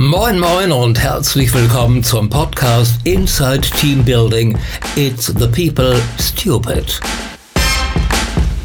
Moin 0.00 0.38
Moin 0.38 0.70
und 0.70 0.96
herzlich 0.96 1.52
willkommen 1.52 2.04
zum 2.04 2.30
Podcast 2.30 3.00
Inside 3.02 3.62
Team 3.62 4.04
Building. 4.04 4.56
It's 4.94 5.26
the 5.26 5.48
People 5.48 6.00
Stupid. 6.20 7.00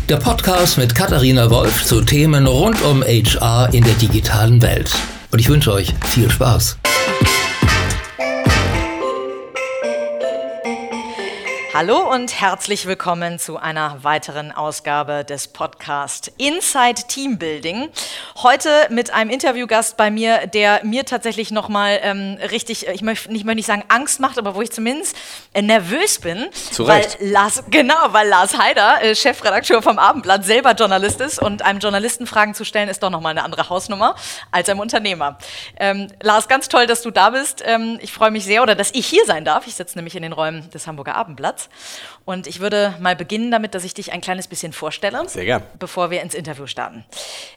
Der 0.08 0.18
Podcast 0.18 0.78
mit 0.78 0.94
Katharina 0.94 1.50
Wolf 1.50 1.86
zu 1.86 2.02
Themen 2.02 2.46
rund 2.46 2.80
um 2.84 3.02
HR 3.02 3.68
in 3.74 3.84
der 3.84 3.96
digitalen 3.96 4.62
Welt. 4.62 4.92
Und 5.32 5.40
ich 5.40 5.50
wünsche 5.50 5.74
euch 5.74 5.92
viel 6.06 6.30
Spaß. 6.30 6.78
Hallo 11.76 12.08
und 12.14 12.40
herzlich 12.40 12.86
willkommen 12.86 13.40
zu 13.40 13.58
einer 13.58 14.04
weiteren 14.04 14.52
Ausgabe 14.52 15.26
des 15.26 15.48
Podcast 15.48 16.32
Inside 16.38 17.08
Team 17.08 17.40
Building. 17.40 17.90
Heute 18.44 18.70
mit 18.92 19.12
einem 19.12 19.32
Interviewgast 19.32 19.98
bei 19.98 20.12
mir, 20.12 20.46
der 20.46 20.82
mir 20.84 21.04
tatsächlich 21.04 21.50
nochmal 21.50 22.00
ähm, 22.04 22.38
richtig, 22.52 22.86
ich 22.90 23.02
möchte 23.02 23.32
nicht, 23.32 23.44
möchte 23.44 23.56
nicht 23.56 23.66
sagen 23.66 23.86
Angst 23.88 24.20
macht, 24.20 24.38
aber 24.38 24.54
wo 24.54 24.62
ich 24.62 24.72
zumindest 24.72 25.18
äh, 25.54 25.64
nervös 25.64 26.20
bin. 26.20 26.46
Zu 26.54 26.84
Recht. 26.84 27.18
Weil 27.20 27.32
Lars, 27.32 27.64
genau, 27.72 27.96
weil 28.10 28.28
Lars 28.28 28.56
Heider, 28.56 29.02
äh, 29.02 29.16
Chefredakteur 29.16 29.82
vom 29.82 29.98
Abendblatt, 29.98 30.46
selber 30.46 30.74
Journalist 30.74 31.22
ist 31.22 31.40
und 31.42 31.64
einem 31.64 31.80
Journalisten 31.80 32.28
Fragen 32.28 32.54
zu 32.54 32.66
stellen, 32.66 32.88
ist 32.88 33.02
doch 33.02 33.10
nochmal 33.10 33.32
eine 33.32 33.44
andere 33.44 33.70
Hausnummer 33.70 34.14
als 34.52 34.70
einem 34.70 34.80
Unternehmer. 34.80 35.40
Ähm, 35.80 36.08
Lars, 36.22 36.48
ganz 36.48 36.70
toll, 36.70 36.86
dass 36.86 37.02
du 37.02 37.10
da 37.10 37.32
bist. 37.32 37.64
Ähm, 37.66 37.98
ich 38.00 38.14
freue 38.14 38.30
mich 38.30 38.46
sehr, 38.46 38.62
oder 38.62 38.76
dass 38.76 38.92
ich 38.94 39.08
hier 39.08 39.26
sein 39.26 39.44
darf. 39.44 39.66
Ich 39.66 39.74
sitze 39.74 39.98
nämlich 39.98 40.16
in 40.16 40.22
den 40.22 40.34
Räumen 40.34 40.70
des 40.70 40.86
Hamburger 40.86 41.16
Abendblatts. 41.16 41.63
Und 42.26 42.48
ich 42.48 42.62
würde 42.62 42.96
mal 43.02 43.16
beginnen 43.16 43.52
damit, 43.52 43.76
dass 43.76 43.84
ich 43.84 43.94
dich 43.94 44.14
ein 44.14 44.22
kleines 44.22 44.48
bisschen 44.48 44.72
vorstelle. 44.72 45.28
Sehr 45.28 45.44
gern. 45.44 45.64
Bevor 45.78 46.10
wir 46.10 46.22
ins 46.22 46.34
Interview 46.34 46.68
starten. 46.68 47.04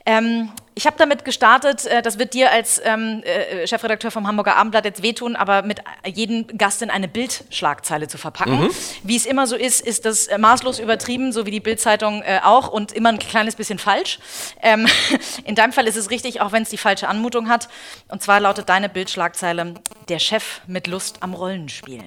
Ähm, 0.05 0.51
ich 0.75 0.87
habe 0.87 0.97
damit 0.99 1.25
gestartet, 1.25 1.87
äh, 1.87 2.03
das 2.03 2.19
wird 2.19 2.35
dir 2.35 2.51
als 2.51 2.81
ähm, 2.85 3.23
äh, 3.25 3.67
Chefredakteur 3.67 4.11
vom 4.11 4.27
Hamburger 4.27 4.57
Abendblatt 4.57 4.85
jetzt 4.85 5.03
wehtun, 5.03 5.37
aber 5.37 5.63
mit 5.63 5.81
jedem 6.05 6.47
Gast 6.59 6.83
in 6.83 6.91
eine 6.91 7.07
Bildschlagzeile 7.07 8.09
zu 8.09 8.19
verpacken. 8.19 8.61
Mhm. 8.61 8.71
Wie 9.05 9.17
es 9.17 9.25
immer 9.25 9.47
so 9.47 9.55
ist, 9.55 9.81
ist 9.81 10.05
das 10.05 10.27
äh, 10.27 10.37
maßlos 10.37 10.81
übertrieben, 10.81 11.33
so 11.33 11.47
wie 11.47 11.53
die 11.53 11.61
Bildzeitung 11.61 12.23
äh, 12.23 12.41
auch 12.43 12.69
und 12.69 12.91
immer 12.93 13.11
ein 13.11 13.21
kleines 13.21 13.55
bisschen 13.55 13.79
falsch. 13.79 14.19
Ähm, 14.63 14.89
in 15.45 15.55
deinem 15.55 15.73
Fall 15.73 15.87
ist 15.87 15.97
es 15.97 16.11
richtig, 16.11 16.41
auch 16.41 16.51
wenn 16.51 16.65
es 16.65 16.71
die 16.71 16.79
falsche 16.79 17.09
Anmutung 17.09 17.49
hat. 17.49 17.69
Und 18.09 18.23
zwar 18.23 18.41
lautet 18.41 18.69
deine 18.69 18.89
Bildschlagzeile: 18.89 19.75
Der 20.09 20.19
Chef 20.19 20.61
mit 20.67 20.89
Lust 20.89 21.19
am 21.21 21.35
Rollenspiel. 21.35 22.03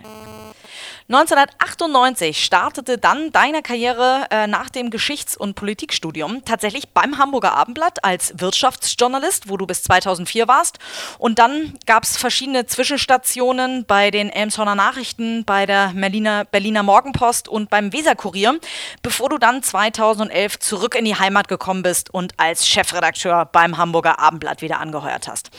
1998 1.11 2.45
startete 2.45 2.99
dann 2.99 3.31
deine 3.31 3.63
Karriere 3.63 4.27
äh, 4.29 4.45
nach 4.45 4.69
dem 4.69 4.91
Geschichts- 4.91 5.35
und 5.35 5.55
Politikstudium 5.55 6.45
tatsächlich 6.45 6.89
beim 6.89 7.17
Hamburger 7.17 7.55
Abendblatt 7.55 8.03
als 8.03 8.35
Wirtschaftsjournalist, 8.37 9.49
wo 9.49 9.57
du 9.57 9.65
bis 9.65 9.81
2004 9.81 10.47
warst. 10.47 10.77
Und 11.17 11.39
dann 11.39 11.73
gab 11.87 12.03
es 12.03 12.15
verschiedene 12.15 12.67
Zwischenstationen 12.67 13.85
bei 13.85 14.11
den 14.11 14.29
Elmshorner 14.29 14.75
Nachrichten, 14.75 15.45
bei 15.45 15.65
der 15.65 15.93
Berliner, 15.95 16.45
Berliner 16.45 16.83
Morgenpost 16.83 17.47
und 17.47 17.71
beim 17.71 17.91
Weserkurier, 17.91 18.59
bevor 19.01 19.29
du 19.29 19.39
dann 19.39 19.63
2011 19.63 20.59
zurück 20.59 20.93
in 20.93 21.05
die 21.05 21.15
Heimat 21.15 21.47
gekommen 21.47 21.81
bist 21.81 22.13
und 22.13 22.33
als 22.37 22.67
Chefredakteur 22.67 23.45
beim 23.45 23.79
Hamburger 23.79 24.19
Abendblatt 24.19 24.61
wieder 24.61 24.79
angeheuert 24.79 25.27
hast. 25.27 25.49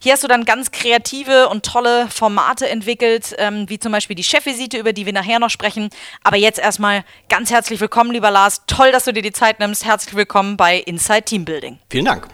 Hier 0.00 0.12
hast 0.12 0.22
du 0.22 0.28
dann 0.28 0.44
ganz 0.44 0.70
kreative 0.70 1.48
und 1.48 1.66
tolle 1.66 2.06
Formate 2.10 2.68
entwickelt, 2.68 3.34
ähm, 3.38 3.68
wie 3.68 3.80
zum 3.80 3.90
Beispiel 3.90 4.14
die 4.14 4.22
Chefvisite, 4.22 4.78
über 4.78 4.92
die 4.92 4.99
die 5.00 5.06
wir 5.06 5.12
nachher 5.12 5.38
noch 5.38 5.50
sprechen. 5.50 5.88
Aber 6.22 6.36
jetzt 6.36 6.58
erstmal 6.58 7.04
ganz 7.28 7.50
herzlich 7.50 7.80
willkommen, 7.80 8.12
lieber 8.12 8.30
Lars. 8.30 8.62
Toll, 8.66 8.92
dass 8.92 9.04
du 9.04 9.12
dir 9.12 9.22
die 9.22 9.32
Zeit 9.32 9.58
nimmst. 9.58 9.84
Herzlich 9.84 10.14
willkommen 10.14 10.56
bei 10.56 10.76
Inside 10.78 11.22
Team 11.22 11.44
Building. 11.44 11.78
Vielen 11.88 12.04
Dank. 12.04 12.28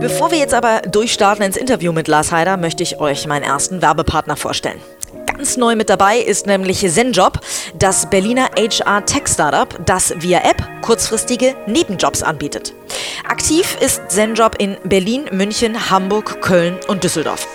Bevor 0.00 0.30
wir 0.30 0.38
jetzt 0.38 0.54
aber 0.54 0.80
durchstarten 0.82 1.44
ins 1.44 1.56
Interview 1.56 1.92
mit 1.92 2.08
Lars 2.08 2.32
Heider, 2.32 2.56
möchte 2.56 2.82
ich 2.82 3.00
euch 3.00 3.26
meinen 3.26 3.42
ersten 3.42 3.80
Werbepartner 3.80 4.36
vorstellen. 4.36 4.80
Ganz 5.26 5.56
neu 5.56 5.76
mit 5.76 5.90
dabei 5.90 6.18
ist 6.18 6.46
nämlich 6.46 6.80
ZenJob, 6.80 7.40
das 7.78 8.08
Berliner 8.08 8.50
HR-Tech-Startup, 8.56 9.78
das 9.84 10.14
via 10.18 10.38
App 10.38 10.62
kurzfristige 10.80 11.54
Nebenjobs 11.66 12.22
anbietet. 12.22 12.72
Aktiv 13.28 13.76
ist 13.80 14.10
ZenJob 14.10 14.56
in 14.58 14.76
Berlin, 14.84 15.24
München, 15.32 15.90
Hamburg, 15.90 16.40
Köln 16.40 16.78
und 16.88 17.02
Düsseldorf. 17.02 17.46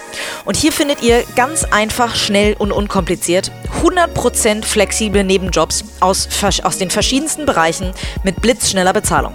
Und 0.45 0.57
hier 0.57 0.71
findet 0.71 1.01
ihr 1.01 1.23
ganz 1.35 1.63
einfach, 1.63 2.15
schnell 2.15 2.55
und 2.57 2.71
unkompliziert 2.71 3.51
100% 3.83 4.65
flexible 4.65 5.23
Nebenjobs 5.23 5.83
aus, 5.99 6.27
aus 6.63 6.77
den 6.77 6.89
verschiedensten 6.89 7.45
Bereichen 7.45 7.93
mit 8.23 8.41
blitzschneller 8.41 8.93
Bezahlung. 8.93 9.33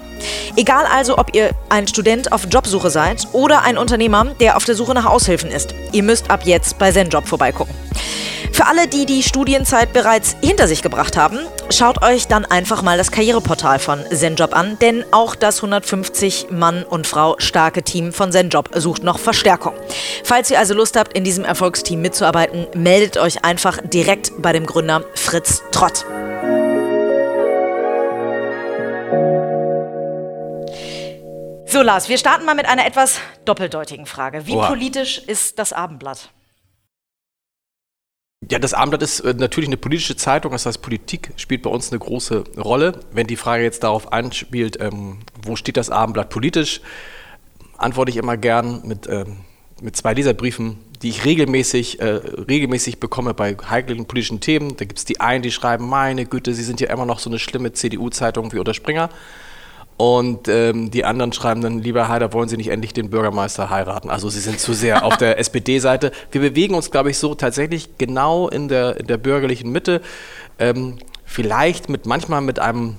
Egal 0.57 0.87
also, 0.87 1.19
ob 1.19 1.35
ihr 1.35 1.51
ein 1.69 1.87
Student 1.87 2.33
auf 2.33 2.47
Jobsuche 2.51 2.91
seid 2.91 3.27
oder 3.33 3.63
ein 3.63 3.79
Unternehmer, 3.79 4.27
der 4.41 4.57
auf 4.57 4.65
der 4.65 4.75
Suche 4.75 4.95
nach 4.95 5.07
Aushilfen 5.07 5.51
ist. 5.51 5.75
Ihr 5.93 6.03
müsst 6.03 6.31
ab 6.31 6.43
jetzt 6.45 6.79
bei 6.79 6.93
ZenJob 6.93 7.27
vorbeigucken. 7.27 7.75
Für 8.55 8.67
alle, 8.67 8.87
die 8.87 9.05
die 9.05 9.25
Studienzeit 9.25 9.93
bereits 9.93 10.37
hinter 10.41 10.69
sich 10.69 10.81
gebracht 10.81 11.17
haben, 11.17 11.41
schaut 11.71 12.05
euch 12.05 12.29
dann 12.29 12.45
einfach 12.45 12.83
mal 12.83 12.97
das 12.97 13.11
Karriereportal 13.11 13.81
von 13.81 14.05
ZenJob 14.13 14.55
an, 14.55 14.79
denn 14.81 15.05
auch 15.11 15.35
das 15.35 15.57
150 15.57 16.49
Mann 16.51 16.85
und 16.85 17.09
Frau 17.09 17.35
starke 17.39 17.83
Team 17.83 18.13
von 18.13 18.31
ZenJob 18.31 18.71
sucht 18.77 19.03
noch 19.03 19.19
Verstärkung. 19.19 19.75
Falls 20.23 20.53
ihr 20.53 20.61
also 20.61 20.74
Lust 20.75 20.97
habt, 20.97 21.17
in 21.17 21.25
diesem 21.25 21.45
Erfolgsteam 21.45 22.03
mitzuarbeiten, 22.03 22.67
meldet 22.75 23.17
euch 23.17 23.45
einfach 23.45 23.79
direkt 23.83 24.33
bei 24.39 24.53
dem 24.53 24.67
Gründer 24.67 25.05
Fritz 25.15 25.63
Trott. 25.71 26.05
So, 31.67 31.83
Lars, 31.83 32.09
wir 32.09 32.19
starten 32.19 32.45
mal 32.45 32.55
mit 32.55 32.67
einer 32.67 32.87
etwas 32.87 33.19
doppeldeutigen 33.45 34.07
Frage. 34.07 34.47
Wie 34.47 34.53
Oha. 34.53 34.69
politisch 34.69 35.19
ist 35.19 35.59
das 35.59 35.73
Abendblatt? 35.73 36.31
Ja, 38.51 38.59
das 38.59 38.75
Abendblatt 38.75 39.03
ist 39.03 39.21
äh, 39.21 39.35
natürlich 39.35 39.69
eine 39.69 39.77
politische 39.77 40.17
Zeitung, 40.17 40.53
das 40.53 40.67
heißt, 40.67 40.83
Politik 40.83 41.33
spielt 41.37 41.63
bei 41.63 41.71
uns 41.71 41.91
eine 41.91 41.99
große 41.99 42.45
Rolle. 42.59 43.01
Wenn 43.11 43.27
die 43.27 43.37
Frage 43.37 43.65
jetzt 43.65 43.83
darauf 43.83 44.13
anspielt, 44.13 44.81
ähm, 44.81 45.21
wo 45.43 45.57
steht 45.57 45.77
das 45.77 45.91
Abendblatt 45.91 46.31
politisch, 46.31 46.81
antworte 47.79 48.11
ich 48.11 48.19
immer 48.19 48.37
gern 48.37 48.83
mit, 48.85 49.09
ähm, 49.09 49.39
mit 49.85 49.97
zwei 49.97 50.15
Leserbriefen, 50.15 50.79
die 51.03 51.11
ich 51.11 51.27
regelmäßig, 51.27 52.01
äh, 52.01 52.07
regelmäßig 52.49 52.99
bekomme 52.99 53.35
bei 53.35 53.55
heiklen 53.69 54.07
politischen 54.07 54.41
Themen. 54.41 54.77
Da 54.77 54.87
gibt 54.87 54.99
es 54.99 55.05
die 55.05 55.21
einen, 55.21 55.43
die 55.43 55.53
schreiben, 55.53 55.87
meine 55.87 56.25
Güte, 56.25 56.55
Sie 56.55 56.63
sind 56.63 56.81
ja 56.81 56.91
immer 56.91 57.05
noch 57.05 57.19
so 57.19 57.29
eine 57.29 57.39
schlimme 57.39 57.73
CDU-Zeitung 57.73 58.53
wie 58.53 58.59
Unter 58.59 58.73
Springer. 58.73 59.11
Und 59.99 60.49
ähm, 60.49 60.91
die 60.91 61.05
anderen 61.05 61.33
schreiben 61.33 61.61
dann, 61.61 61.79
lieber 61.81 62.09
Heider, 62.09 62.33
wollen 62.33 62.49
Sie 62.49 62.57
nicht 62.57 62.69
endlich 62.69 62.95
den 62.95 63.11
Bürgermeister 63.11 63.71
heiraten? 63.71 64.09
Also 64.09 64.31
Sie 64.31 64.41
sind 64.41 64.59
zu 64.59 64.73
sehr 64.73 65.05
auf 65.05 65.19
der 65.19 65.39
SPD-Seite. 65.39 66.11
Wir 66.33 66.41
bewegen 66.41 66.75
uns, 66.75 66.91
glaube 66.91 67.11
ich, 67.11 67.19
so 67.19 67.35
tatsächlich 67.35 67.99
genau 67.99 68.49
in 68.49 68.69
der, 68.69 68.99
in 68.99 69.07
der 69.07 69.19
bürgerlichen 69.19 69.71
Mitte. 69.71 70.01
Ähm, 70.59 70.97
vielleicht 71.27 71.91
mit 71.91 72.07
manchmal 72.07 72.41
mit 72.41 72.59
einem 72.59 72.97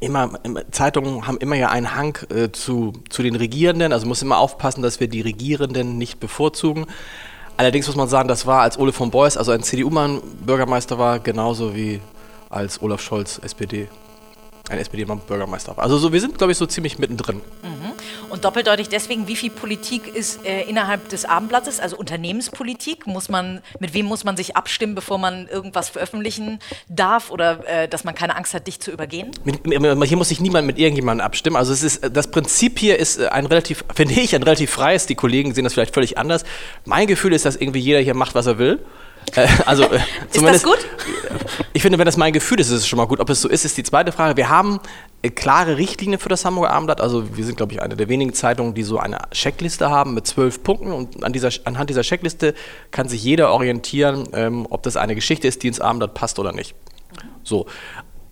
immer, 0.00 0.30
Zeitungen 0.70 1.26
haben 1.26 1.38
immer 1.38 1.56
ja 1.56 1.70
einen 1.70 1.94
Hang 1.94 2.18
äh, 2.30 2.50
zu, 2.52 2.92
zu 3.08 3.22
den 3.22 3.36
Regierenden, 3.36 3.92
also 3.92 4.06
muss 4.06 4.22
immer 4.22 4.38
aufpassen, 4.38 4.82
dass 4.82 5.00
wir 5.00 5.08
die 5.08 5.20
Regierenden 5.20 5.98
nicht 5.98 6.20
bevorzugen. 6.20 6.86
Allerdings 7.56 7.86
muss 7.86 7.96
man 7.96 8.08
sagen, 8.08 8.28
das 8.28 8.46
war, 8.46 8.62
als 8.62 8.78
Ole 8.78 8.92
von 8.92 9.10
Beuys, 9.10 9.36
also 9.36 9.52
ein 9.52 9.62
CDU-Mann, 9.62 10.20
Bürgermeister 10.44 10.98
war, 10.98 11.18
genauso 11.18 11.74
wie 11.74 12.00
als 12.48 12.80
Olaf 12.82 13.00
Scholz, 13.00 13.40
SPD 13.42 13.88
ein 14.70 14.78
SPD-Bürgermeister 14.78 15.76
war. 15.76 15.84
Also 15.84 15.98
so, 15.98 16.12
wir 16.12 16.20
sind, 16.20 16.38
glaube 16.38 16.52
ich, 16.52 16.58
so 16.58 16.66
ziemlich 16.66 16.98
mittendrin. 16.98 17.36
Mhm. 17.62 17.92
Und 18.30 18.44
doppeldeutig 18.44 18.88
deswegen, 18.88 19.26
wie 19.26 19.36
viel 19.36 19.50
Politik 19.50 20.06
ist 20.14 20.44
äh, 20.46 20.62
innerhalb 20.62 21.08
des 21.08 21.24
Abendblattes, 21.24 21.80
also 21.80 21.96
Unternehmenspolitik? 21.96 23.06
Muss 23.06 23.28
man, 23.28 23.60
mit 23.80 23.92
wem 23.92 24.06
muss 24.06 24.24
man 24.24 24.36
sich 24.36 24.56
abstimmen, 24.56 24.94
bevor 24.94 25.18
man 25.18 25.48
irgendwas 25.48 25.88
veröffentlichen 25.88 26.60
darf 26.88 27.30
oder 27.30 27.66
äh, 27.66 27.88
dass 27.88 28.04
man 28.04 28.14
keine 28.14 28.36
Angst 28.36 28.54
hat, 28.54 28.66
dich 28.68 28.80
zu 28.80 28.92
übergehen? 28.92 29.32
Hier 29.44 30.16
muss 30.16 30.28
sich 30.28 30.40
niemand 30.40 30.66
mit 30.66 30.78
irgendjemandem 30.78 31.24
abstimmen. 31.24 31.56
Also 31.56 31.72
es 31.72 31.82
ist, 31.82 32.08
das 32.12 32.30
Prinzip 32.30 32.78
hier 32.78 32.98
ist 32.98 33.18
äh, 33.18 33.28
ein 33.28 33.46
relativ, 33.46 33.84
finde 33.94 34.14
ich, 34.14 34.34
ein 34.34 34.42
relativ 34.42 34.70
freies. 34.70 35.06
Die 35.06 35.16
Kollegen 35.16 35.52
sehen 35.52 35.64
das 35.64 35.74
vielleicht 35.74 35.94
völlig 35.94 36.16
anders. 36.16 36.44
Mein 36.84 37.08
Gefühl 37.08 37.32
ist, 37.32 37.44
dass 37.44 37.56
irgendwie 37.56 37.80
jeder 37.80 37.98
hier 37.98 38.14
macht, 38.14 38.34
was 38.36 38.46
er 38.46 38.58
will. 38.58 38.78
Äh, 39.34 39.46
also, 39.66 39.84
äh, 39.84 40.00
ist 40.32 40.42
das 40.42 40.62
gut? 40.62 40.78
Ich 41.72 41.82
finde, 41.82 41.98
wenn 41.98 42.04
das 42.04 42.16
mein 42.16 42.32
Gefühl 42.32 42.58
ist, 42.58 42.68
ist 42.68 42.78
es 42.78 42.88
schon 42.88 42.96
mal 42.96 43.06
gut. 43.06 43.20
Ob 43.20 43.30
es 43.30 43.40
so 43.40 43.48
ist, 43.48 43.64
ist 43.64 43.76
die 43.76 43.84
zweite 43.84 44.10
Frage. 44.10 44.36
Wir 44.36 44.48
haben 44.48 44.80
äh, 45.22 45.30
klare 45.30 45.76
Richtlinien 45.76 46.18
für 46.18 46.28
das 46.28 46.44
Hamburger 46.44 46.72
Abendblatt. 46.72 47.00
Also 47.00 47.36
wir 47.36 47.44
sind, 47.44 47.56
glaube 47.56 47.72
ich, 47.72 47.80
eine 47.80 47.96
der 47.96 48.08
wenigen 48.08 48.34
Zeitungen, 48.34 48.74
die 48.74 48.82
so 48.82 48.98
eine 48.98 49.18
Checkliste 49.30 49.88
haben 49.88 50.14
mit 50.14 50.26
zwölf 50.26 50.62
Punkten. 50.62 50.92
Und 50.92 51.22
an 51.24 51.32
dieser, 51.32 51.50
anhand 51.64 51.88
dieser 51.88 52.02
Checkliste 52.02 52.54
kann 52.90 53.08
sich 53.08 53.22
jeder 53.22 53.52
orientieren, 53.52 54.28
ähm, 54.32 54.66
ob 54.68 54.82
das 54.82 54.96
eine 54.96 55.14
Geschichte 55.14 55.46
ist, 55.46 55.62
die 55.62 55.68
ins 55.68 55.80
Abendblatt 55.80 56.14
passt 56.14 56.38
oder 56.38 56.52
nicht. 56.52 56.74
So. 57.44 57.66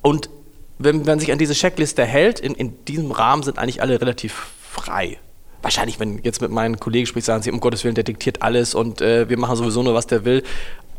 Und 0.03 0.31
wenn 0.79 1.03
man 1.03 1.21
sich 1.21 1.31
an 1.33 1.39
diese 1.39 1.55
Checkliste 1.55 2.05
hält, 2.05 2.41
in, 2.41 2.55
in 2.55 2.85
diesem 2.87 3.13
Rahmen 3.13 3.45
sind 3.45 3.59
eigentlich 3.59 3.83
alle 3.83 4.01
relativ 4.01 4.49
frei 4.61 5.19
wahrscheinlich, 5.63 5.99
wenn 6.01 6.21
jetzt 6.23 6.41
mit 6.41 6.51
meinen 6.51 6.79
Kollegen 6.79 7.07
spricht, 7.07 7.27
sagen 7.27 7.43
sie, 7.43 7.51
um 7.51 7.61
Gottes 7.61 7.85
Willen, 7.85 7.95
der 7.95 8.05
diktiert 8.05 8.43
alles 8.43 8.75
und 8.75 9.01
äh, 9.01 9.29
wir 9.29 9.39
machen 9.39 9.57
sowieso 9.57 9.83
nur, 9.83 9.95
was 9.95 10.07
der 10.07 10.25
will. 10.25 10.43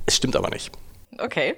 Es 0.06 0.16
stimmt 0.16 0.36
aber 0.36 0.50
nicht. 0.50 0.72
Okay. 1.18 1.56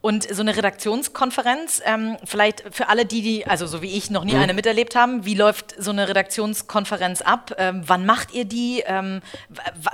Und 0.00 0.24
so 0.34 0.42
eine 0.42 0.56
Redaktionskonferenz, 0.56 1.80
ähm, 1.84 2.16
vielleicht 2.24 2.64
für 2.72 2.88
alle 2.88 3.06
die, 3.06 3.22
die, 3.22 3.46
also 3.46 3.68
so 3.68 3.82
wie 3.82 3.96
ich, 3.96 4.10
noch 4.10 4.24
nie 4.24 4.34
mhm. 4.34 4.42
eine 4.42 4.52
miterlebt 4.54 4.96
haben, 4.96 5.24
wie 5.24 5.34
läuft 5.34 5.76
so 5.78 5.92
eine 5.92 6.08
Redaktionskonferenz 6.08 7.22
ab? 7.22 7.54
Ähm, 7.56 7.82
wann 7.86 8.04
macht 8.04 8.34
ihr 8.34 8.44
die? 8.44 8.82
Ähm, 8.84 9.20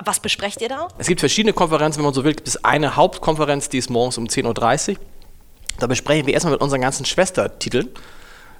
was 0.04 0.20
besprecht 0.20 0.62
ihr 0.62 0.70
da? 0.70 0.88
Es 0.96 1.08
gibt 1.08 1.20
verschiedene 1.20 1.52
Konferenzen, 1.52 1.98
wenn 1.98 2.06
man 2.06 2.14
so 2.14 2.24
will. 2.24 2.32
Gibt 2.32 2.48
es 2.48 2.64
eine 2.64 2.96
Hauptkonferenz, 2.96 3.68
die 3.68 3.76
ist 3.76 3.90
morgens 3.90 4.16
um 4.16 4.24
10.30 4.24 4.92
Uhr. 4.92 4.96
Da 5.78 5.86
besprechen 5.86 6.26
wir 6.26 6.32
erstmal 6.32 6.54
mit 6.54 6.62
unseren 6.62 6.80
ganzen 6.80 7.04
Schwestertiteln. 7.04 7.90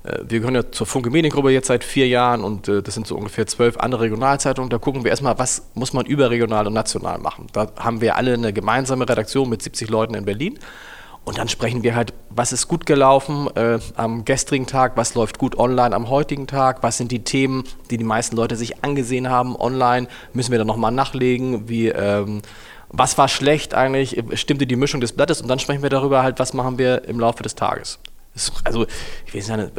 Äh, 0.05 0.19
wir 0.29 0.41
gehören 0.41 0.55
ja 0.55 0.71
zur 0.71 0.87
Funke 0.87 1.11
Mediengruppe 1.11 1.50
jetzt 1.50 1.69
seit 1.69 1.85
vier 1.85 2.09
Jahren 2.09 2.43
und 2.43 2.69
äh, 2.69 2.83
das 2.83 2.95
sind 2.95 3.06
so 3.06 3.17
ungefähr 3.17 3.47
zwölf 3.47 3.79
andere 3.79 4.03
Regionalzeitungen. 4.03 4.71
Da 4.71 4.79
gucken 4.79 5.05
wir 5.05 5.11
erstmal, 5.11 5.39
was 5.39 5.71
muss 5.75 5.93
man 5.93 6.06
überregional 6.06 6.67
und 6.67 6.73
national 6.75 7.19
machen. 7.19 7.47
Da 7.53 7.71
haben 7.79 8.00
wir 8.00 8.17
alle 8.17 8.35
eine 8.35 8.53
gemeinsame 8.53 9.09
Redaktion 9.09 9.49
mit 9.49 9.62
70 9.62 9.89
Leuten 9.91 10.15
in 10.15 10.25
Berlin. 10.25 10.59
Und 11.25 11.37
dann 11.37 11.49
sprechen 11.49 11.83
wir 11.83 11.95
halt, 11.95 12.15
was 12.31 12.53
ist 12.53 12.69
gut 12.69 12.87
gelaufen 12.87 13.49
äh, 13.55 13.79
am 13.97 14.25
gestrigen 14.25 14.67
Tag, 14.67 14.97
was 14.97 15.15
läuft 15.15 15.39
gut 15.39 15.59
online 15.59 15.95
am 15.95 16.09
heutigen 16.09 16.47
Tag, 16.47 16.83
was 16.83 16.97
sind 16.97 17.12
die 17.12 17.23
Themen, 17.23 17.65
die 17.91 17.99
die 17.99 18.05
meisten 18.05 18.35
Leute 18.35 18.56
sich 18.56 18.83
angesehen 18.83 19.29
haben 19.29 19.55
online, 19.55 20.09
müssen 20.33 20.53
wir 20.53 20.59
dann 20.59 20.67
nochmal 20.67 20.91
nachlegen, 20.91 21.69
wie, 21.69 21.89
ähm, 21.89 22.41
was 22.89 23.19
war 23.19 23.29
schlecht 23.29 23.75
eigentlich, 23.75 24.23
stimmte 24.41 24.67
die 24.67 24.77
Mischung 24.77 25.03
des 25.03 25.12
Blattes 25.12 25.43
und 25.43 25.49
dann 25.49 25.59
sprechen 25.59 25.83
wir 25.83 25.91
darüber 25.91 26.23
halt, 26.23 26.39
was 26.39 26.55
machen 26.55 26.79
wir 26.79 27.05
im 27.05 27.21
Laufe 27.21 27.43
des 27.43 27.55
Tages 27.55 27.99
also, 28.64 28.86
ich 29.26 29.34
weiß 29.34 29.48
nicht, 29.56 29.72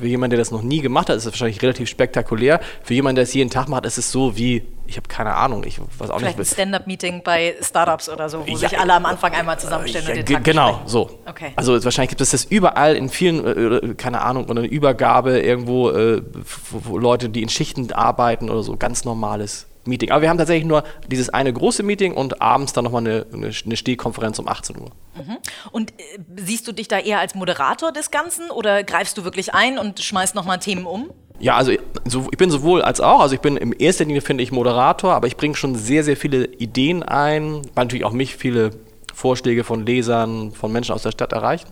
für 0.00 0.06
jemanden, 0.06 0.30
der 0.30 0.38
das 0.38 0.50
noch 0.50 0.62
nie 0.62 0.80
gemacht 0.80 1.08
hat, 1.10 1.16
ist 1.16 1.26
es 1.26 1.32
wahrscheinlich 1.32 1.60
relativ 1.62 1.88
spektakulär. 1.88 2.60
Für 2.82 2.94
jemanden, 2.94 3.16
der 3.16 3.24
es 3.24 3.34
jeden 3.34 3.50
Tag 3.50 3.68
macht, 3.68 3.84
ist 3.84 3.98
es 3.98 4.10
so 4.10 4.36
wie, 4.36 4.62
ich 4.86 4.96
habe 4.96 5.08
keine 5.08 5.34
Ahnung, 5.34 5.64
ich 5.64 5.78
weiß 5.98 6.10
auch 6.10 6.18
Vielleicht 6.18 6.38
nicht. 6.38 6.50
ein 6.50 6.54
Stand-up-Meeting 6.54 7.22
bei 7.22 7.54
Startups 7.60 8.08
oder 8.08 8.28
so, 8.30 8.46
wo 8.46 8.50
ja, 8.52 8.56
sich 8.56 8.78
alle 8.78 8.94
am 8.94 9.04
Anfang 9.04 9.32
einmal 9.34 9.58
zusammenstellen 9.60 10.06
ja, 10.08 10.14
und 10.14 10.28
den 10.28 10.36
Tag 10.36 10.44
Genau, 10.44 10.68
besprechen. 10.68 10.88
so. 10.88 11.10
Okay. 11.26 11.52
Also 11.56 11.84
wahrscheinlich 11.84 12.08
gibt 12.10 12.22
es 12.22 12.30
das 12.30 12.44
überall 12.46 12.96
in 12.96 13.08
vielen, 13.10 13.90
äh, 13.90 13.94
keine 13.94 14.22
Ahnung, 14.22 14.46
oder 14.46 14.60
eine 14.60 14.68
Übergabe 14.68 15.40
irgendwo, 15.40 15.90
äh, 15.90 16.22
wo 16.70 16.96
Leute, 16.98 17.28
die 17.28 17.42
in 17.42 17.48
Schichten 17.50 17.92
arbeiten 17.92 18.48
oder 18.48 18.62
so, 18.62 18.76
ganz 18.76 19.04
normales 19.04 19.67
Meeting. 19.88 20.10
Aber 20.10 20.22
wir 20.22 20.28
haben 20.28 20.38
tatsächlich 20.38 20.66
nur 20.66 20.84
dieses 21.08 21.28
eine 21.30 21.52
große 21.52 21.82
Meeting 21.82 22.14
und 22.14 22.40
abends 22.40 22.72
dann 22.72 22.84
nochmal 22.84 23.02
eine, 23.06 23.26
eine, 23.32 23.50
eine 23.64 23.76
Stehkonferenz 23.76 24.38
um 24.38 24.48
18 24.48 24.76
Uhr. 24.76 24.90
Mhm. 25.16 25.36
Und 25.72 25.90
äh, 25.92 26.04
siehst 26.36 26.68
du 26.68 26.72
dich 26.72 26.88
da 26.88 26.98
eher 26.98 27.18
als 27.18 27.34
Moderator 27.34 27.92
des 27.92 28.10
Ganzen 28.10 28.50
oder 28.50 28.84
greifst 28.84 29.18
du 29.18 29.24
wirklich 29.24 29.54
ein 29.54 29.78
und 29.78 30.00
schmeißt 30.00 30.34
nochmal 30.34 30.58
Themen 30.58 30.86
um? 30.86 31.10
Ja, 31.40 31.56
also 31.56 31.72
so, 32.04 32.26
ich 32.30 32.38
bin 32.38 32.50
sowohl 32.50 32.82
als 32.82 33.00
auch. 33.00 33.20
Also 33.20 33.34
ich 33.34 33.40
bin 33.40 33.56
in 33.56 33.72
erster 33.72 34.04
Linie, 34.04 34.20
finde 34.20 34.42
ich, 34.42 34.52
Moderator, 34.52 35.14
aber 35.14 35.26
ich 35.26 35.36
bringe 35.36 35.54
schon 35.54 35.74
sehr, 35.76 36.02
sehr 36.02 36.16
viele 36.16 36.46
Ideen 36.46 37.02
ein, 37.02 37.62
weil 37.74 37.84
natürlich 37.84 38.04
auch 38.04 38.12
mich 38.12 38.36
viele 38.36 38.70
Vorschläge 39.14 39.64
von 39.64 39.86
Lesern, 39.86 40.52
von 40.52 40.72
Menschen 40.72 40.94
aus 40.94 41.02
der 41.02 41.12
Stadt 41.12 41.32
erreichen. 41.32 41.68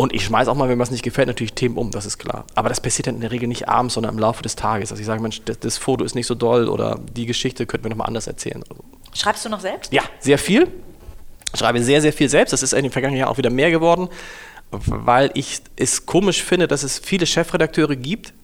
Und 0.00 0.14
ich 0.14 0.24
schmeiße 0.24 0.48
auch 0.48 0.54
mal, 0.54 0.68
wenn 0.68 0.78
mir 0.78 0.82
was 0.82 0.92
nicht 0.92 1.02
gefällt, 1.02 1.26
natürlich 1.26 1.54
Themen 1.54 1.76
um, 1.76 1.90
das 1.90 2.06
ist 2.06 2.18
klar. 2.18 2.44
Aber 2.54 2.68
das 2.68 2.80
passiert 2.80 3.08
dann 3.08 3.16
in 3.16 3.20
der 3.20 3.32
Regel 3.32 3.48
nicht 3.48 3.68
abends, 3.68 3.94
sondern 3.94 4.14
im 4.14 4.20
Laufe 4.20 4.44
des 4.44 4.54
Tages. 4.54 4.92
Also 4.92 5.00
ich 5.00 5.06
sage, 5.08 5.20
Mensch, 5.20 5.42
das, 5.44 5.58
das 5.58 5.76
Foto 5.76 6.04
ist 6.04 6.14
nicht 6.14 6.28
so 6.28 6.36
doll 6.36 6.68
oder 6.68 7.00
die 7.16 7.26
Geschichte 7.26 7.66
könnten 7.66 7.86
wir 7.86 7.90
nochmal 7.90 8.06
anders 8.06 8.28
erzählen. 8.28 8.62
Schreibst 9.12 9.44
du 9.44 9.48
noch 9.48 9.58
selbst? 9.58 9.92
Ja, 9.92 10.04
sehr 10.20 10.38
viel. 10.38 10.68
Ich 11.52 11.58
schreibe 11.58 11.82
sehr, 11.82 12.00
sehr 12.00 12.12
viel 12.12 12.28
selbst. 12.28 12.52
Das 12.52 12.62
ist 12.62 12.74
in 12.74 12.84
den 12.84 12.92
vergangenen 12.92 13.18
Jahren 13.18 13.32
auch 13.32 13.38
wieder 13.38 13.50
mehr 13.50 13.72
geworden, 13.72 14.08
weil 14.70 15.32
ich 15.34 15.62
es 15.74 16.06
komisch 16.06 16.44
finde, 16.44 16.68
dass 16.68 16.84
es 16.84 17.00
viele 17.00 17.26
Chefredakteure 17.26 17.96
gibt, 17.96 18.34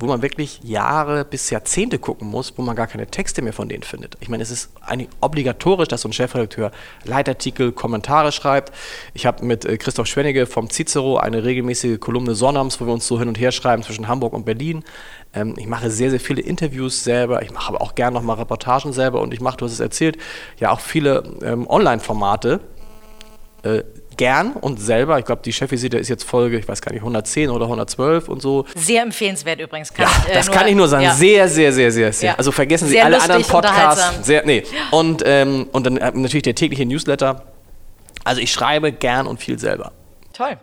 wo 0.00 0.06
man 0.06 0.22
wirklich 0.22 0.60
Jahre 0.64 1.24
bis 1.24 1.50
Jahrzehnte 1.50 1.98
gucken 1.98 2.28
muss, 2.28 2.54
wo 2.56 2.62
man 2.62 2.74
gar 2.74 2.86
keine 2.86 3.06
Texte 3.06 3.42
mehr 3.42 3.52
von 3.52 3.68
denen 3.68 3.82
findet. 3.82 4.16
Ich 4.20 4.28
meine, 4.28 4.42
es 4.42 4.50
ist 4.50 4.70
eigentlich 4.80 5.10
obligatorisch, 5.20 5.88
dass 5.88 6.00
so 6.00 6.08
ein 6.08 6.12
Chefredakteur 6.12 6.72
Leitartikel, 7.04 7.72
Kommentare 7.72 8.32
schreibt. 8.32 8.72
Ich 9.14 9.26
habe 9.26 9.44
mit 9.44 9.64
äh, 9.64 9.76
Christoph 9.76 10.06
Schwennige 10.06 10.46
vom 10.46 10.70
Cicero 10.70 11.18
eine 11.18 11.44
regelmäßige 11.44 12.00
Kolumne 12.00 12.34
Sonnabends, 12.34 12.80
wo 12.80 12.86
wir 12.86 12.92
uns 12.92 13.06
so 13.06 13.18
hin 13.18 13.28
und 13.28 13.38
her 13.38 13.52
schreiben 13.52 13.82
zwischen 13.82 14.08
Hamburg 14.08 14.32
und 14.32 14.46
Berlin. 14.46 14.82
Ähm, 15.34 15.54
ich 15.58 15.66
mache 15.66 15.90
sehr, 15.90 16.10
sehr 16.10 16.20
viele 16.20 16.40
Interviews 16.40 17.04
selber. 17.04 17.42
Ich 17.42 17.52
mache 17.52 17.68
aber 17.68 17.82
auch 17.82 17.94
gerne 17.94 18.14
nochmal 18.14 18.36
Reportagen 18.36 18.92
selber 18.92 19.20
und 19.20 19.34
ich 19.34 19.40
mache, 19.40 19.58
du 19.58 19.66
hast 19.66 19.72
es 19.72 19.80
erzählt, 19.80 20.16
ja 20.58 20.70
auch 20.70 20.80
viele 20.80 21.22
ähm, 21.42 21.68
Online-Formate. 21.68 22.60
Gern 24.20 24.52
und 24.52 24.78
selber. 24.78 25.18
Ich 25.18 25.24
glaube, 25.24 25.40
die 25.42 25.50
Chefvisite 25.50 25.96
ist 25.96 26.10
jetzt 26.10 26.24
Folge, 26.24 26.58
ich 26.58 26.68
weiß 26.68 26.82
gar 26.82 26.92
nicht, 26.92 27.00
110 27.00 27.48
oder 27.48 27.64
112 27.64 28.28
und 28.28 28.42
so. 28.42 28.66
Sehr 28.76 29.02
empfehlenswert 29.02 29.58
übrigens. 29.58 29.94
Kann 29.94 30.04
ja, 30.04 30.12
ich, 30.26 30.30
äh, 30.30 30.34
das 30.34 30.46
nur, 30.46 30.56
kann 30.56 30.68
ich 30.68 30.74
nur 30.74 30.88
sagen. 30.88 31.04
Ja. 31.04 31.14
Sehr, 31.14 31.48
sehr, 31.48 31.72
sehr, 31.72 31.90
sehr, 31.90 32.12
sehr. 32.12 32.30
Ja. 32.32 32.34
Also 32.36 32.52
vergessen 32.52 32.84
Sie 32.88 32.92
sehr 32.92 33.06
alle 33.06 33.16
lustig, 33.16 33.34
anderen 33.34 33.50
Podcasts. 33.50 34.26
Sehr, 34.26 34.44
nee. 34.44 34.62
Und, 34.90 35.22
ähm, 35.24 35.68
und 35.72 35.86
dann 35.86 35.96
äh, 35.96 36.12
natürlich 36.14 36.42
der 36.42 36.54
tägliche 36.54 36.84
Newsletter. 36.84 37.46
Also 38.22 38.42
ich 38.42 38.52
schreibe 38.52 38.92
gern 38.92 39.26
und 39.26 39.40
viel 39.40 39.58
selber. 39.58 39.92
Toll. 40.34 40.58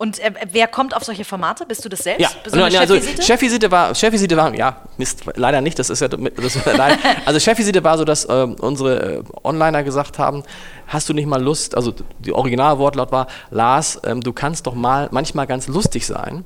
Und 0.00 0.20
äh, 0.20 0.32
wer 0.52 0.68
kommt 0.68 0.94
auf 0.96 1.02
solche 1.02 1.24
Formate? 1.24 1.66
Bist 1.66 1.84
du 1.84 1.88
das 1.88 2.04
selbst? 2.04 2.20
Ja, 2.20 2.30
so 2.46 2.62
also 2.62 3.00
Chefvisite? 3.20 3.68
War, 3.72 3.96
Chefvisite 3.96 4.36
war, 4.36 4.54
ja, 4.54 4.82
Mist, 4.96 5.24
leider 5.34 5.60
nicht, 5.60 5.76
das 5.76 5.90
ist 5.90 6.00
ja, 6.00 6.06
das 6.06 6.66
nein. 6.76 6.96
also 7.24 7.40
Chefvisite 7.40 7.82
war 7.82 7.98
so, 7.98 8.04
dass 8.04 8.24
äh, 8.24 8.46
unsere 8.60 9.16
äh, 9.18 9.22
Onliner 9.42 9.82
gesagt 9.82 10.20
haben, 10.20 10.44
hast 10.86 11.08
du 11.08 11.14
nicht 11.14 11.26
mal 11.26 11.42
Lust, 11.42 11.74
also 11.74 11.92
die 12.20 12.32
Originalwortlaut 12.32 13.10
war, 13.10 13.26
Lars, 13.50 14.00
ähm, 14.04 14.20
du 14.20 14.32
kannst 14.32 14.68
doch 14.68 14.74
mal 14.74 15.08
manchmal 15.10 15.48
ganz 15.48 15.66
lustig 15.66 16.06
sein, 16.06 16.44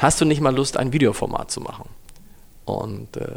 hast 0.00 0.22
du 0.22 0.24
nicht 0.24 0.40
mal 0.40 0.54
Lust, 0.54 0.78
ein 0.78 0.94
Videoformat 0.94 1.50
zu 1.50 1.60
machen? 1.60 1.90
Und 2.64 3.18
äh, 3.18 3.34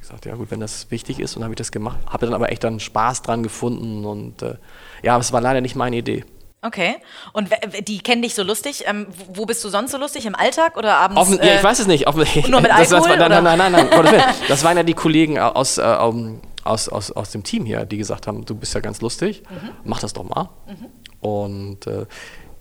ich 0.00 0.06
sagte, 0.06 0.28
ja 0.28 0.36
gut, 0.36 0.52
wenn 0.52 0.60
das 0.60 0.92
wichtig 0.92 1.18
ist, 1.18 1.36
und 1.36 1.42
habe 1.42 1.54
ich 1.54 1.58
das 1.58 1.72
gemacht, 1.72 1.98
habe 2.06 2.26
dann 2.26 2.34
aber 2.34 2.52
echt 2.52 2.62
dann 2.62 2.78
Spaß 2.78 3.22
dran 3.22 3.42
gefunden 3.42 4.04
und 4.04 4.42
äh, 4.42 4.54
ja, 5.02 5.18
es 5.18 5.32
war 5.32 5.40
leider 5.40 5.60
nicht 5.60 5.74
meine 5.74 5.96
Idee. 5.96 6.24
Okay. 6.60 6.96
Und 7.32 7.50
die 7.86 7.98
kennen 7.98 8.22
dich 8.22 8.34
so 8.34 8.42
lustig. 8.42 8.84
Ähm, 8.86 9.06
wo 9.32 9.46
bist 9.46 9.62
du 9.62 9.68
sonst 9.68 9.92
so 9.92 9.98
lustig? 9.98 10.26
Im 10.26 10.34
Alltag 10.34 10.76
oder 10.76 10.96
abends? 10.96 11.20
Offen, 11.20 11.38
äh, 11.38 11.46
ja, 11.46 11.54
ich 11.56 11.64
weiß 11.64 11.78
es 11.78 11.86
nicht. 11.86 12.08
Offen, 12.08 12.26
nur 12.48 12.60
mit 12.60 12.72
Alkohol? 12.72 12.78
Das, 12.78 13.06
das, 13.06 13.18
nein, 13.18 13.44
nein, 13.44 13.44
nein, 13.58 13.72
nein, 13.72 13.88
nein. 13.90 14.34
das 14.48 14.64
waren 14.64 14.76
ja 14.76 14.82
die 14.82 14.94
Kollegen 14.94 15.38
aus, 15.38 15.78
äh, 15.78 15.82
aus, 15.82 16.88
aus, 16.88 17.12
aus 17.12 17.30
dem 17.30 17.44
Team 17.44 17.64
hier, 17.64 17.84
die 17.84 17.96
gesagt 17.96 18.26
haben, 18.26 18.44
du 18.44 18.54
bist 18.54 18.74
ja 18.74 18.80
ganz 18.80 19.00
lustig, 19.00 19.42
mhm. 19.48 19.70
mach 19.84 20.00
das 20.00 20.12
doch 20.12 20.24
mal. 20.24 20.48
Mhm. 20.66 20.86
Und 21.28 21.86
äh, 21.86 22.06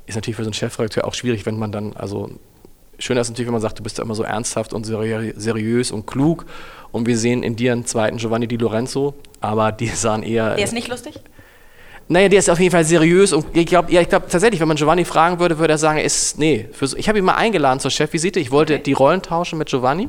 ist 0.05 0.15
natürlich 0.15 0.35
für 0.35 0.43
so 0.43 0.49
einen 0.49 0.53
Chefredakteur 0.53 1.05
auch 1.05 1.13
schwierig, 1.13 1.45
wenn 1.45 1.57
man 1.57 1.71
dann, 1.71 1.95
also 1.95 2.29
schöner 2.99 3.21
ist 3.21 3.29
natürlich, 3.29 3.47
wenn 3.47 3.53
man 3.53 3.61
sagt, 3.61 3.79
du 3.79 3.83
bist 3.83 3.97
ja 3.97 4.03
immer 4.03 4.15
so 4.15 4.23
ernsthaft 4.23 4.73
und 4.73 4.85
seri 4.85 5.33
seriös 5.35 5.91
und 5.91 6.05
klug. 6.05 6.45
Und 6.91 7.07
wir 7.07 7.17
sehen 7.17 7.43
in 7.43 7.55
dir 7.55 7.71
einen 7.73 7.85
zweiten 7.85 8.17
Giovanni 8.17 8.47
Di 8.47 8.57
Lorenzo, 8.57 9.15
aber 9.41 9.71
die 9.71 9.87
sahen 9.87 10.23
eher. 10.23 10.55
Der 10.55 10.63
ist 10.63 10.73
nicht 10.73 10.87
lustig? 10.87 11.19
Naja, 12.09 12.29
der 12.29 12.39
ist 12.39 12.49
auf 12.49 12.59
jeden 12.59 12.71
Fall 12.71 12.85
seriös 12.85 13.33
und 13.33 13.45
ich 13.53 13.65
glaube 13.65 13.91
ja, 13.91 14.01
glaub, 14.03 14.29
tatsächlich, 14.29 14.61
wenn 14.61 14.67
man 14.67 14.77
Giovanni 14.77 15.03
fragen 15.03 15.39
würde, 15.39 15.59
würde 15.59 15.73
er 15.73 15.77
sagen, 15.77 15.99
ist, 15.99 16.39
nee, 16.39 16.69
für, 16.71 16.85
ich 16.97 17.09
habe 17.09 17.19
ihn 17.19 17.25
mal 17.25 17.35
eingeladen 17.35 17.79
zur 17.79 17.91
Chefvisite, 17.91 18.39
ich 18.39 18.51
wollte 18.51 18.75
okay. 18.75 18.83
die 18.83 18.93
Rollen 18.93 19.21
tauschen 19.21 19.57
mit 19.57 19.67
Giovanni. 19.67 20.07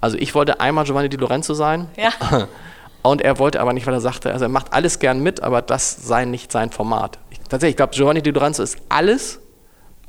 Also 0.00 0.16
ich 0.16 0.34
wollte 0.34 0.60
einmal 0.60 0.84
Giovanni 0.84 1.08
Di 1.08 1.16
Lorenzo 1.16 1.54
sein. 1.54 1.88
Ja. 1.96 2.12
Und 3.02 3.22
er 3.22 3.38
wollte 3.38 3.60
aber 3.60 3.72
nicht, 3.72 3.86
weil 3.86 3.94
er 3.94 4.00
sagte, 4.00 4.32
also 4.32 4.44
er 4.44 4.48
macht 4.48 4.72
alles 4.72 4.98
gern 4.98 5.20
mit, 5.22 5.42
aber 5.42 5.62
das 5.62 5.96
sei 5.96 6.24
nicht 6.24 6.50
sein 6.50 6.70
Format. 6.70 7.18
Ich, 7.30 7.38
tatsächlich, 7.40 7.70
ich 7.70 7.76
glaube, 7.76 7.94
Giovanni 7.94 8.22
Di 8.22 8.30
Lorenzo 8.30 8.62
ist 8.62 8.78
alles, 8.88 9.40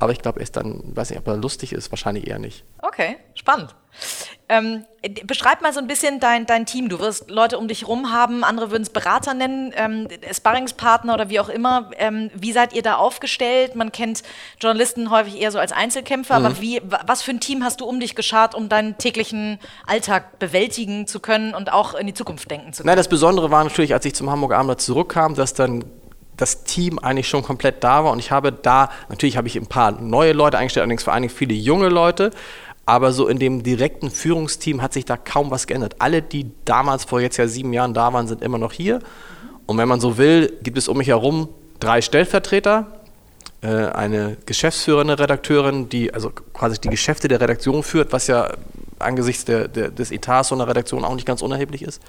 aber 0.00 0.12
ich 0.12 0.22
glaube, 0.22 0.40
er 0.40 0.44
ist 0.44 0.56
dann, 0.56 0.82
weiß 0.96 1.10
nicht, 1.10 1.18
ob 1.18 1.28
er 1.28 1.36
lustig 1.36 1.72
ist, 1.72 1.92
wahrscheinlich 1.92 2.26
eher 2.26 2.38
nicht. 2.38 2.64
Okay, 2.82 3.18
spannend. 3.34 3.74
Ähm, 4.48 4.84
beschreib 5.24 5.62
mal 5.62 5.72
so 5.72 5.78
ein 5.78 5.86
bisschen 5.86 6.18
dein, 6.18 6.46
dein 6.46 6.66
Team. 6.66 6.88
Du 6.88 6.98
wirst 6.98 7.30
Leute 7.30 7.58
um 7.58 7.68
dich 7.68 7.82
herum 7.82 8.12
haben, 8.12 8.42
andere 8.42 8.70
würden 8.70 8.82
es 8.82 8.90
Berater 8.90 9.34
nennen, 9.34 9.72
ähm, 9.76 10.08
Sparringspartner 10.32 11.14
oder 11.14 11.28
wie 11.28 11.38
auch 11.38 11.48
immer. 11.48 11.90
Ähm, 11.98 12.30
wie 12.34 12.52
seid 12.52 12.72
ihr 12.72 12.82
da 12.82 12.96
aufgestellt? 12.96 13.76
Man 13.76 13.92
kennt 13.92 14.22
Journalisten 14.58 15.10
häufig 15.10 15.40
eher 15.40 15.52
so 15.52 15.58
als 15.58 15.72
Einzelkämpfer, 15.72 16.40
mhm. 16.40 16.46
aber 16.46 16.60
wie, 16.60 16.80
was 16.82 17.22
für 17.22 17.30
ein 17.30 17.40
Team 17.40 17.62
hast 17.62 17.80
du 17.80 17.84
um 17.84 18.00
dich 18.00 18.14
geschart, 18.14 18.54
um 18.54 18.68
deinen 18.68 18.98
täglichen 18.98 19.60
Alltag 19.86 20.38
bewältigen 20.38 21.06
zu 21.06 21.20
können 21.20 21.54
und 21.54 21.72
auch 21.72 21.94
in 21.94 22.06
die 22.06 22.14
Zukunft 22.14 22.50
denken 22.50 22.72
zu 22.72 22.82
können? 22.82 22.88
Nein, 22.88 22.96
das 22.96 23.08
Besondere 23.08 23.50
war 23.50 23.62
natürlich, 23.62 23.92
als 23.92 24.04
ich 24.04 24.14
zum 24.14 24.30
Hamburger 24.30 24.58
Abend 24.58 24.80
zurückkam, 24.80 25.34
dass 25.34 25.54
dann 25.54 25.84
das 26.40 26.64
Team 26.64 26.98
eigentlich 26.98 27.28
schon 27.28 27.42
komplett 27.42 27.82
da 27.84 28.04
war 28.04 28.12
und 28.12 28.18
ich 28.18 28.30
habe 28.30 28.52
da, 28.52 28.90
natürlich 29.08 29.36
habe 29.36 29.48
ich 29.48 29.56
ein 29.56 29.66
paar 29.66 29.92
neue 30.00 30.32
Leute 30.32 30.58
eingestellt, 30.58 30.82
allerdings 30.82 31.02
vor 31.02 31.12
allen 31.12 31.22
Dingen 31.22 31.34
viele 31.34 31.54
junge 31.54 31.88
Leute, 31.88 32.30
aber 32.86 33.12
so 33.12 33.28
in 33.28 33.38
dem 33.38 33.62
direkten 33.62 34.10
Führungsteam 34.10 34.82
hat 34.82 34.92
sich 34.92 35.04
da 35.04 35.16
kaum 35.16 35.50
was 35.50 35.66
geändert. 35.66 35.96
Alle, 36.00 36.22
die 36.22 36.50
damals 36.64 37.04
vor 37.04 37.20
jetzt 37.20 37.36
ja 37.36 37.46
sieben 37.46 37.72
Jahren 37.72 37.94
da 37.94 38.12
waren, 38.12 38.26
sind 38.26 38.42
immer 38.42 38.58
noch 38.58 38.72
hier. 38.72 38.98
Und 39.66 39.78
wenn 39.78 39.86
man 39.86 40.00
so 40.00 40.18
will, 40.18 40.58
gibt 40.64 40.76
es 40.76 40.88
um 40.88 40.98
mich 40.98 41.06
herum 41.06 41.48
drei 41.78 42.02
Stellvertreter, 42.02 42.86
äh, 43.62 43.68
eine 43.68 44.36
geschäftsführende 44.46 45.18
Redakteurin, 45.18 45.88
die 45.88 46.12
also 46.12 46.30
quasi 46.30 46.80
die 46.80 46.88
Geschäfte 46.88 47.28
der 47.28 47.40
Redaktion 47.40 47.82
führt, 47.82 48.12
was 48.12 48.26
ja 48.26 48.54
angesichts 48.98 49.44
der, 49.44 49.68
der, 49.68 49.90
des 49.90 50.10
Etats 50.10 50.48
so 50.48 50.54
einer 50.54 50.66
Redaktion 50.66 51.04
auch 51.04 51.14
nicht 51.14 51.26
ganz 51.26 51.42
unerheblich 51.42 51.82
ist. 51.82 52.02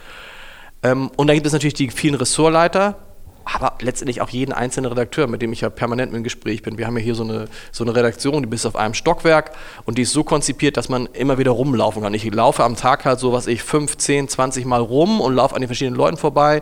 Ähm, 0.82 1.12
und 1.16 1.28
dann 1.28 1.36
gibt 1.36 1.46
es 1.46 1.54
natürlich 1.54 1.74
die 1.74 1.90
vielen 1.90 2.16
Ressortleiter, 2.16 2.96
aber 3.44 3.74
letztendlich 3.82 4.22
auch 4.22 4.30
jeden 4.30 4.54
einzelnen 4.54 4.92
Redakteur, 4.92 5.28
mit 5.28 5.42
dem 5.42 5.52
ich 5.54 5.62
ja 5.62 5.70
permanent 5.70 6.14
im 6.14 6.24
Gespräch 6.24 6.62
bin. 6.62 6.78
Wir 6.78 6.88
haben 6.88 6.98
ja 6.98 7.04
hier 7.04 7.16
so 7.16 7.24
eine, 7.24 7.46
so 7.72 7.84
eine 7.84 7.96
Redaktion, 7.96 8.50
die 8.50 8.56
ist 8.56 8.66
auf 8.66 8.76
einem 8.76 8.94
Stockwerk 8.94 9.52
und 9.86 9.98
die 9.98 10.04
ist 10.04 10.14
so 10.14 10.24
konzipiert, 10.24 10.78
dass 10.78 10.90
man 10.90 11.08
immer 11.14 11.38
wieder 11.38 11.52
rumlaufen 11.52 12.02
kann. 12.04 12.14
Ich 12.14 12.32
laufe 12.34 12.64
am 12.64 12.76
Tag 12.76 13.06
halt 13.06 13.20
so, 13.20 13.34
was 13.34 13.48
ich, 13.48 13.64
5, 13.64 13.98
10, 13.98 14.28
20 14.28 14.66
Mal 14.66 14.82
rum 14.82 15.22
und 15.22 15.36
laufe 15.36 15.56
an 15.56 15.62
den 15.62 15.68
verschiedenen 15.68 15.98
Leuten 15.98 16.18
vorbei. 16.18 16.62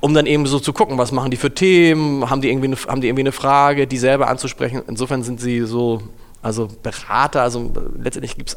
um 0.00 0.14
dann 0.14 0.26
eben 0.26 0.46
so 0.46 0.60
zu 0.60 0.72
gucken, 0.72 0.98
was 0.98 1.10
machen 1.10 1.30
die 1.30 1.36
für 1.36 1.52
Themen, 1.52 2.28
haben 2.30 2.40
die 2.40 2.48
irgendwie 2.50 2.68
eine, 2.68 2.76
haben 2.76 3.00
die 3.00 3.08
irgendwie 3.08 3.22
eine 3.22 3.32
Frage, 3.32 3.86
die 3.86 3.98
selber 3.98 4.28
anzusprechen. 4.28 4.82
Insofern 4.86 5.22
sind 5.22 5.40
sie 5.40 5.62
so, 5.62 6.02
also 6.42 6.68
Berater, 6.82 7.42
also 7.42 7.72
letztendlich 7.98 8.36
gibt 8.36 8.50
es, 8.50 8.56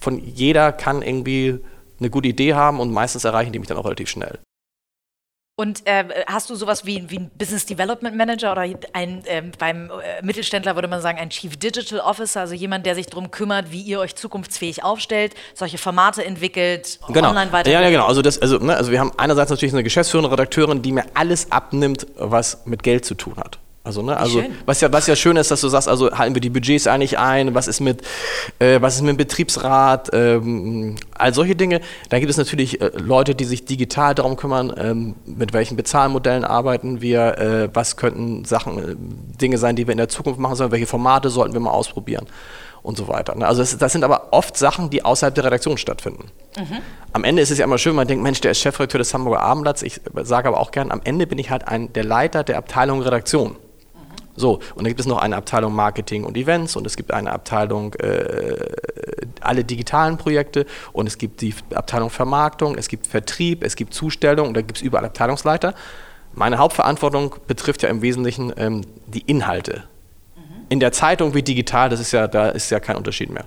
von 0.00 0.18
jeder 0.18 0.72
kann 0.72 1.02
irgendwie 1.02 1.58
eine 1.98 2.10
gute 2.10 2.28
Idee 2.28 2.54
haben 2.54 2.80
und 2.80 2.92
meistens 2.92 3.24
erreichen 3.24 3.52
die 3.52 3.58
mich 3.58 3.68
dann 3.68 3.78
auch 3.78 3.86
relativ 3.86 4.08
schnell. 4.08 4.38
Und 5.58 5.86
äh, 5.86 6.04
hast 6.26 6.50
du 6.50 6.54
sowas 6.54 6.84
wie, 6.84 7.08
wie 7.08 7.18
ein 7.18 7.30
Business 7.38 7.64
Development 7.64 8.14
Manager 8.14 8.52
oder 8.52 8.60
ein, 8.60 9.24
äh, 9.24 9.42
beim 9.58 9.90
äh, 9.90 10.22
Mittelständler 10.22 10.74
würde 10.74 10.86
man 10.86 11.00
sagen 11.00 11.18
ein 11.18 11.30
Chief 11.30 11.56
Digital 11.56 12.00
Officer, 12.00 12.40
also 12.40 12.52
jemand, 12.52 12.84
der 12.84 12.94
sich 12.94 13.06
darum 13.06 13.30
kümmert, 13.30 13.72
wie 13.72 13.80
ihr 13.80 13.98
euch 13.98 14.14
zukunftsfähig 14.14 14.84
aufstellt, 14.84 15.32
solche 15.54 15.78
Formate 15.78 16.22
entwickelt, 16.22 17.00
genau. 17.08 17.30
online 17.30 17.52
weiter. 17.52 17.70
Ja, 17.70 17.80
ja, 17.80 17.88
genau. 17.88 18.04
Also, 18.06 18.20
das, 18.20 18.38
also, 18.38 18.58
ne, 18.58 18.76
also 18.76 18.92
wir 18.92 19.00
haben 19.00 19.12
einerseits 19.16 19.48
natürlich 19.50 19.72
eine 19.72 19.82
geschäftsführende 19.82 20.30
Redakteurin, 20.30 20.82
die 20.82 20.92
mir 20.92 21.06
alles 21.14 21.50
abnimmt, 21.50 22.06
was 22.16 22.66
mit 22.66 22.82
Geld 22.82 23.06
zu 23.06 23.14
tun 23.14 23.36
hat. 23.38 23.58
Also, 23.86 24.02
ne, 24.02 24.16
also 24.16 24.42
was 24.64 24.80
ja, 24.80 24.92
was 24.92 25.06
ja 25.06 25.14
schön 25.14 25.36
ist, 25.36 25.52
dass 25.52 25.60
du 25.60 25.68
sagst, 25.68 25.88
also 25.88 26.10
halten 26.10 26.34
wir 26.34 26.40
die 26.40 26.50
Budgets 26.50 26.88
eigentlich 26.88 27.20
ein, 27.20 27.54
was 27.54 27.68
ist 27.68 27.78
mit, 27.78 28.02
äh, 28.58 28.80
was 28.80 28.96
ist 28.96 29.02
mit 29.02 29.10
dem 29.10 29.16
Betriebsrat, 29.16 30.10
ähm, 30.12 30.96
all 31.14 31.32
solche 31.32 31.54
Dinge. 31.54 31.80
Da 32.08 32.18
gibt 32.18 32.28
es 32.28 32.36
natürlich 32.36 32.80
äh, 32.80 32.90
Leute, 32.96 33.36
die 33.36 33.44
sich 33.44 33.64
digital 33.64 34.16
darum 34.16 34.34
kümmern, 34.34 34.74
ähm, 34.76 35.14
mit 35.24 35.52
welchen 35.52 35.76
Bezahlmodellen 35.76 36.44
arbeiten 36.44 37.00
wir, 37.00 37.38
äh, 37.38 37.68
was 37.72 37.96
könnten 37.96 38.44
Sachen, 38.44 38.78
äh, 38.78 38.96
Dinge 39.40 39.56
sein, 39.56 39.76
die 39.76 39.86
wir 39.86 39.92
in 39.92 39.98
der 39.98 40.08
Zukunft 40.08 40.40
machen 40.40 40.56
sollen, 40.56 40.72
welche 40.72 40.88
Formate 40.88 41.30
sollten 41.30 41.52
wir 41.52 41.60
mal 41.60 41.70
ausprobieren 41.70 42.26
und 42.82 42.96
so 42.96 43.06
weiter. 43.06 43.36
Ne? 43.36 43.46
Also 43.46 43.62
das, 43.62 43.78
das, 43.78 43.92
sind 43.92 44.02
aber 44.02 44.32
oft 44.32 44.56
Sachen, 44.56 44.90
die 44.90 45.04
außerhalb 45.04 45.32
der 45.32 45.44
Redaktion 45.44 45.78
stattfinden. 45.78 46.30
Mhm. 46.56 46.78
Am 47.12 47.22
Ende 47.22 47.42
ist 47.42 47.50
es 47.50 47.58
ja 47.58 47.64
immer 47.64 47.78
schön, 47.78 47.94
man 47.94 48.08
denkt, 48.08 48.22
Mensch, 48.22 48.40
der 48.40 48.50
ist 48.50 48.60
Chefredakteur 48.60 48.98
des 48.98 49.14
Hamburger 49.14 49.42
Abendblatts. 49.42 49.82
Ich 49.82 50.00
sage 50.22 50.48
aber 50.48 50.58
auch 50.58 50.72
gern, 50.72 50.90
am 50.90 51.00
Ende 51.04 51.26
bin 51.26 51.38
ich 51.38 51.50
halt 51.50 51.68
ein, 51.68 51.92
der 51.92 52.04
Leiter 52.04 52.42
der 52.42 52.58
Abteilung 52.58 53.02
Redaktion. 53.02 53.56
So, 54.36 54.54
und 54.74 54.78
dann 54.78 54.86
gibt 54.86 55.00
es 55.00 55.06
noch 55.06 55.18
eine 55.18 55.36
Abteilung 55.36 55.74
Marketing 55.74 56.24
und 56.24 56.36
Events 56.36 56.76
und 56.76 56.86
es 56.86 56.96
gibt 56.96 57.12
eine 57.12 57.32
Abteilung 57.32 57.94
äh, 57.94 58.56
alle 59.40 59.64
digitalen 59.64 60.18
Projekte 60.18 60.66
und 60.92 61.06
es 61.06 61.18
gibt 61.18 61.40
die 61.40 61.54
Abteilung 61.74 62.10
Vermarktung, 62.10 62.76
es 62.76 62.88
gibt 62.88 63.06
Vertrieb, 63.06 63.64
es 63.64 63.76
gibt 63.76 63.94
Zustellung 63.94 64.48
und 64.48 64.54
da 64.54 64.60
gibt 64.60 64.78
es 64.78 64.82
überall 64.82 65.04
Abteilungsleiter. 65.04 65.74
Meine 66.34 66.58
Hauptverantwortung 66.58 67.36
betrifft 67.46 67.82
ja 67.82 67.88
im 67.88 68.02
Wesentlichen 68.02 68.52
ähm, 68.58 68.82
die 69.06 69.20
Inhalte. 69.20 69.84
Mhm. 70.36 70.66
In 70.68 70.80
der 70.80 70.92
Zeitung 70.92 71.34
wie 71.34 71.42
digital, 71.42 71.88
das 71.88 72.00
ist 72.00 72.12
ja, 72.12 72.28
da 72.28 72.50
ist 72.50 72.70
ja 72.70 72.78
kein 72.78 72.96
Unterschied 72.96 73.30
mehr. 73.30 73.46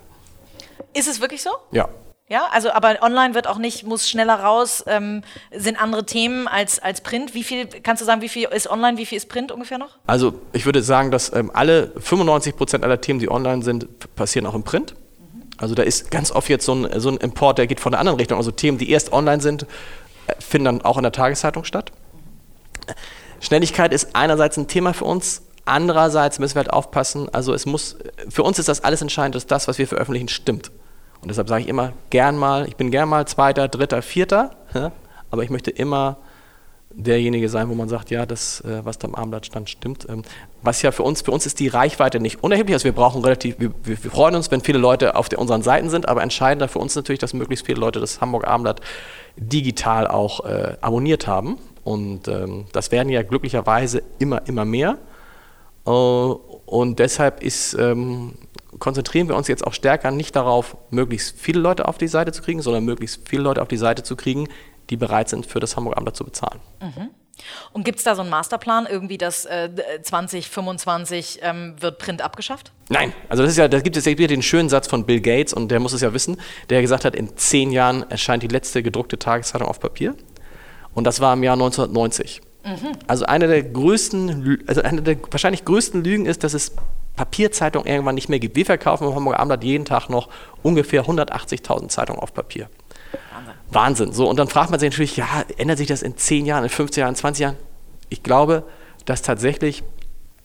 Ist 0.94 1.08
es 1.08 1.22
wirklich 1.22 1.44
so? 1.44 1.52
Ja. 1.72 1.88
Ja, 2.30 2.48
also 2.52 2.72
aber 2.72 3.02
online 3.02 3.34
wird 3.34 3.48
auch 3.48 3.58
nicht, 3.58 3.88
muss 3.88 4.08
schneller 4.08 4.36
raus, 4.36 4.84
ähm, 4.86 5.24
sind 5.52 5.82
andere 5.82 6.06
Themen 6.06 6.48
als, 6.48 6.78
als 6.78 7.02
Print. 7.02 7.34
Wie 7.34 7.44
viel, 7.44 7.66
kannst 7.66 8.02
du 8.02 8.06
sagen, 8.06 8.22
wie 8.22 8.30
viel 8.30 8.48
ist 8.48 8.70
online, 8.70 9.00
wie 9.00 9.08
viel 9.08 9.18
ist 9.18 9.30
Print 9.30 9.52
ungefähr 9.52 9.80
noch? 9.80 9.98
Also 10.06 10.40
ich 10.54 10.66
würde 10.66 10.84
sagen, 10.84 11.10
dass 11.10 11.34
ähm, 11.34 11.50
alle 11.52 11.92
95 12.00 12.56
Prozent 12.56 12.84
aller 12.84 13.02
Themen, 13.02 13.20
die 13.20 13.32
online 13.32 13.64
sind, 13.64 13.88
passieren 14.16 14.46
auch 14.46 14.54
im 14.54 14.62
Print. 14.62 14.94
Also 15.58 15.74
da 15.74 15.82
ist 15.82 16.12
ganz 16.12 16.32
oft 16.32 16.48
jetzt 16.50 16.66
so 16.66 16.76
ein, 16.76 17.00
so 17.00 17.10
ein 17.10 17.18
Import, 17.18 17.58
der 17.58 17.66
geht 17.66 17.80
von 17.80 17.94
der 17.94 18.00
anderen 18.00 18.20
Richtung. 18.20 18.38
Also 18.38 18.52
Themen, 18.52 18.78
die 18.78 18.92
erst 18.92 19.12
online 19.12 19.42
sind, 19.42 19.64
äh, 20.28 20.34
finden 20.40 20.66
dann 20.66 20.82
auch 20.84 20.98
in 20.98 21.04
der 21.04 21.12
Tageszeitung 21.12 21.64
statt. 21.64 21.92
Schnelligkeit 23.40 23.92
ist 23.92 24.16
einerseits 24.16 24.56
ein 24.56 24.68
Thema 24.68 24.94
für 24.94 25.06
uns, 25.06 25.42
andererseits 25.66 26.38
müssen 26.38 26.56
wir 26.56 26.60
halt 26.60 26.74
aufpassen. 26.74 27.28
Also 27.34 27.56
es 27.56 27.66
muss, 27.66 27.98
für 28.30 28.44
uns 28.44 28.60
ist 28.60 28.70
das 28.70 28.84
alles 28.84 29.02
entscheidend, 29.02 29.34
dass 29.34 29.48
das, 29.48 29.68
was 29.68 29.80
wir 29.80 29.88
veröffentlichen, 29.88 30.28
stimmt. 30.28 30.70
Und 31.22 31.30
deshalb 31.30 31.50
sage 31.50 31.64
ich 31.64 31.68
immer, 31.68 31.94
gern 32.10 32.38
mal, 32.38 32.68
ich 32.68 32.76
bin 32.76 32.92
gern 32.92 33.10
mal 33.10 33.28
Zweiter, 33.28 33.68
Dritter, 33.68 34.02
Vierter, 34.02 34.52
aber 35.32 35.44
ich 35.44 35.50
möchte 35.50 35.72
immer 35.72 36.18
derjenige 36.92 37.50
sein, 37.50 37.70
wo 37.70 37.76
man 37.76 37.88
sagt, 37.88 38.10
ja, 38.10 38.26
das, 38.26 38.62
äh, 38.62 38.84
was 38.84 38.98
da 38.98 39.08
am 39.08 39.16
Armblatt 39.16 39.46
stand, 39.46 39.70
stimmt. 39.70 40.08
Ähm, 40.10 40.24
was 40.62 40.82
ja 40.82 40.92
für 40.92 41.04
uns, 41.04 41.22
für 41.22 41.32
uns 41.32 41.46
ist 41.46 41.60
die 41.60 41.68
Reichweite 41.68 42.20
nicht 42.20 42.44
unerheblich, 42.44 42.74
also 42.74 42.86
wir 42.86 42.94
brauchen 42.94 43.24
relativ, 43.24 43.60
wir, 43.60 43.72
wir 43.84 43.98
freuen 43.98 44.36
uns, 44.36 44.50
wenn 44.52 44.62
viele 44.62 44.80
Leute 44.80 45.16
auf 45.16 45.30
der, 45.30 45.40
unseren 45.40 45.62
Seiten 45.62 45.90
sind, 45.90 46.10
aber 46.10 46.24
entscheidender 46.24 46.68
für 46.68 46.80
uns 46.80 46.96
natürlich, 46.96 47.20
dass 47.20 47.34
möglichst 47.34 47.66
viele 47.66 47.80
Leute 47.80 48.00
das 48.00 48.22
Hamburg 48.22 48.48
Abendblatt 48.48 48.82
digital 49.38 50.08
auch 50.08 50.46
äh, 50.46 50.78
abonniert 50.82 51.28
haben. 51.28 51.58
Und 51.84 52.28
ähm, 52.28 52.66
das 52.72 52.92
werden 52.92 53.10
ja 53.10 53.22
glücklicherweise 53.24 54.02
immer, 54.18 54.42
immer 54.48 54.66
mehr. 54.66 54.98
Äh, 55.86 55.90
und 55.92 57.00
deshalb 57.00 57.42
ist 57.44 57.76
ähm, 57.76 58.34
konzentrieren 58.78 59.28
wir 59.28 59.36
uns 59.36 59.48
jetzt 59.48 59.66
auch 59.66 59.74
stärker 59.74 60.12
nicht 60.12 60.36
darauf, 60.36 60.78
möglichst 60.92 61.40
viele 61.40 61.60
Leute 61.60 61.88
auf 61.88 61.98
die 61.98 62.08
Seite 62.08 62.32
zu 62.32 62.42
kriegen, 62.42 62.62
sondern 62.62 62.86
möglichst 62.86 63.28
viele 63.28 63.44
Leute 63.44 63.62
auf 63.62 63.68
die 63.68 63.78
Seite 63.78 64.04
zu 64.04 64.16
kriegen, 64.16 64.48
die 64.90 64.98
bereit 64.98 65.30
sind, 65.30 65.46
für 65.46 65.60
das 65.60 65.76
Hamburg 65.76 65.96
Abendblatt 65.96 66.18
zu 66.18 66.26
bezahlen. 66.26 66.60
Mhm. 66.82 67.10
Und 67.72 67.86
gibt 67.86 68.00
es 68.00 68.04
da 68.04 68.16
so 68.16 68.22
einen 68.22 68.30
Masterplan, 68.30 68.86
irgendwie, 68.86 69.18
dass 69.18 69.46
äh, 69.46 69.70
2025 70.02 71.40
ähm, 71.42 71.76
wird 71.80 71.98
Print 71.98 72.22
abgeschafft? 72.22 72.74
Nein, 72.90 73.14
also 73.30 73.44
das 73.44 73.54
ist 73.54 73.58
ja, 73.58 73.68
da 73.68 73.80
gibt 73.80 73.96
es 73.96 74.06
ja 74.06 74.18
wieder 74.18 74.28
den 74.28 74.42
schönen 74.42 74.70
Satz 74.70 74.88
von 74.88 75.06
Bill 75.06 75.22
Gates 75.22 75.54
und 75.54 75.70
der 75.70 75.80
muss 75.80 75.94
es 75.94 76.02
ja 76.02 76.14
wissen, 76.14 76.40
der 76.70 76.82
gesagt 76.82 77.06
hat, 77.06 77.16
in 77.16 77.38
zehn 77.38 77.72
Jahren 77.72 78.10
erscheint 78.10 78.44
die 78.44 78.48
letzte 78.48 78.84
gedruckte 78.84 79.18
Tageszeitung 79.18 79.68
auf 79.68 79.80
Papier. 79.80 80.16
Und 80.94 81.06
das 81.06 81.22
war 81.22 81.34
im 81.34 81.44
Jahr 81.44 81.54
1990. 81.54 82.42
Mhm. 82.66 82.92
Also 83.08 83.26
eine 83.26 83.48
der 83.48 83.64
größten, 83.64 84.64
also 84.68 84.82
eine 84.82 85.02
der 85.02 85.18
wahrscheinlich 85.32 85.64
größten 85.64 86.04
Lügen 86.04 86.26
ist, 86.26 86.44
dass 86.44 86.54
es 86.54 86.74
Papierzeitung 87.20 87.86
irgendwann 87.86 88.16
nicht 88.16 88.30
mehr 88.30 88.40
gibt. 88.40 88.56
Wir 88.56 88.66
verkaufen 88.66 89.06
im 89.06 89.14
Hamburger 89.14 89.42
Abendblatt 89.42 89.66
jeden 89.66 89.84
Tag 89.84 90.08
noch 90.08 90.30
ungefähr 90.64 91.04
180.000 91.04 91.90
Zeitungen 91.90 92.22
auf 92.22 92.34
Papier. 92.34 92.70
Wahnsinn. 93.34 93.54
Wahnsinn. 93.72 94.14
So, 94.14 94.30
und 94.30 94.40
dann 94.40 94.48
fragt 94.48 94.72
man 94.72 94.80
sich 94.80 94.90
natürlich, 94.90 95.18
ja, 95.18 95.28
ändert 95.58 95.80
sich 95.80 95.88
das 95.88 96.02
in 96.02 96.16
10 96.16 96.46
Jahren, 96.46 96.64
in 96.64 96.70
15 96.70 97.02
Jahren, 97.02 97.10
in 97.10 97.16
20 97.18 97.42
Jahren? 97.42 97.56
Ich 98.08 98.24
glaube, 98.24 98.64
dass 99.04 99.22
tatsächlich 99.22 99.84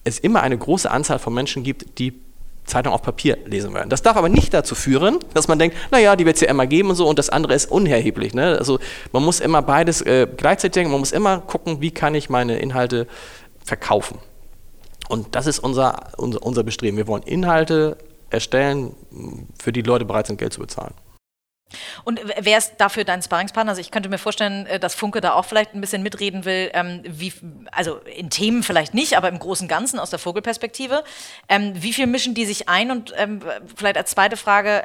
es 0.02 0.18
immer 0.18 0.42
eine 0.42 0.58
große 0.58 0.90
Anzahl 0.90 1.20
von 1.20 1.32
Menschen 1.32 1.62
gibt, 1.62 2.00
die 2.00 2.12
Zeitung 2.64 2.92
auf 2.92 3.02
Papier 3.02 3.38
lesen 3.44 3.72
werden. 3.72 3.88
Das 3.88 4.02
darf 4.02 4.16
aber 4.16 4.28
nicht 4.28 4.52
dazu 4.52 4.74
führen, 4.74 5.20
dass 5.32 5.46
man 5.46 5.60
denkt, 5.60 5.76
naja, 5.92 6.16
die 6.16 6.26
wird 6.26 6.34
es 6.34 6.40
ja 6.40 6.48
immer 6.48 6.66
geben 6.66 6.90
und 6.90 6.96
so 6.96 7.06
und 7.06 7.20
das 7.20 7.30
andere 7.30 7.54
ist 7.54 7.70
unerheblich. 7.70 8.34
Ne? 8.34 8.58
Also 8.58 8.80
man 9.12 9.22
muss 9.22 9.38
immer 9.38 9.62
beides 9.62 10.02
äh, 10.02 10.26
gleichzeitig 10.36 10.72
denken, 10.72 10.90
man 10.90 10.98
muss 10.98 11.12
immer 11.12 11.38
gucken, 11.38 11.80
wie 11.80 11.92
kann 11.92 12.16
ich 12.16 12.30
meine 12.30 12.58
Inhalte 12.58 13.06
verkaufen. 13.64 14.18
Und 15.08 15.34
das 15.34 15.46
ist 15.46 15.58
unser, 15.58 16.12
unser, 16.16 16.42
unser 16.42 16.62
Bestreben. 16.62 16.96
Wir 16.96 17.06
wollen 17.06 17.22
Inhalte 17.22 17.96
erstellen, 18.30 18.94
für 19.58 19.72
die 19.72 19.82
Leute 19.82 20.04
bereit 20.04 20.26
sind, 20.26 20.38
Geld 20.38 20.52
zu 20.52 20.60
bezahlen. 20.60 20.94
Und 22.04 22.20
wer 22.40 22.58
ist 22.58 22.74
dafür 22.78 23.04
dein 23.04 23.22
Sparringspartner? 23.22 23.70
Also 23.70 23.80
ich 23.80 23.90
könnte 23.90 24.08
mir 24.08 24.18
vorstellen, 24.18 24.66
äh, 24.66 24.78
dass 24.78 24.94
Funke 24.94 25.20
da 25.20 25.34
auch 25.34 25.44
vielleicht 25.44 25.74
ein 25.74 25.80
bisschen 25.80 26.02
mitreden 26.02 26.44
will, 26.44 26.70
ähm, 26.74 27.02
wie, 27.06 27.32
also 27.72 27.96
in 28.16 28.30
Themen 28.30 28.62
vielleicht 28.62 28.94
nicht, 28.94 29.16
aber 29.16 29.28
im 29.28 29.38
Großen 29.38 29.64
und 29.64 29.68
Ganzen 29.68 29.98
aus 29.98 30.10
der 30.10 30.18
Vogelperspektive. 30.18 31.04
Ähm, 31.48 31.72
wie 31.74 31.92
viel 31.92 32.06
mischen 32.06 32.34
die 32.34 32.44
sich 32.44 32.68
ein? 32.68 32.90
Und 32.90 33.12
ähm, 33.16 33.40
vielleicht 33.76 33.96
als 33.96 34.10
zweite 34.10 34.36
Frage, 34.36 34.82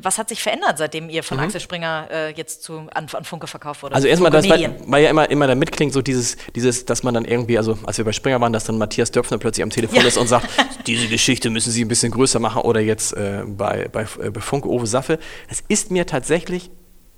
was 0.00 0.18
hat 0.18 0.28
sich 0.28 0.42
verändert, 0.42 0.78
seitdem 0.78 1.08
ihr 1.08 1.22
von 1.22 1.38
mhm. 1.38 1.44
Axel 1.44 1.60
Springer 1.60 2.08
äh, 2.10 2.32
jetzt 2.32 2.62
zu, 2.62 2.86
an, 2.94 3.06
an, 3.12 3.24
Funke 3.24 3.46
verkauft 3.46 3.82
wurde? 3.82 3.94
Also 3.94 4.08
erstmal, 4.08 4.30
das 4.30 4.48
weil, 4.48 4.74
weil, 4.86 5.02
ja 5.02 5.10
immer, 5.10 5.30
immer 5.30 5.46
da 5.46 5.54
mitklingt, 5.54 5.92
so 5.92 6.02
dieses, 6.02 6.36
dieses, 6.54 6.84
dass 6.84 7.02
man 7.02 7.14
dann 7.14 7.24
irgendwie, 7.24 7.58
also 7.58 7.78
als 7.84 7.98
wir 7.98 8.04
bei 8.04 8.12
Springer 8.12 8.40
waren, 8.40 8.52
dass 8.52 8.64
dann 8.64 8.78
Matthias 8.78 9.10
Döpfner 9.10 9.38
plötzlich 9.38 9.62
am 9.62 9.70
Telefon 9.70 10.00
ja. 10.00 10.06
ist 10.06 10.16
und 10.16 10.28
sagt, 10.28 10.48
diese 10.86 11.08
Geschichte 11.08 11.50
müssen 11.50 11.70
Sie 11.70 11.84
ein 11.84 11.88
bisschen 11.88 12.12
größer 12.12 12.38
machen 12.38 12.62
oder 12.62 12.80
jetzt 12.80 13.12
äh, 13.12 13.42
bei, 13.46 13.88
bei, 13.88 14.02
äh, 14.22 14.30
bei 14.30 14.40
Funke 14.40 14.68
Owe 14.68 14.86
Saffe. 14.86 15.18
Es 15.48 15.62
ist 15.68 15.90
mir 15.90 16.06
tatsächlich 16.06 16.27
tatsächlich, 16.28 16.70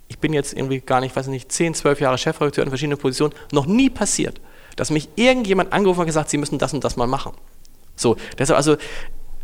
ich 0.07 0.21
bin 0.21 0.33
jetzt 0.33 0.53
irgendwie 0.53 0.81
gar 0.81 1.01
nicht, 1.01 1.17
weiß 1.17 1.27
nicht, 1.27 1.51
10, 1.51 1.75
12 1.75 2.01
Jahre 2.01 2.17
Chefredakteur 2.17 2.63
in 2.63 2.71
verschiedenen 2.71 2.99
Positionen, 2.99 3.35
noch 3.51 3.67
nie 3.67 3.91
passiert, 3.91 4.41
dass 4.77 4.91
mich 4.91 5.09
irgendjemand 5.17 5.73
angerufen 5.73 5.99
hat 5.99 6.03
und 6.05 6.07
gesagt, 6.07 6.31
Sie 6.31 6.39
müssen 6.39 6.59
das 6.59 6.73
und 6.73 6.85
das 6.85 6.97
mal 6.97 7.09
machen. 7.09 7.33
So, 7.97 8.17
deshalb 8.39 8.57
also, 8.57 8.77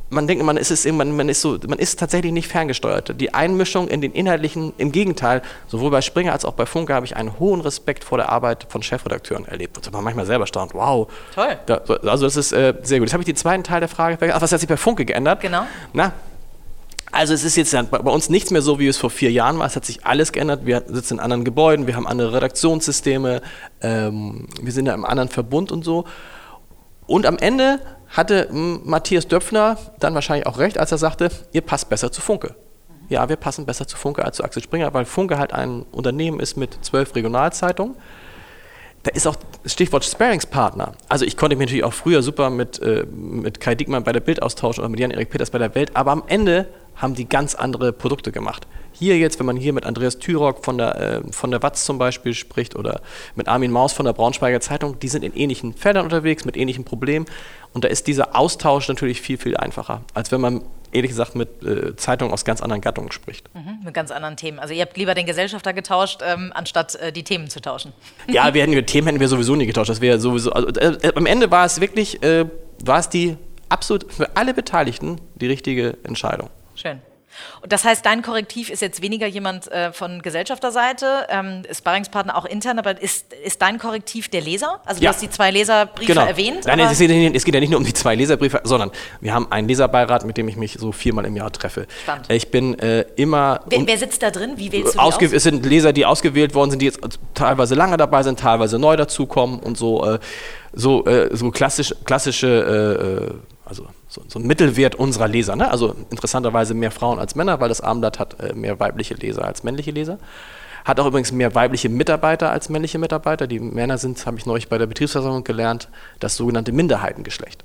man 0.09 0.29
denkt, 0.29 0.45
man 0.45 0.57
ist, 0.57 0.71
es, 0.71 0.85
man, 0.85 1.17
man, 1.17 1.29
ist 1.29 1.41
so, 1.41 1.59
man 1.67 1.81
ist 1.81 1.99
tatsächlich 1.99 2.33
nicht 2.33 2.47
ferngesteuert. 2.47 3.21
Die 3.21 3.35
Einmischung 3.35 3.89
in 3.89 4.01
den 4.01 4.13
inhaltlichen, 4.13 4.73
im 4.79 4.93
Gegenteil, 4.93 5.43
sowohl 5.67 5.91
bei 5.91 6.01
Springer 6.01 6.33
als 6.33 6.45
auch 6.45 6.53
bei 6.53 6.65
Funke 6.65 6.95
habe 6.95 7.05
ich 7.05 7.17
einen 7.17 7.41
hohen 7.41 7.61
Respekt 7.61 8.05
vor 8.05 8.19
der 8.19 8.29
Arbeit 8.29 8.67
von 8.69 8.85
Chefredakteuren 8.85 9.47
erlebt. 9.47 9.77
Und 9.77 9.93
man 9.93 10.05
manchmal 10.05 10.27
selber 10.27 10.47
staunt, 10.47 10.75
wow. 10.75 11.09
Toll. 11.35 11.59
Da, 11.67 11.79
also 12.05 12.25
das 12.25 12.37
ist 12.37 12.53
äh, 12.53 12.75
sehr 12.85 13.01
gut. 13.01 13.09
Jetzt 13.09 13.15
habe 13.15 13.23
ich 13.23 13.27
den 13.27 13.35
zweiten 13.35 13.65
Teil 13.65 13.81
der 13.81 13.89
Frage, 13.89 14.33
ach, 14.33 14.41
was 14.41 14.53
hat 14.53 14.61
sich 14.61 14.69
bei 14.69 14.77
Funke 14.77 15.05
geändert? 15.05 15.41
Genau. 15.41 15.67
Na, 15.93 16.13
also 17.13 17.33
es 17.33 17.45
ist 17.45 17.57
jetzt 17.57 17.75
bei 17.91 17.99
uns 17.99 18.29
nichts 18.29 18.51
mehr 18.51 18.63
so, 18.63 18.79
wie 18.79 18.87
es 18.87 18.97
vor 18.97 19.11
vier 19.11 19.31
Jahren 19.31 19.59
war. 19.59 19.67
Es 19.67 19.77
hat 19.77 19.85
sich 19.85 20.05
alles 20.05 20.33
geändert. 20.33 20.67
Wir 20.67 20.83
sitzen 20.87 21.15
in 21.15 21.21
anderen 21.21 21.45
Gebäuden, 21.45 21.87
wir 21.87 21.97
haben 21.97 22.07
andere 22.07 22.35
Redaktionssysteme, 22.35 23.41
ähm, 23.81 24.49
wir 24.61 24.73
sind 24.73 24.87
ja 24.87 24.95
im 24.95 25.05
anderen 25.05 25.29
Verbund 25.29 25.73
und 25.73 25.85
so. 25.85 26.05
Und 27.07 27.25
am 27.25 27.39
Ende 27.39 27.81
hatte 28.09 28.49
Matthias 28.51 29.29
Döpfner 29.29 29.79
dann 30.01 30.15
wahrscheinlich 30.15 30.47
auch 30.47 30.59
recht, 30.59 30.79
als 30.79 30.93
er 30.93 30.99
sagte, 30.99 31.31
ihr 31.53 31.61
passt 31.61 31.89
besser 31.89 32.11
zu 32.11 32.21
Funke. 32.21 32.55
Ja, 33.09 33.29
wir 33.29 33.37
passen 33.37 33.67
besser 33.67 33.87
zu 33.87 33.97
Funke 33.97 34.25
als 34.25 34.37
zu 34.37 34.45
Axel 34.45 34.63
Springer, 34.63 34.93
weil 34.93 35.05
Funke 35.05 35.39
halt 35.39 35.53
ein 35.53 35.83
Unternehmen 35.93 36.41
ist 36.41 36.57
mit 36.57 36.77
zwölf 36.83 37.15
Regionalzeitungen. 37.15 37.97
Da 39.05 39.13
ist 39.13 39.29
auch 39.29 39.37
das 39.63 39.73
Stichwort 39.73 40.05
Sparingspartner. 40.05 40.93
Also 41.09 41.25
ich 41.25 41.37
konnte 41.37 41.55
mich 41.55 41.67
natürlich 41.67 41.85
auch 41.85 41.93
früher 41.93 42.23
super 42.23 42.51
mit, 42.51 42.83
äh, 42.83 43.07
mit 43.07 43.61
Kai 43.61 43.77
Diekmann 43.77 44.03
bei 44.03 44.13
der 44.13 44.21
Bild 44.21 44.43
austauschen 44.43 44.83
oder 44.83 44.89
mit 44.89 44.99
Jan-Erik 44.99 45.31
Peters 45.31 45.51
bei 45.51 45.59
der 45.59 45.77
Welt, 45.77 45.93
aber 45.95 46.11
am 46.11 46.25
Ende 46.27 46.67
haben 46.97 47.15
die 47.15 47.29
ganz 47.29 47.55
andere 47.55 47.93
Produkte 47.93 48.33
gemacht. 48.33 48.67
Hier 48.93 49.19
jetzt, 49.19 49.39
wenn 49.39 49.47
man 49.47 49.57
hier 49.57 49.75
mit 49.75 49.85
Andreas 49.85 50.19
Tyrock 50.19 50.65
von 50.65 50.79
der, 50.79 51.01
äh, 51.01 51.21
von 51.31 51.51
der 51.51 51.63
Watz 51.63 51.85
zum 51.85 51.99
Beispiel 51.99 52.33
spricht 52.33 52.75
oder 52.77 53.03
mit 53.35 53.47
Armin 53.47 53.71
Maus 53.71 53.93
von 53.93 54.07
der 54.07 54.15
Braunschweiger 54.15 54.61
Zeitung, 54.61 54.99
die 54.99 55.09
sind 55.09 55.23
in 55.23 55.35
ähnlichen 55.35 55.75
Feldern 55.75 56.05
unterwegs, 56.05 56.47
mit 56.47 56.57
ähnlichen 56.57 56.85
Problemen. 56.85 57.27
Und 57.75 57.85
da 57.85 57.89
ist 57.89 58.07
dieser 58.07 58.35
Austausch 58.35 58.89
natürlich 58.89 59.21
viel, 59.21 59.37
viel 59.37 59.57
einfacher, 59.57 60.01
als 60.15 60.33
wenn 60.33 60.41
man 60.41 60.63
ehrlich 60.93 61.11
gesagt 61.11 61.35
mit 61.35 61.63
äh, 61.63 61.95
Zeitungen 61.97 62.33
aus 62.33 62.47
ganz 62.47 62.63
anderen 62.63 62.81
Gattungen 62.81 63.13
spricht. 63.13 63.55
Mhm, 63.55 63.85
mit 63.85 63.93
ganz 63.93 64.11
anderen 64.11 64.37
Themen. 64.37 64.59
Also 64.59 64.73
ihr 64.73 64.83
habt 64.83 64.97
lieber 64.97 65.15
den 65.15 65.27
Gesellschafter 65.27 65.75
getauscht, 65.75 66.21
ähm, 66.25 66.53
anstatt 66.55 66.95
äh, 66.95 67.13
die 67.13 67.23
Themen 67.23 67.51
zu 67.51 67.61
tauschen. 67.61 67.93
Ja, 68.29 68.53
wir 68.55 68.63
hätten 68.63 68.73
wir 68.73 68.85
Themen 68.85 69.07
hätten 69.07 69.21
wir 69.21 69.29
sowieso 69.29 69.55
nie 69.55 69.67
getauscht. 69.67 69.91
Das 69.91 70.01
wäre 70.01 70.19
sowieso. 70.19 70.53
Also, 70.53 70.69
äh, 70.69 71.09
äh, 71.09 71.13
am 71.15 71.27
Ende 71.27 71.51
war 71.51 71.65
es 71.65 71.81
wirklich, 71.81 72.23
äh, 72.23 72.47
war 72.85 72.99
es 72.99 73.09
die 73.09 73.37
absolut 73.69 74.13
für 74.13 74.37
alle 74.37 74.55
Beteiligten 74.55 75.21
die 75.35 75.47
richtige 75.47 75.97
Entscheidung. 76.03 76.51
Schön. 76.77 77.01
Und 77.63 77.73
das 77.73 77.85
heißt, 77.85 78.05
dein 78.07 78.23
Korrektiv 78.23 78.71
ist 78.71 78.81
jetzt 78.83 79.03
weniger 79.03 79.27
jemand 79.27 79.71
äh, 79.71 79.93
von 79.93 80.23
Gesellschafterseite, 80.23 81.27
ähm, 81.29 81.63
Sparringspartner 81.71 82.37
auch 82.37 82.45
intern, 82.45 82.79
aber 82.79 83.01
ist, 83.01 83.33
ist 83.33 83.61
dein 83.63 83.79
Korrektiv 83.79 84.29
der 84.29 84.41
Leser? 84.41 84.81
Also 84.85 85.03
Ja. 85.03 85.11
du 85.11 85.15
hast 85.15 85.23
die 85.23 85.31
zwei 85.31 85.51
Leserbriefe 85.51 86.13
Genau. 86.13 86.27
erwähnt. 86.27 86.65
Nein, 86.67 86.81
es 86.81 86.99
geht, 86.99 87.11
ja 87.11 87.17
nicht, 87.17 87.37
es 87.37 87.45
geht 87.45 87.55
ja 87.55 87.61
nicht 87.61 87.71
nur 87.71 87.79
um 87.79 87.85
die 87.85 87.93
zwei 87.93 88.15
Leserbriefe, 88.15 88.61
sondern 88.65 88.91
wir 89.21 89.35
haben 89.35 89.51
einen 89.51 89.69
Leserbeirat, 89.69 90.25
mit 90.25 90.37
dem 90.37 90.49
ich 90.49 90.57
mich 90.57 90.75
so 90.79 90.93
viermal 90.93 91.25
im 91.27 91.37
Jahr 91.37 91.53
treffe. 91.53 91.87
Spannend. 92.03 92.31
Ich 92.31 92.51
bin 92.51 92.79
äh, 92.79 93.05
immer. 93.17 93.61
wer, 93.67 93.87
wer 93.87 93.99
sitzt 93.99 94.23
da 94.23 94.31
drin? 94.31 94.53
Wie 94.57 94.73
wählst 94.73 94.95
du 94.95 94.99
aus? 94.99 95.21
es 95.21 95.43
sind 95.43 95.67
Leser, 95.67 95.93
die 95.93 96.07
ausgewählt 96.07 96.55
worden 96.55 96.71
sind, 96.71 96.81
die 96.81 96.87
jetzt 96.87 97.01
teilweise 97.35 97.75
lange 97.75 97.97
dabei 97.97 98.23
sind, 98.23 98.39
teilweise 98.41 98.79
neu 98.79 98.97
dazukommen 98.97 99.61
und 99.61 99.77
so, 99.77 100.05
äh, 100.05 100.19
so, 100.73 101.05
äh, 101.07 101.35
so 101.35 101.51
klassisch, 101.51 101.95
klassische, 102.05 102.47
äh, 102.47 103.25
äh, 103.27 103.35
also 103.65 103.87
so, 104.17 104.23
so 104.29 104.39
ein 104.39 104.47
Mittelwert 104.47 104.95
unserer 104.95 105.29
Leser. 105.29 105.57
Ne? 105.57 105.71
Also 105.71 105.95
interessanterweise 106.11 106.75
mehr 106.75 106.91
Frauen 106.91 107.19
als 107.19 107.35
Männer, 107.35 107.61
weil 107.61 107.69
das 107.69 107.81
Abendblatt 107.81 108.19
hat 108.19 108.41
äh, 108.41 108.55
mehr 108.55 108.81
weibliche 108.81 109.15
Leser 109.15 109.45
als 109.45 109.63
männliche 109.63 109.91
Leser. 109.91 110.19
Hat 110.85 111.01
auch 111.01 111.07
übrigens 111.07 111.33
mehr 111.33 111.55
weibliche 111.55 111.89
Mitarbeiter 111.89 112.51
als 112.51 112.69
männliche 112.69 112.99
Mitarbeiter. 112.99 113.47
Die 113.47 113.59
Männer 113.59 113.99
sind, 113.99 114.25
habe 114.25 114.39
ich 114.39 114.47
neulich 114.47 114.69
bei 114.69 114.79
der 114.79 114.87
Betriebsversammlung 114.87 115.45
gelernt, 115.45 115.89
das 116.21 116.37
sogenannte 116.37 116.73
Minderheitengeschlecht. 116.73 117.65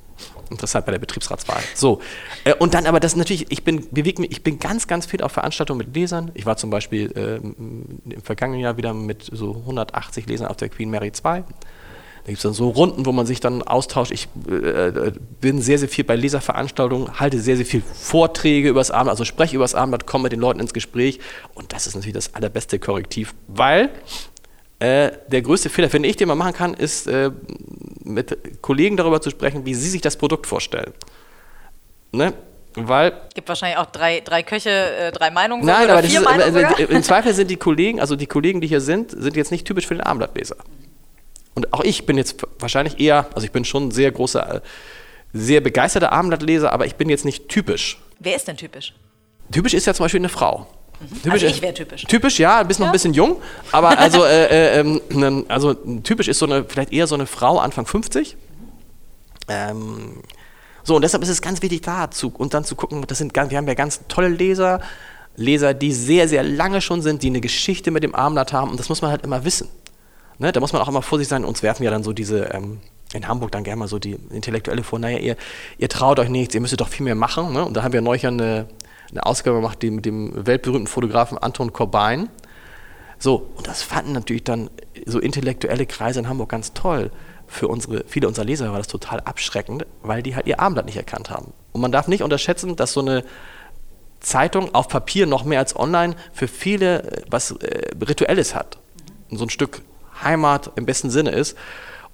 Interessant 0.49 0.85
bei 0.85 0.91
der 0.91 0.99
Betriebsratswahl. 0.99 1.61
So, 1.73 2.01
äh, 2.43 2.53
und 2.55 2.73
dann 2.73 2.85
aber 2.85 2.99
das 2.99 3.15
natürlich, 3.15 3.49
ich 3.49 3.63
bin, 3.63 3.87
bewege 3.91 4.21
mich, 4.21 4.31
ich 4.31 4.43
bin 4.43 4.59
ganz, 4.59 4.87
ganz 4.87 5.05
viel 5.05 5.21
auf 5.21 5.31
Veranstaltungen 5.31 5.77
mit 5.77 5.95
Lesern. 5.95 6.31
Ich 6.33 6.45
war 6.45 6.57
zum 6.57 6.69
Beispiel 6.69 7.13
ähm, 7.15 8.01
im 8.09 8.21
vergangenen 8.21 8.59
Jahr 8.59 8.75
wieder 8.75 8.93
mit 8.93 9.29
so 9.31 9.55
180 9.55 10.27
Lesern 10.27 10.47
auf 10.47 10.57
der 10.57 10.69
Queen 10.69 10.89
Mary 10.89 11.11
2. 11.11 11.43
Da 12.23 12.27
gibt 12.27 12.37
es 12.37 12.43
dann 12.43 12.53
so 12.53 12.69
Runden, 12.69 13.05
wo 13.05 13.11
man 13.11 13.25
sich 13.25 13.39
dann 13.39 13.63
austauscht. 13.63 14.11
Ich 14.11 14.27
äh, 14.47 15.11
bin 15.39 15.61
sehr, 15.61 15.79
sehr 15.79 15.89
viel 15.89 16.03
bei 16.03 16.15
Leserveranstaltungen, 16.15 17.19
halte 17.19 17.39
sehr, 17.39 17.57
sehr 17.57 17.65
viel 17.65 17.81
Vorträge 17.81 18.69
über 18.69 18.79
das 18.79 18.91
Abendblatt, 18.91 19.13
also 19.13 19.25
spreche 19.25 19.55
über 19.55 19.63
das 19.63 19.73
Abendblatt, 19.73 20.05
komme 20.05 20.23
mit 20.23 20.31
den 20.31 20.39
Leuten 20.39 20.59
ins 20.59 20.73
Gespräch. 20.73 21.19
Und 21.55 21.73
das 21.73 21.87
ist 21.87 21.95
natürlich 21.95 22.13
das 22.13 22.35
allerbeste 22.35 22.77
Korrektiv, 22.77 23.33
weil 23.47 23.89
äh, 24.79 25.11
der 25.27 25.41
größte 25.41 25.69
Fehler, 25.69 25.89
finde 25.89 26.09
ich, 26.09 26.15
den 26.15 26.27
man 26.27 26.37
machen 26.37 26.53
kann, 26.53 26.73
ist, 26.75 27.07
äh, 27.07 27.31
mit 28.03 28.61
Kollegen 28.61 28.97
darüber 28.97 29.21
zu 29.21 29.29
sprechen, 29.31 29.65
wie 29.65 29.73
sie 29.73 29.89
sich 29.89 30.01
das 30.01 30.15
Produkt 30.15 30.45
vorstellen. 30.45 30.93
Ne? 32.11 32.33
Weil 32.75 33.13
gibt 33.33 33.47
wahrscheinlich 33.49 33.77
auch 33.77 33.87
drei, 33.87 34.21
drei 34.21 34.43
Köche, 34.43 34.69
äh, 34.69 35.11
drei 35.11 35.29
Meinungen 35.29 35.65
Nein, 35.65 35.85
oder 35.85 35.93
aber 35.97 36.03
vier 36.03 36.19
ist, 36.19 36.25
Meinungen 36.25 36.55
äh, 36.55 36.83
im 36.83 37.03
Zweifel 37.03 37.33
sind 37.35 37.49
die 37.49 37.57
Kollegen, 37.57 37.99
also 37.99 38.15
die 38.15 38.27
Kollegen, 38.27 38.61
die 38.61 38.67
hier 38.67 38.81
sind, 38.81 39.11
sind 39.11 39.35
jetzt 39.35 39.51
nicht 39.51 39.65
typisch 39.67 39.87
für 39.87 39.95
den 39.95 40.01
Abendblattleser. 40.01 40.55
Und 41.53 41.73
auch 41.73 41.83
ich 41.83 42.05
bin 42.05 42.17
jetzt 42.17 42.41
wahrscheinlich 42.59 42.99
eher, 42.99 43.27
also 43.33 43.45
ich 43.45 43.51
bin 43.51 43.65
schon 43.65 43.87
ein 43.87 43.91
sehr 43.91 44.11
großer, 44.11 44.55
äh, 44.55 44.61
sehr 45.33 45.61
begeisterter 45.61 46.11
Abendblattleser, 46.11 46.71
aber 46.71 46.85
ich 46.85 46.95
bin 46.95 47.09
jetzt 47.09 47.25
nicht 47.25 47.49
typisch. 47.49 48.01
Wer 48.19 48.35
ist 48.35 48.47
denn 48.47 48.57
typisch? 48.57 48.93
Typisch 49.51 49.73
ist 49.73 49.85
ja 49.85 49.93
zum 49.93 50.05
Beispiel 50.05 50.21
eine 50.21 50.29
Frau. 50.29 50.67
Typisch 51.23 51.31
Also 51.31 51.45
ich 51.47 51.61
wäre 51.61 51.73
typisch. 51.73 52.03
Typisch, 52.03 52.39
ja, 52.39 52.63
bist 52.63 52.79
noch 52.79 52.87
ein 52.87 52.91
bisschen 52.91 53.13
jung, 53.13 53.41
aber 53.71 53.97
also, 53.97 54.23
äh, 54.23 54.79
äh, 54.79 54.79
ähm, 54.79 55.45
also 55.47 55.73
typisch 55.73 56.27
ist 56.27 56.39
so 56.39 56.45
eine, 56.45 56.63
vielleicht 56.63 56.93
eher 56.93 57.07
so 57.07 57.15
eine 57.15 57.25
Frau 57.25 57.57
Anfang 57.57 57.85
50. 57.85 58.37
Ähm, 59.47 60.21
so, 60.83 60.95
und 60.95 61.01
deshalb 61.01 61.23
ist 61.23 61.29
es 61.29 61.41
ganz 61.41 61.61
wichtig 61.61 61.81
da 61.81 62.09
zu, 62.11 62.31
und 62.37 62.53
dann 62.53 62.63
zu 62.63 62.75
gucken, 62.75 63.03
das 63.07 63.17
sind, 63.17 63.35
wir 63.35 63.57
haben 63.57 63.67
ja 63.67 63.73
ganz 63.73 64.01
tolle 64.07 64.29
Leser, 64.29 64.79
Leser, 65.35 65.73
die 65.73 65.91
sehr, 65.91 66.27
sehr 66.27 66.43
lange 66.43 66.81
schon 66.81 67.01
sind, 67.01 67.23
die 67.23 67.27
eine 67.27 67.41
Geschichte 67.41 67.89
mit 67.89 68.03
dem 68.03 68.13
Abendblatt 68.13 68.53
haben 68.53 68.71
und 68.71 68.79
das 68.79 68.89
muss 68.89 69.01
man 69.01 69.11
halt 69.11 69.23
immer 69.23 69.43
wissen. 69.43 69.69
Ne, 70.41 70.51
da 70.51 70.59
muss 70.59 70.73
man 70.73 70.81
auch 70.81 70.87
immer 70.87 71.03
vorsichtig 71.03 71.29
sein. 71.29 71.45
Uns 71.45 71.61
werfen 71.61 71.83
ja 71.83 71.91
dann 71.91 72.01
so 72.01 72.13
diese, 72.13 72.45
ähm, 72.45 72.79
in 73.13 73.27
Hamburg 73.27 73.51
dann 73.51 73.63
gerne 73.63 73.77
mal 73.77 73.87
so 73.87 73.99
die 73.99 74.17
Intellektuelle 74.31 74.81
vor, 74.81 74.97
naja, 74.97 75.19
ihr, 75.19 75.35
ihr 75.77 75.87
traut 75.87 76.17
euch 76.17 76.29
nichts, 76.29 76.55
ihr 76.55 76.61
müsstet 76.61 76.81
doch 76.81 76.87
viel 76.87 77.03
mehr 77.03 77.13
machen. 77.13 77.53
Ne? 77.53 77.63
Und 77.63 77.77
da 77.77 77.83
haben 77.83 77.93
wir 77.93 78.01
neulich 78.01 78.25
eine, 78.25 78.67
eine 79.11 79.23
Ausgabe 79.23 79.57
gemacht, 79.57 79.83
die 79.83 79.91
mit 79.91 80.03
dem 80.03 80.47
weltberühmten 80.47 80.87
Fotografen 80.87 81.37
Anton 81.37 81.73
Corbijn. 81.73 82.27
So, 83.19 83.51
und 83.55 83.67
das 83.67 83.83
fanden 83.83 84.13
natürlich 84.13 84.43
dann 84.43 84.71
so 85.05 85.19
intellektuelle 85.19 85.85
Kreise 85.85 86.17
in 86.17 86.27
Hamburg 86.27 86.49
ganz 86.49 86.73
toll. 86.73 87.11
Für 87.45 87.67
unsere, 87.67 88.03
viele 88.07 88.27
unserer 88.27 88.45
Leser 88.45 88.71
war 88.71 88.79
das 88.79 88.87
total 88.87 89.19
abschreckend, 89.19 89.85
weil 90.01 90.23
die 90.23 90.35
halt 90.35 90.47
ihr 90.47 90.59
Abendblatt 90.59 90.87
nicht 90.87 90.97
erkannt 90.97 91.29
haben. 91.29 91.53
Und 91.71 91.81
man 91.81 91.91
darf 91.91 92.07
nicht 92.07 92.23
unterschätzen, 92.23 92.75
dass 92.75 92.93
so 92.93 93.01
eine 93.01 93.23
Zeitung 94.21 94.73
auf 94.73 94.87
Papier 94.87 95.27
noch 95.27 95.45
mehr 95.45 95.59
als 95.59 95.75
online 95.75 96.15
für 96.33 96.47
viele 96.47 97.03
äh, 97.03 97.21
was 97.29 97.51
äh, 97.51 97.91
Rituelles 98.03 98.55
hat. 98.55 98.79
Und 99.29 99.37
so 99.37 99.45
ein 99.45 99.49
Stück 99.51 99.83
Heimat 100.23 100.71
im 100.75 100.85
besten 100.85 101.09
Sinne 101.09 101.31
ist. 101.31 101.57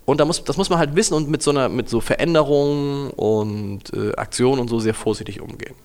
Und 0.06 0.20
da 0.20 0.26
muss, 0.26 0.43
das 0.43 0.56
muss 0.56 0.70
man 0.70 0.80
halt 0.80 0.96
wissen 0.96 1.13
und 1.13 1.30
mit 1.30 1.43
so 1.43 1.52
einer, 1.52 1.67
mit 1.67 1.89
so 1.89 2.00
Veränderungen 2.00 3.10
und 3.12 3.93
äh, 3.93 4.13
Aktionen 4.15 4.62
und 4.62 4.70
so 4.70 4.80
sehr 4.80 4.93
vorsichtig 4.93 5.41
umgehen. 5.41 5.76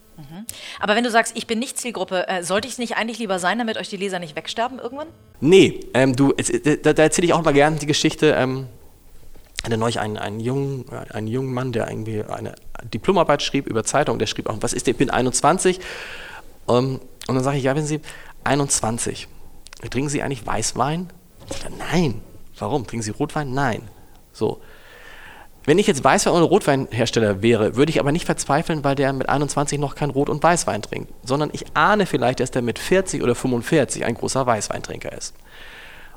Aber 0.80 0.96
wenn 0.96 1.04
du 1.04 1.10
sagst, 1.10 1.36
ich 1.36 1.46
bin 1.46 1.58
nicht 1.58 1.78
Zielgruppe, 1.78 2.28
äh, 2.28 2.42
sollte 2.42 2.66
ich 2.66 2.74
es 2.74 2.78
nicht 2.78 2.96
eigentlich 2.96 3.18
lieber 3.18 3.38
sein, 3.38 3.58
damit 3.58 3.76
euch 3.78 3.88
die 3.88 3.96
Leser 3.96 4.18
nicht 4.18 4.36
wegsterben 4.36 4.78
irgendwann? 4.78 5.08
Nee, 5.40 5.80
ähm, 5.94 6.14
du, 6.14 6.32
äh, 6.32 6.76
da, 6.78 6.92
da 6.92 7.02
erzähle 7.02 7.26
ich 7.26 7.32
auch 7.32 7.42
mal 7.42 7.52
gerne 7.52 7.76
die 7.76 7.86
Geschichte. 7.86 8.34
Ähm, 8.36 8.66
hatte 9.64 9.76
neulich 9.76 10.00
einen, 10.00 10.16
einen, 10.16 10.40
jungen, 10.40 10.84
äh, 10.90 11.12
einen 11.14 11.28
jungen 11.28 11.52
Mann, 11.52 11.72
der 11.72 11.88
irgendwie 11.88 12.22
eine 12.24 12.54
Diplomarbeit 12.92 13.42
schrieb 13.42 13.66
über 13.66 13.84
Zeitung. 13.84 14.18
Der 14.18 14.26
schrieb 14.26 14.48
auch, 14.48 14.56
was 14.60 14.72
ist 14.72 14.86
der? 14.86 14.92
Ich 14.92 14.98
bin 14.98 15.10
21. 15.10 15.80
Ähm, 16.68 17.00
und 17.28 17.34
dann 17.34 17.44
sage 17.44 17.58
ich, 17.58 17.64
ja, 17.64 17.76
wenn 17.76 17.86
Sie 17.86 18.00
21, 18.44 19.28
trinken 19.90 20.08
Sie 20.08 20.22
eigentlich 20.22 20.46
Weißwein? 20.46 21.10
Nein. 21.90 22.22
Warum? 22.58 22.86
Trinken 22.86 23.02
Sie 23.02 23.10
Rotwein? 23.10 23.52
Nein. 23.52 23.82
So. 24.32 24.60
Wenn 25.64 25.78
ich 25.78 25.86
jetzt 25.86 26.04
Weißwein- 26.04 26.32
oder 26.32 26.46
Rotweinhersteller 26.46 27.40
wäre, 27.40 27.76
würde 27.76 27.90
ich 27.90 28.00
aber 28.00 28.10
nicht 28.10 28.26
verzweifeln, 28.26 28.82
weil 28.82 28.96
der 28.96 29.12
mit 29.12 29.28
21 29.28 29.78
noch 29.78 29.94
kein 29.94 30.10
Rot- 30.10 30.28
und 30.28 30.42
Weißwein 30.42 30.82
trinkt, 30.82 31.12
sondern 31.24 31.50
ich 31.52 31.64
ahne 31.74 32.06
vielleicht, 32.06 32.40
dass 32.40 32.50
der 32.50 32.62
mit 32.62 32.80
40 32.80 33.22
oder 33.22 33.34
45 33.36 34.04
ein 34.04 34.14
großer 34.14 34.44
Weißweintrinker 34.44 35.12
ist. 35.12 35.34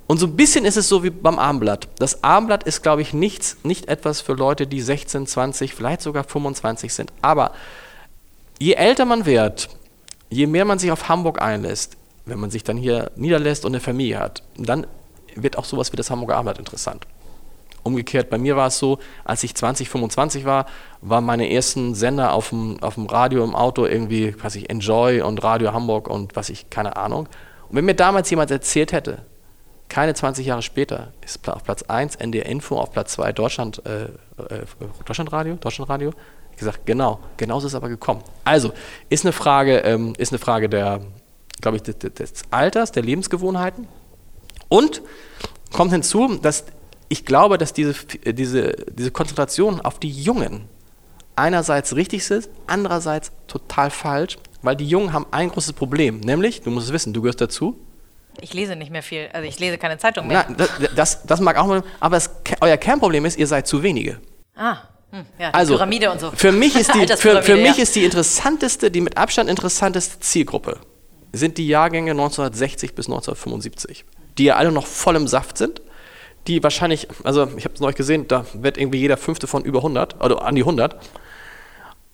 Und 0.08 0.20
so 0.20 0.28
ein 0.28 0.36
bisschen 0.36 0.66
ist 0.66 0.78
es 0.78 0.90
so 0.90 1.04
wie 1.04 1.10
beim 1.10 1.40
Abendblatt. 1.40 1.88
Das 2.00 2.24
Abendblatt 2.24 2.64
ist, 2.64 2.84
glaube 2.84 3.02
ich, 3.02 3.14
nichts, 3.14 3.58
nicht 3.64 3.88
etwas 3.88 4.22
für 4.22 4.34
Leute, 4.34 4.68
die 4.68 4.82
16, 4.82 5.26
20, 5.28 5.74
vielleicht 5.74 6.02
sogar 6.02 6.24
25 6.24 6.94
sind. 6.94 7.12
Aber 7.22 7.52
je 8.60 8.74
älter 8.74 9.06
man 9.06 9.26
wird, 9.26 9.70
je 10.30 10.48
mehr 10.48 10.66
man 10.66 10.80
sich 10.80 10.92
auf 10.92 11.10
Hamburg 11.10 11.42
einlässt, 11.42 11.98
wenn 12.26 12.40
man 12.40 12.52
sich 12.52 12.64
dann 12.64 12.78
hier 12.78 13.12
niederlässt 13.16 13.66
und 13.66 13.74
eine 13.74 13.80
Familie 13.80 14.20
hat, 14.20 14.44
dann 14.58 14.88
wird 15.36 15.58
auch 15.58 15.66
sowas 15.66 15.92
wie 15.92 15.98
das 15.98 16.10
Hamburger 16.10 16.36
Abendblatt 16.36 16.60
interessant. 16.60 17.06
Umgekehrt, 17.84 18.32
bei 18.32 18.40
mir 18.40 18.56
war 18.56 18.68
es 18.68 18.80
so, 18.80 18.98
als 19.24 19.44
ich 19.44 19.54
20, 19.54 19.90
25 19.90 20.46
war, 20.46 20.66
waren 21.02 21.24
meine 21.24 21.52
ersten 21.52 21.94
Sender 21.94 22.34
auf 22.34 22.50
dem, 22.50 22.82
auf 22.82 22.96
dem 22.96 23.06
Radio 23.06 23.44
im 23.44 23.54
Auto 23.54 23.86
irgendwie, 23.86 24.36
weiß 24.42 24.56
ich, 24.56 24.72
Enjoy 24.72 25.22
und 25.22 25.44
Radio 25.44 25.72
Hamburg 25.72 26.08
und 26.08 26.36
was 26.36 26.50
ich, 26.50 26.72
keine 26.72 26.96
Ahnung. 26.96 27.28
Und 27.70 27.76
wenn 27.76 27.86
mir 27.86 27.94
damals 27.94 28.30
jemand 28.32 28.50
erzählt 28.50 28.92
hätte, 28.92 29.20
keine 29.88 30.16
20 30.16 30.48
Jahre 30.48 30.64
später 30.64 31.14
ist 31.24 31.48
auf 31.48 31.64
Platz 31.64 31.84
1 31.84 32.16
NDR 32.16 32.48
Info, 32.48 32.78
auf 32.78 32.92
Platz 32.92 33.14
2 33.14 33.34
Deutschland, 33.34 33.84
äh, 33.86 34.06
äh, 34.06 34.66
Deutschlandradio, 35.06 35.56
Deutschlandradio, 35.56 36.12
ich 36.52 36.58
gesagt, 36.58 36.86
genau, 36.86 37.20
genauso 37.38 37.68
ist 37.68 37.74
es 37.74 37.76
aber 37.76 37.90
gekommen. 37.90 38.24
Also, 38.46 38.72
ist 39.10 39.26
eine 39.26 39.34
Frage, 39.34 39.80
ähm, 39.80 40.14
ist 40.18 40.32
eine 40.32 40.40
Frage 40.40 40.70
der, 40.70 41.02
glaube 41.62 41.78
ich, 41.78 41.84
des, 41.84 41.98
des 42.00 42.44
Alters, 42.50 42.94
der 42.94 43.04
Lebensgewohnheiten. 43.04 43.88
Und 44.68 45.02
kommt 45.72 45.92
hinzu, 45.92 46.38
dass 46.42 46.66
ich 47.10 47.26
glaube, 47.26 47.58
dass 47.58 47.74
diese, 47.74 47.94
diese, 48.26 48.74
diese 48.92 49.12
Konzentration 49.12 49.82
auf 49.82 50.00
die 50.00 50.10
Jungen 50.10 50.68
einerseits 51.36 51.96
richtig 51.96 52.30
ist, 52.32 52.50
andererseits 52.68 53.32
total 53.48 53.92
falsch, 53.92 54.38
weil 54.62 54.76
die 54.76 54.88
Jungen 54.88 55.14
haben 55.14 55.28
ein 55.32 55.50
großes 55.50 55.74
Problem, 55.74 56.20
nämlich, 56.22 56.62
du 56.62 56.72
musst 56.72 56.88
es 56.88 56.94
wissen, 56.94 57.14
du 57.14 57.22
gehörst 57.22 57.42
dazu, 57.42 57.78
Ich 58.42 58.54
lese 58.54 58.76
nicht 58.76 58.92
mehr 58.92 59.04
viel, 59.04 59.30
also 59.34 59.48
ich 59.48 59.60
lese 59.60 59.78
keine 59.78 59.98
Zeitung 59.98 60.28
mehr. 60.28 60.46
na, 60.50 60.56
das, 60.56 60.70
das, 60.96 61.26
das 61.26 61.40
mag 61.40 61.58
auch 61.58 61.68
mal, 61.68 61.84
aber 62.00 62.16
das, 62.16 62.30
euer 62.62 62.78
Kernproblem 62.78 63.26
ist, 63.26 63.38
ihr 63.38 63.48
seid 63.48 63.68
zu 63.68 63.84
wenige. 63.84 64.20
Ah, 64.56 64.78
hm, 65.12 65.26
ja, 65.40 65.52
Also, 65.52 65.76
Pyramide 65.76 66.12
und 66.12 66.20
so. 66.20 66.32
für 66.32 66.52
mich 66.52 66.76
ist 66.76 66.94
die, 66.94 67.08
für, 67.18 67.44
für 67.44 67.56
mich 67.56 67.78
ja. 67.78 67.84
ist 67.84 67.96
die 67.96 68.04
interessanteste, 68.04 68.90
die 68.90 69.02
mit 69.02 69.18
Abstand 69.18 69.50
interessanteste 69.50 70.20
Zielgruppe, 70.20 70.80
sind 71.32 71.58
die 71.58 71.68
Jahrgänge 71.68 72.12
1960 72.12 72.96
bis 72.96 73.08
1975, 73.08 74.06
die 74.38 74.46
ja 74.46 74.56
alle 74.56 74.72
noch 74.72 74.86
voll 74.86 75.16
im 75.16 75.28
Saft 75.28 75.58
sind, 75.58 75.82
die 76.48 76.62
wahrscheinlich, 76.64 77.08
also 77.24 77.48
ich 77.58 77.66
habe 77.66 77.74
es 77.74 77.82
neulich 77.82 77.96
gesehen, 77.96 78.28
da 78.28 78.46
wird 78.54 78.78
irgendwie 78.78 79.00
jeder 79.00 79.18
Fünfte 79.18 79.48
von 79.48 79.64
über 79.64 79.80
100, 79.80 80.24
oder 80.24 80.44
an 80.44 80.56
die 80.56 80.62
100. 80.62 80.96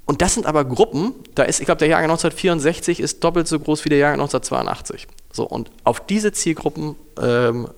Und 0.05 0.21
das 0.21 0.33
sind 0.33 0.45
aber 0.45 0.65
Gruppen, 0.65 1.13
da 1.35 1.43
ist, 1.43 1.59
ich 1.59 1.65
glaube, 1.65 1.79
der 1.79 1.87
Jahrgang 1.87 2.09
1964 2.11 2.99
ist 2.99 3.23
doppelt 3.23 3.47
so 3.47 3.59
groß 3.59 3.85
wie 3.85 3.89
der 3.89 3.97
Jahrgang 3.97 4.21
1982. 4.21 5.07
So, 5.31 5.47
und 5.47 5.71
auf 5.83 6.05
diese 6.05 6.31
Zielgruppen, 6.31 6.95
ähm, 7.21 7.69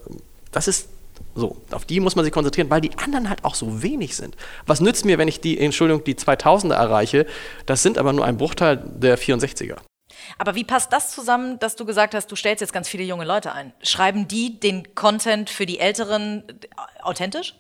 das 0.51 0.67
ist 0.67 0.89
so, 1.36 1.58
auf 1.71 1.86
die 1.86 1.99
muss 1.99 2.15
man 2.15 2.25
sich 2.25 2.34
konzentrieren, 2.34 2.69
weil 2.69 2.82
die 2.82 2.91
anderen 2.97 3.29
halt 3.29 3.43
auch 3.43 3.56
so 3.56 3.82
wenig 3.82 4.15
sind. 4.15 4.36
Was 4.67 4.82
nützt 4.82 5.06
mir, 5.06 5.17
wenn 5.17 5.27
ich 5.27 5.41
die, 5.41 5.60
Entschuldigung, 5.60 6.03
die 6.03 6.15
2000er 6.15 6.73
erreiche? 6.73 7.25
Das 7.65 7.82
sind 7.82 7.97
aber 7.97 8.13
nur 8.13 8.25
ein 8.25 8.38
Bruchteil 8.38 8.77
der 8.77 9.17
64er. 9.17 9.77
Aber 10.38 10.55
wie 10.55 10.63
passt 10.63 10.93
das 10.93 11.12
zusammen, 11.12 11.59
dass 11.59 11.75
du 11.75 11.86
gesagt 11.86 12.15
hast, 12.15 12.31
du 12.31 12.36
stellst 12.36 12.62
jetzt 12.62 12.73
ganz 12.73 12.88
viele 12.88 13.03
junge 13.03 13.25
Leute 13.25 13.53
ein? 13.53 13.73
Schreiben 13.81 14.27
die 14.27 14.59
den 14.59 14.95
Content 14.95 15.49
für 15.49 15.65
die 15.65 15.79
Älteren 15.79 16.43
authentisch? 17.01 17.55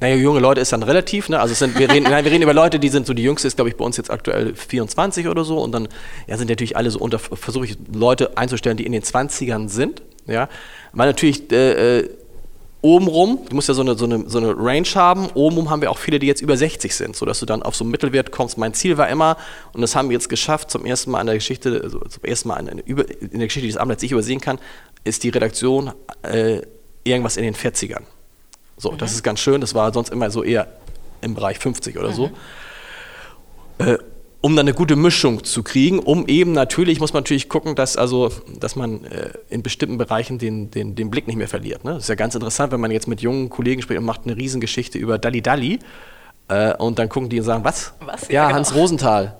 Naja, 0.00 0.16
junge 0.16 0.40
Leute 0.40 0.62
ist 0.62 0.72
dann 0.72 0.82
relativ, 0.82 1.28
ne? 1.28 1.38
Also 1.38 1.52
sind, 1.52 1.78
wir, 1.78 1.90
reden, 1.90 2.04
nein, 2.04 2.24
wir 2.24 2.32
reden 2.32 2.42
über 2.42 2.54
Leute, 2.54 2.78
die 2.78 2.88
sind 2.88 3.06
so, 3.06 3.12
die 3.12 3.22
jüngste 3.22 3.46
ist, 3.46 3.56
glaube 3.56 3.68
ich, 3.68 3.76
bei 3.76 3.84
uns 3.84 3.98
jetzt 3.98 4.10
aktuell 4.10 4.54
24 4.54 5.28
oder 5.28 5.44
so. 5.44 5.58
Und 5.58 5.72
dann 5.72 5.88
ja, 6.26 6.38
sind 6.38 6.48
natürlich 6.48 6.74
alle 6.74 6.90
so 6.90 6.98
unter, 6.98 7.18
versuche 7.18 7.66
ich 7.66 7.76
Leute 7.92 8.38
einzustellen, 8.38 8.78
die 8.78 8.86
in 8.86 8.92
den 8.92 9.02
20ern 9.02 9.68
sind. 9.68 10.00
Ja? 10.26 10.48
Weil 10.92 11.08
natürlich 11.08 11.52
äh, 11.52 11.98
äh, 11.98 12.10
obenrum, 12.82 13.40
du 13.48 13.54
musst 13.54 13.68
ja 13.68 13.74
so 13.74 13.82
eine, 13.82 13.96
so, 13.96 14.06
eine, 14.06 14.28
so 14.28 14.38
eine 14.38 14.54
Range 14.56 14.88
haben, 14.94 15.28
obenrum 15.34 15.70
haben 15.70 15.82
wir 15.82 15.90
auch 15.90 15.98
viele, 15.98 16.18
die 16.18 16.26
jetzt 16.26 16.40
über 16.40 16.56
60 16.56 16.94
sind, 16.94 17.14
sodass 17.14 17.40
du 17.40 17.46
dann 17.46 17.62
auf 17.62 17.76
so 17.76 17.84
einen 17.84 17.90
Mittelwert 17.90 18.32
kommst. 18.32 18.58
Mein 18.58 18.74
Ziel 18.74 18.96
war 18.96 19.08
immer, 19.08 19.36
und 19.72 19.82
das 19.82 19.94
haben 19.94 20.08
wir 20.08 20.14
jetzt 20.14 20.28
geschafft, 20.28 20.70
zum 20.70 20.86
ersten 20.86 21.10
Mal 21.10 21.20
in 21.20 21.26
der 21.26 21.36
Geschichte, 21.36 21.80
also 21.82 22.00
zum 22.00 22.24
ersten 22.24 22.48
Mal 22.48 22.66
in, 22.66 22.82
der, 22.96 23.20
in 23.20 23.38
der 23.38 23.48
Geschichte 23.48 23.66
dieses 23.66 23.76
Amtes, 23.76 23.98
die 23.98 24.06
ich 24.06 24.12
übersehen 24.12 24.40
kann, 24.40 24.58
ist 25.04 25.22
die 25.22 25.28
Redaktion 25.28 25.92
äh, 26.22 26.62
irgendwas 27.04 27.36
in 27.36 27.44
den 27.44 27.54
40ern. 27.54 28.02
So, 28.76 28.92
mhm. 28.92 28.98
das 28.98 29.12
ist 29.12 29.22
ganz 29.22 29.40
schön. 29.40 29.60
Das 29.60 29.74
war 29.74 29.92
sonst 29.92 30.10
immer 30.10 30.30
so 30.30 30.42
eher 30.42 30.68
im 31.20 31.34
Bereich 31.34 31.58
50 31.58 31.98
oder 31.98 32.10
mhm. 32.10 32.14
so. 32.14 32.30
Äh, 33.78 33.98
um 34.42 34.56
dann 34.56 34.64
eine 34.66 34.74
gute 34.74 34.96
Mischung 34.96 35.44
zu 35.44 35.62
kriegen, 35.62 35.98
um 35.98 36.26
eben 36.26 36.52
natürlich, 36.52 36.98
muss 36.98 37.12
man 37.12 37.22
natürlich 37.22 37.48
gucken, 37.48 37.74
dass, 37.74 37.96
also, 37.96 38.30
dass 38.58 38.74
man 38.74 39.04
äh, 39.04 39.32
in 39.50 39.62
bestimmten 39.62 39.98
Bereichen 39.98 40.38
den, 40.38 40.70
den, 40.70 40.94
den 40.94 41.10
Blick 41.10 41.26
nicht 41.26 41.36
mehr 41.36 41.48
verliert. 41.48 41.84
Ne? 41.84 41.94
Das 41.94 42.04
ist 42.04 42.08
ja 42.08 42.14
ganz 42.14 42.34
interessant, 42.34 42.72
wenn 42.72 42.80
man 42.80 42.90
jetzt 42.90 43.06
mit 43.06 43.20
jungen 43.20 43.50
Kollegen 43.50 43.82
spricht 43.82 43.98
und 43.98 44.06
macht 44.06 44.22
eine 44.24 44.36
Riesengeschichte 44.36 44.98
über 44.98 45.18
Dalli 45.18 45.42
Dalli 45.42 45.78
äh, 46.48 46.74
und 46.76 46.98
dann 46.98 47.08
gucken 47.10 47.28
die 47.28 47.38
und 47.38 47.44
sagen, 47.44 47.64
was? 47.64 47.92
was? 48.04 48.28
Ja, 48.28 48.34
ja 48.34 48.46
genau. 48.46 48.56
Hans 48.56 48.74
Rosenthal. 48.74 49.36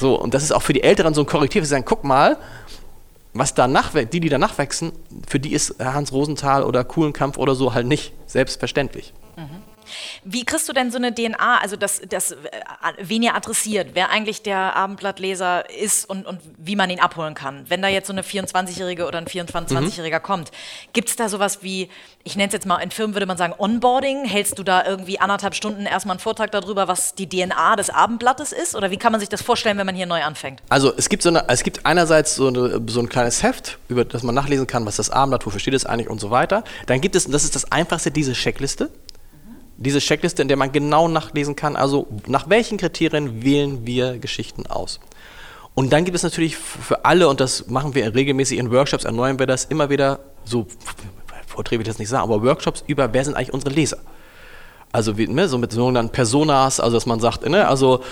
So, 0.00 0.20
und 0.20 0.34
das 0.34 0.42
ist 0.42 0.52
auch 0.52 0.62
für 0.62 0.72
die 0.72 0.82
Älteren 0.82 1.14
so 1.14 1.22
ein 1.22 1.26
Korrektiv, 1.26 1.64
sie 1.64 1.70
sagen, 1.70 1.84
guck 1.84 2.02
mal, 2.02 2.36
was 3.34 3.54
danach, 3.54 3.92
die, 3.94 4.20
die 4.20 4.28
danach 4.28 4.58
wachsen, 4.58 4.92
für 5.26 5.40
die 5.40 5.52
ist 5.52 5.76
Hans 5.78 6.12
Rosenthal 6.12 6.64
oder 6.64 6.84
Kuhlenkampf 6.84 7.38
oder 7.38 7.54
so 7.54 7.74
halt 7.74 7.86
nicht 7.86 8.12
selbstverständlich. 8.26 9.12
Mhm. 9.36 9.71
Wie 10.24 10.44
kriegst 10.44 10.68
du 10.68 10.72
denn 10.72 10.90
so 10.90 10.98
eine 10.98 11.14
DNA, 11.14 11.58
also 11.60 11.76
das, 11.76 12.00
das, 12.08 12.32
äh, 12.32 12.36
wen 12.98 13.22
ihr 13.22 13.34
adressiert, 13.34 13.90
wer 13.94 14.10
eigentlich 14.10 14.42
der 14.42 14.76
Abendblattleser 14.76 15.68
ist 15.70 16.08
und, 16.08 16.26
und 16.26 16.40
wie 16.58 16.76
man 16.76 16.90
ihn 16.90 17.00
abholen 17.00 17.34
kann? 17.34 17.64
Wenn 17.68 17.82
da 17.82 17.88
jetzt 17.88 18.06
so 18.06 18.12
eine 18.12 18.22
24-Jährige 18.22 19.06
oder 19.06 19.18
ein 19.18 19.26
24-Jähriger 19.26 20.18
mhm. 20.18 20.22
kommt, 20.22 20.50
gibt 20.92 21.08
es 21.08 21.16
da 21.16 21.28
sowas 21.28 21.62
wie, 21.62 21.88
ich 22.24 22.36
nenne 22.36 22.48
es 22.48 22.52
jetzt 22.52 22.66
mal, 22.66 22.78
in 22.78 22.90
Firmen 22.90 23.14
würde 23.14 23.26
man 23.26 23.36
sagen 23.36 23.54
Onboarding? 23.58 24.24
Hältst 24.24 24.58
du 24.58 24.62
da 24.62 24.84
irgendwie 24.84 25.18
anderthalb 25.20 25.54
Stunden 25.54 25.86
erstmal 25.86 26.14
einen 26.14 26.20
Vortrag 26.20 26.50
darüber, 26.50 26.88
was 26.88 27.14
die 27.14 27.28
DNA 27.28 27.76
des 27.76 27.90
Abendblattes 27.90 28.52
ist? 28.52 28.74
Oder 28.74 28.90
wie 28.90 28.96
kann 28.96 29.12
man 29.12 29.20
sich 29.20 29.28
das 29.28 29.42
vorstellen, 29.42 29.78
wenn 29.78 29.86
man 29.86 29.94
hier 29.94 30.06
neu 30.06 30.22
anfängt? 30.22 30.62
Also 30.68 30.92
es 30.96 31.08
gibt, 31.08 31.22
so 31.22 31.28
eine, 31.28 31.48
es 31.48 31.62
gibt 31.62 31.84
einerseits 31.84 32.34
so, 32.36 32.48
eine, 32.48 32.80
so 32.86 33.00
ein 33.00 33.08
kleines 33.08 33.42
Heft, 33.42 33.78
über 33.88 34.04
das 34.04 34.22
man 34.22 34.34
nachlesen 34.34 34.66
kann, 34.66 34.86
was 34.86 34.96
das 34.96 35.10
Abendblatt, 35.10 35.46
wofür 35.46 35.60
steht 35.60 35.74
es 35.74 35.86
eigentlich 35.86 36.08
und 36.08 36.20
so 36.20 36.30
weiter. 36.30 36.64
Dann 36.86 37.00
gibt 37.00 37.16
es, 37.16 37.26
das 37.26 37.44
ist 37.44 37.54
das 37.54 37.70
Einfachste, 37.72 38.10
diese 38.10 38.32
Checkliste 38.32 38.90
diese 39.76 39.98
Checkliste, 39.98 40.42
in 40.42 40.48
der 40.48 40.56
man 40.56 40.72
genau 40.72 41.08
nachlesen 41.08 41.56
kann, 41.56 41.76
also 41.76 42.06
nach 42.26 42.48
welchen 42.48 42.78
Kriterien 42.78 43.42
wählen 43.42 43.86
wir 43.86 44.18
Geschichten 44.18 44.66
aus. 44.66 45.00
Und 45.74 45.92
dann 45.92 46.04
gibt 46.04 46.16
es 46.16 46.22
natürlich 46.22 46.56
für 46.56 47.04
alle, 47.04 47.28
und 47.28 47.40
das 47.40 47.68
machen 47.68 47.94
wir 47.94 48.14
regelmäßig 48.14 48.58
in 48.58 48.70
Workshops, 48.70 49.04
erneuern 49.04 49.38
wir 49.38 49.46
das 49.46 49.64
immer 49.64 49.88
wieder, 49.90 50.20
so 50.44 50.66
Vorträge 51.46 51.80
will 51.80 51.86
ich 51.86 51.92
das 51.92 51.98
nicht 51.98 52.08
sagen, 52.08 52.24
aber 52.24 52.42
Workshops 52.42 52.84
über, 52.86 53.12
wer 53.12 53.24
sind 53.24 53.34
eigentlich 53.34 53.52
unsere 53.52 53.72
Leser? 53.72 53.98
Also 54.90 55.16
wie, 55.16 55.26
ne, 55.26 55.48
so 55.48 55.58
mit 55.58 55.72
sogenannten 55.72 56.12
Personas, 56.12 56.80
also 56.80 56.96
dass 56.96 57.06
man 57.06 57.20
sagt, 57.20 57.48
ne, 57.48 57.66
also 57.68 58.02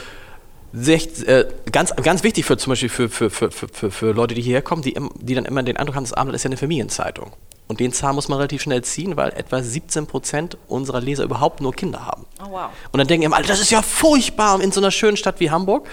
Sech, 0.73 1.27
äh, 1.27 1.47
ganz, 1.73 1.95
ganz 1.97 2.23
wichtig 2.23 2.45
für 2.45 2.57
zum 2.57 2.71
Beispiel 2.71 2.89
für, 2.89 3.09
für, 3.09 3.29
für, 3.29 3.51
für, 3.51 3.91
für 3.91 4.13
Leute, 4.13 4.35
die 4.35 4.43
hierher 4.43 4.63
kommen, 4.63 4.83
die, 4.83 4.97
die 5.17 5.35
dann 5.35 5.45
immer 5.45 5.65
den 5.65 5.77
Eindruck 5.77 5.97
haben, 5.97 6.05
das 6.05 6.13
Abendblatt 6.13 6.37
ist 6.37 6.45
ja 6.45 6.49
eine 6.49 6.57
Familienzeitung. 6.57 7.33
Und 7.71 7.79
den 7.79 7.93
Zahn 7.93 8.17
muss 8.17 8.29
man 8.29 8.39
relativ 8.39 8.63
schnell 8.63 8.83
ziehen, 8.83 9.17
weil 9.17 9.29
etwa 9.29 9.63
17 9.63 10.09
Prozent 10.09 10.59
unserer 10.67 11.01
Leser 11.01 11.23
überhaupt 11.23 11.61
nur 11.61 11.73
Kinder 11.73 12.05
haben. 12.05 12.27
Oh, 12.43 12.51
wow. 12.51 12.71
Und 12.91 12.99
dann 12.99 13.07
denken 13.07 13.27
immer, 13.27 13.41
das 13.43 13.61
ist 13.61 13.71
ja 13.71 13.81
furchtbar 13.81 14.61
in 14.61 14.73
so 14.73 14.81
einer 14.81 14.91
schönen 14.91 15.17
Stadt 15.17 15.39
wie 15.39 15.53
Hamburg. 15.53 15.87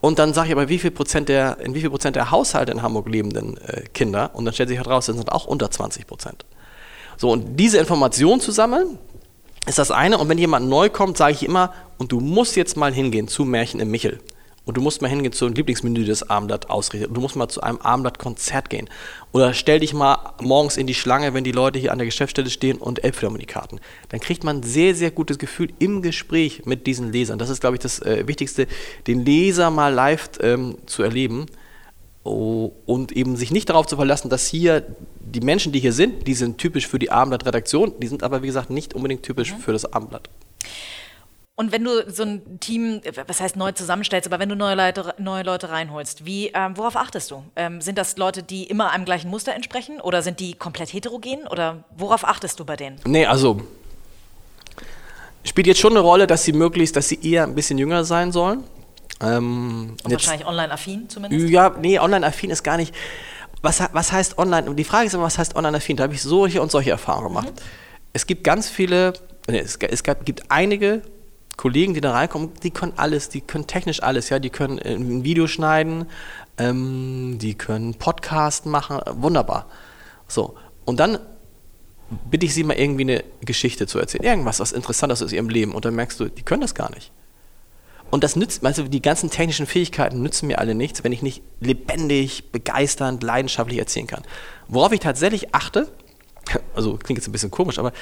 Und 0.00 0.20
dann 0.20 0.32
sage 0.32 0.46
ich 0.46 0.52
aber, 0.52 0.68
wie 0.68 0.78
viel 0.78 0.92
Prozent 0.92 1.28
der, 1.28 1.58
in 1.58 1.74
wie 1.74 1.80
viel 1.80 1.90
Prozent 1.90 2.14
der 2.14 2.30
Haushalte 2.30 2.70
in 2.70 2.82
Hamburg 2.82 3.08
lebenden 3.08 3.56
äh, 3.66 3.82
Kinder? 3.92 4.30
Und 4.32 4.44
dann 4.44 4.54
stellt 4.54 4.68
sich 4.68 4.78
heraus, 4.78 5.06
das 5.06 5.16
sind 5.16 5.32
auch 5.32 5.44
unter 5.44 5.72
20 5.72 6.06
Prozent. 6.06 6.44
So, 7.16 7.32
und 7.32 7.56
diese 7.56 7.78
Information 7.78 8.40
zu 8.40 8.52
sammeln, 8.52 8.96
ist 9.66 9.80
das 9.80 9.90
eine. 9.90 10.18
Und 10.18 10.28
wenn 10.28 10.38
jemand 10.38 10.68
neu 10.68 10.88
kommt, 10.88 11.16
sage 11.16 11.32
ich 11.32 11.44
immer, 11.44 11.72
und 11.98 12.12
du 12.12 12.20
musst 12.20 12.54
jetzt 12.54 12.76
mal 12.76 12.92
hingehen 12.92 13.26
zu 13.26 13.44
Märchen 13.44 13.80
im 13.80 13.90
Michel. 13.90 14.20
Und 14.68 14.76
du 14.76 14.82
musst 14.82 15.00
mal 15.00 15.08
hingehen 15.08 15.32
zu 15.32 15.46
einem 15.46 15.54
Lieblingsmenü 15.54 16.04
des 16.04 16.28
Abendblatt 16.28 16.68
ausrichten. 16.68 17.14
Du 17.14 17.22
musst 17.22 17.36
mal 17.36 17.48
zu 17.48 17.62
einem 17.62 17.78
Abendblatt-Konzert 17.78 18.68
gehen. 18.68 18.90
Oder 19.32 19.54
stell 19.54 19.80
dich 19.80 19.94
mal 19.94 20.34
morgens 20.42 20.76
in 20.76 20.86
die 20.86 20.92
Schlange, 20.92 21.32
wenn 21.32 21.42
die 21.42 21.52
Leute 21.52 21.78
hier 21.78 21.90
an 21.90 21.96
der 21.96 22.04
Geschäftsstelle 22.04 22.50
stehen 22.50 22.76
und 22.76 23.02
Elbphilharmonie-Karten. 23.02 23.80
Dann 24.10 24.20
kriegt 24.20 24.44
man 24.44 24.58
ein 24.58 24.62
sehr, 24.62 24.94
sehr 24.94 25.10
gutes 25.10 25.38
Gefühl 25.38 25.72
im 25.78 26.02
Gespräch 26.02 26.66
mit 26.66 26.86
diesen 26.86 27.12
Lesern. 27.12 27.38
Das 27.38 27.48
ist, 27.48 27.62
glaube 27.62 27.76
ich, 27.76 27.80
das 27.80 28.00
äh, 28.00 28.28
Wichtigste, 28.28 28.66
den 29.06 29.24
Leser 29.24 29.70
mal 29.70 29.88
live 29.88 30.32
ähm, 30.42 30.76
zu 30.84 31.02
erleben. 31.02 31.46
Oh, 32.24 32.72
und 32.84 33.12
eben 33.12 33.36
sich 33.36 33.50
nicht 33.50 33.70
darauf 33.70 33.86
zu 33.86 33.96
verlassen, 33.96 34.28
dass 34.28 34.46
hier 34.46 34.84
die 35.18 35.40
Menschen, 35.40 35.72
die 35.72 35.80
hier 35.80 35.94
sind, 35.94 36.26
die 36.26 36.34
sind 36.34 36.58
typisch 36.58 36.86
für 36.86 36.98
die 36.98 37.10
Abendblatt-Redaktion, 37.10 37.94
die 38.00 38.06
sind 38.06 38.22
aber, 38.22 38.42
wie 38.42 38.48
gesagt, 38.48 38.68
nicht 38.68 38.92
unbedingt 38.92 39.22
typisch 39.22 39.54
mhm. 39.54 39.60
für 39.60 39.72
das 39.72 39.90
Abendblatt. 39.90 40.28
Und 41.58 41.72
wenn 41.72 41.82
du 41.82 42.08
so 42.08 42.22
ein 42.22 42.60
Team, 42.60 43.00
was 43.26 43.40
heißt 43.40 43.56
neu 43.56 43.72
zusammenstellst, 43.72 44.28
aber 44.28 44.38
wenn 44.38 44.48
du 44.48 44.54
neue 44.54 44.76
Leute, 44.76 45.12
neue 45.18 45.42
Leute 45.42 45.70
reinholst, 45.70 46.24
wie, 46.24 46.52
ähm, 46.54 46.76
worauf 46.76 46.94
achtest 46.94 47.32
du? 47.32 47.42
Ähm, 47.56 47.80
sind 47.80 47.98
das 47.98 48.16
Leute, 48.16 48.44
die 48.44 48.62
immer 48.62 48.92
einem 48.92 49.04
gleichen 49.04 49.28
Muster 49.28 49.56
entsprechen 49.56 50.00
oder 50.00 50.22
sind 50.22 50.38
die 50.38 50.54
komplett 50.54 50.92
heterogen 50.92 51.48
oder 51.48 51.82
worauf 51.96 52.22
achtest 52.22 52.60
du 52.60 52.64
bei 52.64 52.76
denen? 52.76 53.00
Nee, 53.04 53.26
also 53.26 53.60
spielt 55.42 55.66
jetzt 55.66 55.80
schon 55.80 55.94
eine 55.94 55.98
Rolle, 55.98 56.28
dass 56.28 56.44
sie 56.44 56.52
möglichst, 56.52 56.94
dass 56.94 57.08
sie 57.08 57.18
eher 57.28 57.42
ein 57.42 57.56
bisschen 57.56 57.76
jünger 57.76 58.04
sein 58.04 58.30
sollen. 58.30 58.62
Ähm, 59.20 59.96
Und 60.04 60.12
wahrscheinlich 60.12 60.46
online-affin 60.46 61.08
zumindest? 61.08 61.50
Ja, 61.50 61.70
nee, 61.70 61.98
online-affin 61.98 62.50
ist 62.50 62.62
gar 62.62 62.76
nicht. 62.76 62.94
Was, 63.62 63.82
was 63.92 64.12
heißt 64.12 64.38
online? 64.38 64.70
Und 64.70 64.76
die 64.76 64.84
Frage 64.84 65.08
ist 65.08 65.14
immer, 65.14 65.24
was 65.24 65.38
heißt 65.38 65.56
online-affin? 65.56 65.96
Da 65.96 66.04
habe 66.04 66.14
ich 66.14 66.22
solche 66.22 66.62
und 66.62 66.70
solche 66.70 66.90
Erfahrungen 66.90 67.26
gemacht. 67.26 67.50
Mhm. 67.50 67.62
Es 68.12 68.26
gibt 68.28 68.44
ganz 68.44 68.68
viele, 68.70 69.14
nee, 69.48 69.58
es, 69.58 69.74
es 69.74 70.04
gibt 70.04 70.52
einige 70.52 71.02
Kollegen, 71.58 71.92
die 71.92 72.00
da 72.00 72.12
reinkommen, 72.12 72.52
die 72.62 72.70
können 72.70 72.92
alles, 72.96 73.28
die 73.28 73.42
können 73.42 73.66
technisch 73.66 74.02
alles, 74.02 74.30
ja, 74.30 74.38
die 74.38 74.48
können 74.48 74.78
äh, 74.78 74.94
ein 74.94 75.24
Video 75.24 75.46
schneiden, 75.48 76.06
ähm, 76.56 77.36
die 77.38 77.54
können 77.54 77.94
Podcast 77.94 78.64
machen, 78.64 79.00
wunderbar. 79.10 79.66
So, 80.28 80.54
und 80.84 81.00
dann 81.00 81.18
bitte 82.30 82.46
ich 82.46 82.54
sie 82.54 82.62
mal 82.62 82.78
irgendwie 82.78 83.02
eine 83.02 83.24
Geschichte 83.40 83.88
zu 83.88 83.98
erzählen, 83.98 84.22
irgendwas, 84.22 84.60
was 84.60 84.70
Interessantes 84.70 85.20
aus 85.20 85.32
ihrem 85.32 85.48
Leben 85.48 85.74
und 85.74 85.84
dann 85.84 85.96
merkst 85.96 86.20
du, 86.20 86.26
die 86.26 86.42
können 86.42 86.62
das 86.62 86.76
gar 86.76 86.94
nicht. 86.94 87.10
Und 88.10 88.22
das 88.22 88.36
nützt, 88.36 88.64
also 88.64 88.84
die 88.84 89.02
ganzen 89.02 89.28
technischen 89.28 89.66
Fähigkeiten 89.66 90.22
nützen 90.22 90.46
mir 90.46 90.60
alle 90.60 90.76
nichts, 90.76 91.02
wenn 91.02 91.12
ich 91.12 91.22
nicht 91.22 91.42
lebendig, 91.60 92.52
begeisternd, 92.52 93.22
leidenschaftlich 93.22 93.80
erzählen 93.80 94.06
kann. 94.06 94.22
Worauf 94.68 94.92
ich 94.92 95.00
tatsächlich 95.00 95.54
achte, 95.56 95.88
also 96.74 96.96
klingt 96.96 97.18
jetzt 97.18 97.28
ein 97.28 97.32
bisschen 97.32 97.50
komisch, 97.50 97.80
aber 97.80 97.92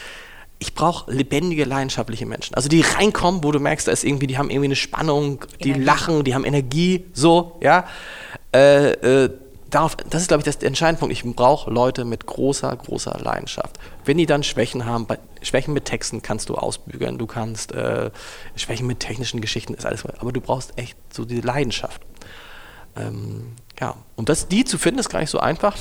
ich 0.58 0.74
brauche 0.74 1.10
lebendige, 1.10 1.64
leidenschaftliche 1.64 2.24
Menschen. 2.24 2.54
Also 2.54 2.68
die 2.68 2.80
reinkommen, 2.80 3.44
wo 3.44 3.52
du 3.52 3.60
merkst, 3.60 3.88
da 3.88 3.92
ist 3.92 4.04
irgendwie, 4.04 4.26
die 4.26 4.38
haben 4.38 4.50
irgendwie 4.50 4.68
eine 4.68 4.76
Spannung, 4.76 5.44
die 5.62 5.70
Energie. 5.70 5.84
lachen, 5.84 6.24
die 6.24 6.34
haben 6.34 6.44
Energie, 6.44 7.04
so, 7.12 7.58
ja. 7.62 7.86
Äh, 8.54 8.92
äh, 8.92 9.30
darauf, 9.68 9.96
das 9.96 10.22
ist, 10.22 10.28
glaube 10.28 10.40
ich, 10.40 10.44
das, 10.46 10.58
der 10.58 10.68
entscheidende 10.68 11.00
Punkt. 11.00 11.12
Ich 11.12 11.24
brauche 11.24 11.70
Leute 11.70 12.04
mit 12.06 12.24
großer, 12.24 12.74
großer 12.74 13.18
Leidenschaft. 13.22 13.78
Wenn 14.06 14.16
die 14.16 14.24
dann 14.24 14.42
Schwächen 14.42 14.86
haben, 14.86 15.06
bei, 15.06 15.18
Schwächen 15.42 15.74
mit 15.74 15.84
Texten 15.84 16.22
kannst 16.22 16.48
du 16.48 16.54
ausbügeln, 16.54 17.18
du 17.18 17.26
kannst 17.26 17.72
äh, 17.72 18.10
Schwächen 18.54 18.86
mit 18.86 19.00
technischen 19.00 19.42
Geschichten, 19.42 19.74
ist 19.74 19.84
alles, 19.84 20.04
aber 20.18 20.32
du 20.32 20.40
brauchst 20.40 20.78
echt 20.78 20.96
so 21.12 21.26
diese 21.26 21.42
Leidenschaft. 21.42 22.00
Ähm, 22.96 23.52
ja, 23.78 23.94
und 24.14 24.30
das, 24.30 24.48
die 24.48 24.64
zu 24.64 24.78
finden, 24.78 25.00
ist 25.00 25.10
gar 25.10 25.20
nicht 25.20 25.30
so 25.30 25.38
einfach. 25.38 25.76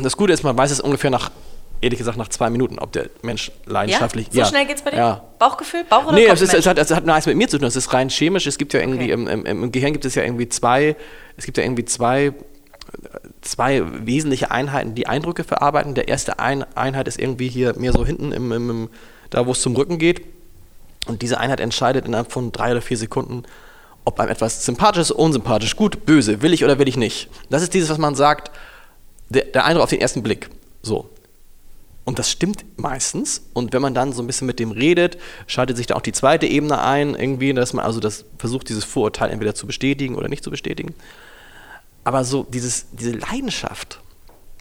Das 0.00 0.16
Gute 0.16 0.32
ist, 0.32 0.44
man 0.44 0.56
weiß 0.56 0.70
es 0.70 0.80
ungefähr 0.80 1.10
nach 1.10 1.32
ehrlich 1.80 1.98
gesagt 1.98 2.18
nach 2.18 2.28
zwei 2.28 2.50
Minuten, 2.50 2.78
ob 2.78 2.92
der 2.92 3.08
Mensch 3.22 3.50
leidenschaftlich. 3.66 4.26
Ja? 4.28 4.32
So 4.32 4.38
ja. 4.40 4.46
schnell 4.46 4.66
geht 4.66 4.76
es 4.76 4.82
bei 4.82 4.90
dir? 4.90 4.96
Ja. 4.96 5.24
Bauchgefühl? 5.38 5.84
Bauch 5.84 6.06
oder 6.06 6.14
Nee, 6.14 6.26
es, 6.26 6.40
ist, 6.40 6.54
es, 6.54 6.66
hat, 6.66 6.78
es 6.78 6.90
hat 6.90 7.06
nichts 7.06 7.26
mit 7.26 7.36
mir 7.36 7.48
zu 7.48 7.58
tun. 7.58 7.66
Es 7.66 7.76
ist 7.76 7.92
rein 7.92 8.10
chemisch. 8.10 8.46
Es 8.46 8.58
gibt 8.58 8.72
ja 8.72 8.80
irgendwie 8.80 9.12
okay. 9.12 9.12
im, 9.12 9.28
im, 9.28 9.46
im, 9.46 9.72
Gehirn 9.72 9.92
gibt 9.92 10.04
es 10.04 10.14
ja 10.14 10.22
irgendwie 10.22 10.48
zwei, 10.48 10.96
es 11.36 11.46
gibt 11.46 11.56
ja 11.56 11.64
irgendwie 11.64 11.84
zwei, 11.84 12.32
zwei 13.40 13.82
wesentliche 14.06 14.50
Einheiten, 14.50 14.94
die 14.94 15.06
Eindrücke 15.06 15.44
verarbeiten. 15.44 15.94
Der 15.94 16.08
erste 16.08 16.38
Ein 16.38 16.64
Einheit 16.76 17.08
ist 17.08 17.18
irgendwie 17.18 17.48
hier 17.48 17.74
mehr 17.78 17.92
so 17.92 18.04
hinten, 18.04 18.32
im, 18.32 18.52
im, 18.52 18.88
da 19.30 19.46
wo 19.46 19.52
es 19.52 19.60
zum 19.60 19.74
Rücken 19.76 19.98
geht. 19.98 20.22
Und 21.06 21.22
diese 21.22 21.38
Einheit 21.38 21.60
entscheidet 21.60 22.04
innerhalb 22.04 22.30
von 22.30 22.52
drei 22.52 22.72
oder 22.72 22.82
vier 22.82 22.98
Sekunden, 22.98 23.44
ob 24.04 24.20
einem 24.20 24.30
etwas 24.30 24.64
sympathisch 24.64 25.02
ist, 25.02 25.10
unsympathisch, 25.12 25.76
gut, 25.76 26.04
böse, 26.04 26.42
will 26.42 26.52
ich 26.52 26.64
oder 26.64 26.78
will 26.78 26.88
ich 26.88 26.96
nicht. 26.96 27.30
Das 27.48 27.62
ist 27.62 27.72
dieses, 27.72 27.88
was 27.88 27.98
man 27.98 28.14
sagt, 28.14 28.50
der, 29.30 29.44
der 29.44 29.64
Eindruck 29.64 29.84
auf 29.84 29.90
den 29.90 30.00
ersten 30.00 30.22
Blick. 30.22 30.50
So. 30.82 31.08
Und 32.04 32.18
das 32.18 32.30
stimmt 32.30 32.64
meistens. 32.76 33.42
Und 33.52 33.72
wenn 33.72 33.82
man 33.82 33.94
dann 33.94 34.12
so 34.12 34.22
ein 34.22 34.26
bisschen 34.26 34.46
mit 34.46 34.58
dem 34.58 34.70
redet, 34.70 35.18
schaltet 35.46 35.76
sich 35.76 35.86
da 35.86 35.96
auch 35.96 36.00
die 36.00 36.12
zweite 36.12 36.46
Ebene 36.46 36.80
ein, 36.80 37.14
irgendwie, 37.14 37.52
dass 37.52 37.72
man 37.72 37.84
also 37.84 38.00
das 38.00 38.24
versucht, 38.38 38.68
dieses 38.68 38.84
Vorurteil 38.84 39.30
entweder 39.30 39.54
zu 39.54 39.66
bestätigen 39.66 40.16
oder 40.16 40.28
nicht 40.28 40.42
zu 40.42 40.50
bestätigen. 40.50 40.94
Aber 42.04 42.24
so 42.24 42.44
dieses, 42.44 42.86
diese 42.92 43.12
Leidenschaft, 43.12 44.00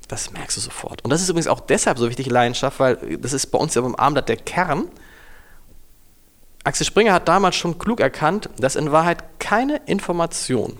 das 0.08 0.32
merkst 0.32 0.58
du 0.58 0.62
sofort. 0.62 1.04
Und 1.04 1.12
das 1.12 1.22
ist 1.22 1.30
übrigens 1.30 1.48
auch 1.48 1.62
deshalb 1.62 1.98
so 1.98 2.10
wichtig, 2.10 2.28
Leidenschaft, 2.28 2.80
weil 2.80 3.18
das 3.18 3.32
ist 3.32 3.48
bei 3.48 3.58
uns 3.58 3.74
ja 3.76 3.82
beim 3.82 3.96
Abendblatt 3.96 4.30
der 4.30 4.38
Kern. 4.38 4.90
Axel 6.64 6.86
Springer 6.86 7.14
hat 7.14 7.28
damals 7.28 7.56
schon 7.56 7.80
klug 7.80 8.02
erkannt, 8.02 8.50
dass 8.60 8.76
in 8.76 8.92
Wahrheit 8.92 9.40
keine 9.40 9.78
Information 9.86 10.78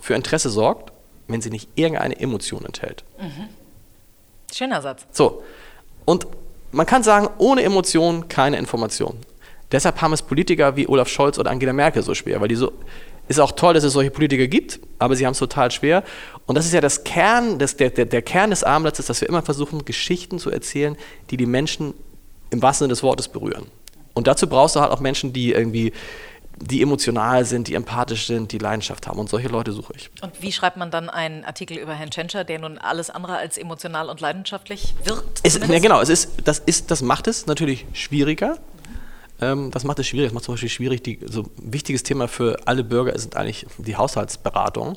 für 0.00 0.14
Interesse 0.14 0.50
sorgt, 0.50 0.92
wenn 1.26 1.40
sie 1.40 1.50
nicht 1.50 1.68
irgendeine 1.74 2.18
Emotion 2.20 2.64
enthält. 2.64 3.04
Mhm. 3.18 3.48
Schöner 4.52 4.82
Satz. 4.82 5.06
So. 5.10 5.42
Und 6.04 6.26
man 6.72 6.86
kann 6.86 7.02
sagen, 7.02 7.28
ohne 7.38 7.62
Emotion 7.62 8.28
keine 8.28 8.58
Information. 8.58 9.18
Deshalb 9.72 10.00
haben 10.00 10.12
es 10.12 10.22
Politiker 10.22 10.76
wie 10.76 10.86
Olaf 10.86 11.08
Scholz 11.08 11.38
oder 11.38 11.50
Angela 11.50 11.72
Merkel 11.72 12.02
so 12.02 12.14
schwer, 12.14 12.40
weil 12.40 12.48
die 12.48 12.54
so 12.54 12.72
ist 13.28 13.40
auch 13.40 13.52
toll, 13.52 13.74
dass 13.74 13.82
es 13.82 13.92
solche 13.92 14.12
Politiker 14.12 14.46
gibt, 14.46 14.78
aber 15.00 15.16
sie 15.16 15.26
haben 15.26 15.32
es 15.32 15.38
total 15.38 15.70
schwer. 15.72 16.04
Und 16.46 16.54
das 16.54 16.64
ist 16.64 16.72
ja 16.72 16.80
das 16.80 17.02
Kern, 17.02 17.58
das, 17.58 17.76
der, 17.76 17.90
der, 17.90 18.04
der 18.04 18.22
Kern 18.22 18.50
des 18.50 18.62
Abendblatts, 18.62 19.04
dass 19.04 19.20
wir 19.20 19.28
immer 19.28 19.42
versuchen, 19.42 19.84
Geschichten 19.84 20.38
zu 20.38 20.50
erzählen, 20.50 20.96
die 21.30 21.36
die 21.36 21.46
Menschen 21.46 21.94
im 22.50 22.62
wahrsten 22.62 22.84
Sinne 22.84 22.92
des 22.92 23.02
Wortes 23.02 23.26
berühren. 23.26 23.66
Und 24.14 24.28
dazu 24.28 24.48
brauchst 24.48 24.76
du 24.76 24.80
halt 24.80 24.92
auch 24.92 25.00
Menschen, 25.00 25.32
die 25.32 25.52
irgendwie 25.52 25.92
die 26.58 26.80
emotional 26.80 27.44
sind, 27.44 27.68
die 27.68 27.74
empathisch 27.74 28.26
sind, 28.26 28.50
die 28.52 28.58
Leidenschaft 28.58 29.06
haben. 29.06 29.18
Und 29.18 29.28
solche 29.28 29.48
Leute 29.48 29.72
suche 29.72 29.92
ich. 29.94 30.10
Und 30.22 30.42
wie 30.42 30.52
schreibt 30.52 30.76
man 30.76 30.90
dann 30.90 31.10
einen 31.10 31.44
Artikel 31.44 31.76
über 31.76 31.94
Herrn 31.94 32.10
Tschentscher, 32.10 32.44
der 32.44 32.58
nun 32.58 32.78
alles 32.78 33.10
andere 33.10 33.36
als 33.36 33.58
emotional 33.58 34.08
und 34.08 34.20
leidenschaftlich 34.20 34.94
wird? 35.04 35.22
Es, 35.42 35.58
ja, 35.58 35.78
genau, 35.78 36.00
es 36.00 36.08
ist, 36.08 36.30
das, 36.44 36.60
ist, 36.60 36.90
das 36.90 37.02
macht 37.02 37.26
es 37.26 37.46
natürlich 37.46 37.84
schwieriger. 37.92 38.58
Ähm, 39.40 39.70
das 39.70 39.84
macht 39.84 39.98
es 39.98 40.06
schwierig. 40.06 40.28
Das 40.28 40.34
macht 40.34 40.44
zum 40.44 40.54
Beispiel 40.54 40.70
schwierig, 40.70 41.02
die, 41.02 41.20
so 41.26 41.42
ein 41.42 41.50
wichtiges 41.58 42.02
Thema 42.02 42.26
für 42.26 42.56
alle 42.64 42.84
Bürger 42.84 43.12
ist 43.12 43.36
eigentlich 43.36 43.66
die 43.76 43.96
Haushaltsberatung. 43.96 44.96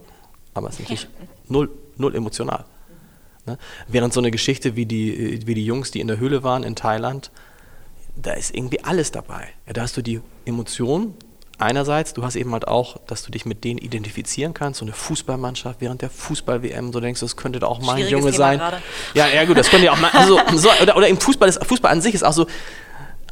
Aber 0.54 0.70
es 0.70 0.76
ist 0.76 0.82
natürlich 0.82 1.08
null, 1.50 1.70
null 1.98 2.16
emotional. 2.16 2.64
Ne? 3.46 3.58
Während 3.90 4.14
so 4.14 4.22
eine 4.22 4.32
Geschichte 4.32 4.78
wie 4.78 4.86
die, 4.86 5.46
wie 5.46 5.56
die 5.56 5.66
Jungs, 5.66 5.92
die 5.92 6.00
in 6.00 6.08
der 6.08 6.20
Höhle 6.20 6.42
waren 6.44 6.64
in 6.64 6.76
Thailand, 6.76 7.32
da 8.16 8.32
ist 8.32 8.56
irgendwie 8.56 8.82
alles 8.84 9.12
dabei. 9.12 9.50
Ja, 9.68 9.74
da 9.74 9.82
hast 9.82 9.98
du 9.98 10.02
die 10.02 10.22
Emotion, 10.46 11.16
einerseits, 11.60 12.14
du 12.14 12.24
hast 12.24 12.36
eben 12.36 12.52
halt 12.54 12.68
auch, 12.68 12.98
dass 13.08 13.24
du 13.24 13.32
dich 13.32 13.46
mit 13.46 13.64
denen 13.64 13.78
identifizieren 13.78 14.54
kannst, 14.54 14.80
so 14.80 14.86
eine 14.86 14.94
Fußballmannschaft 14.94 15.82
während 15.82 16.02
der 16.02 16.10
Fußball-WM, 16.10 16.94
so 16.94 17.00
denkst 17.00 17.20
du, 17.20 17.26
das 17.26 17.36
könnte 17.36 17.66
auch 17.68 17.82
mein 17.82 18.08
Junge 18.08 18.32
Thema 18.32 18.38
sein. 18.38 18.60
Grade. 18.60 18.82
Ja, 19.14 19.28
ja 19.28 19.46
gut, 19.46 19.58
das 19.58 19.70
könnte 19.70 19.86
ja 19.88 19.94
auch 19.94 20.00
mal, 20.00 20.12
also, 20.12 20.40
so, 20.56 20.70
oder, 20.82 20.98
oder 20.98 21.08
im 21.08 21.20
Fußball, 21.20 21.48
ist, 21.50 21.64
Fußball 21.66 21.92
an 21.92 22.02
sich 22.02 22.16
ist 22.16 22.24
auch 22.24 22.34
so, 22.34 22.48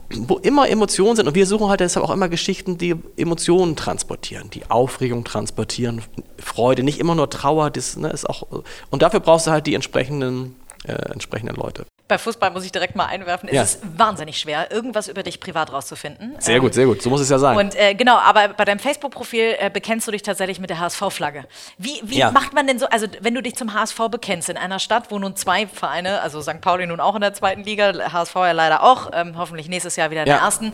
wo 0.10 0.38
immer 0.38 0.70
Emotionen 0.70 1.16
sind 1.16 1.28
und 1.28 1.36
wir 1.36 1.46
suchen 1.46 1.70
halt 1.70 1.80
deshalb 1.80 2.06
auch 2.06 2.12
immer 2.12 2.30
Geschichten, 2.30 2.78
die 2.78 2.96
Emotionen 3.18 3.76
transportieren, 3.76 4.50
die 4.50 4.70
Aufregung 4.70 5.24
transportieren, 5.24 6.02
Freude, 6.38 6.84
nicht 6.84 7.00
immer 7.00 7.16
nur 7.16 7.30
Trauer, 7.30 7.70
das 7.70 7.98
ne, 7.98 8.10
ist 8.10 8.30
auch, 8.30 8.44
und 8.90 9.02
dafür 9.02 9.20
brauchst 9.20 9.48
du 9.48 9.52
halt 9.52 9.68
die 9.68 9.76
entsprechenden, 9.76 10.56
äh, 10.86 10.94
entsprechenden 10.94 11.56
Leute 11.56 11.86
bei 12.08 12.18
Fußball 12.18 12.52
muss 12.52 12.64
ich 12.64 12.72
direkt 12.72 12.96
mal 12.96 13.06
einwerfen, 13.06 13.50
ja. 13.52 13.62
es 13.62 13.76
ist 13.76 13.98
wahnsinnig 13.98 14.40
schwer, 14.40 14.72
irgendwas 14.72 15.08
über 15.08 15.24
dich 15.24 15.40
privat 15.40 15.74
rauszufinden. 15.74 16.36
Sehr 16.40 16.56
ähm, 16.56 16.62
gut, 16.62 16.74
sehr 16.74 16.86
gut, 16.86 17.02
so 17.02 17.10
muss 17.10 17.20
es 17.20 17.30
ja 17.30 17.38
sein. 17.38 17.58
Und 17.58 17.76
äh, 17.76 17.96
genau, 17.96 18.18
aber 18.18 18.50
bei 18.50 18.64
deinem 18.64 18.80
Facebook-Profil 18.80 19.56
äh, 19.60 19.70
bekennst 19.70 20.08
du 20.08 20.12
dich 20.12 20.22
tatsächlich 20.22 20.60
mit 20.60 20.70
der 20.70 20.80
HSV-Flagge. 20.80 21.46
Wie, 21.78 22.00
wie 22.04 22.20
ja. 22.20 22.32
macht 22.32 22.54
man 22.54 22.66
denn 22.66 22.80
so, 22.80 22.88
also 22.88 23.08
wenn 23.20 23.36
du 23.36 23.42
dich 23.42 23.56
zum 23.56 23.74
HSV 23.74 23.98
bekennst, 24.10 24.50
in 24.50 24.58
einer 24.58 24.80
Stadt, 24.80 25.12
wo 25.12 25.20
nun 25.20 25.36
zwei 25.36 25.68
Vereine, 25.68 26.22
also 26.22 26.42
St. 26.42 26.62
Pauli 26.62 26.88
nun 26.88 27.02
auch 27.02 27.16
in 27.16 27.22
der 27.22 27.34
zweiten 27.34 27.64
Liga, 27.64 27.94
HSV 28.14 28.36
ja 28.36 28.52
leider 28.54 28.84
auch, 28.84 29.12
ähm, 29.14 29.38
hoffentlich 29.38 29.68
nächstes 29.68 29.98
Jahr 29.98 30.10
wieder 30.10 30.22
in 30.22 30.28
ja. 30.28 30.36
der 30.36 30.44
ersten, 30.44 30.72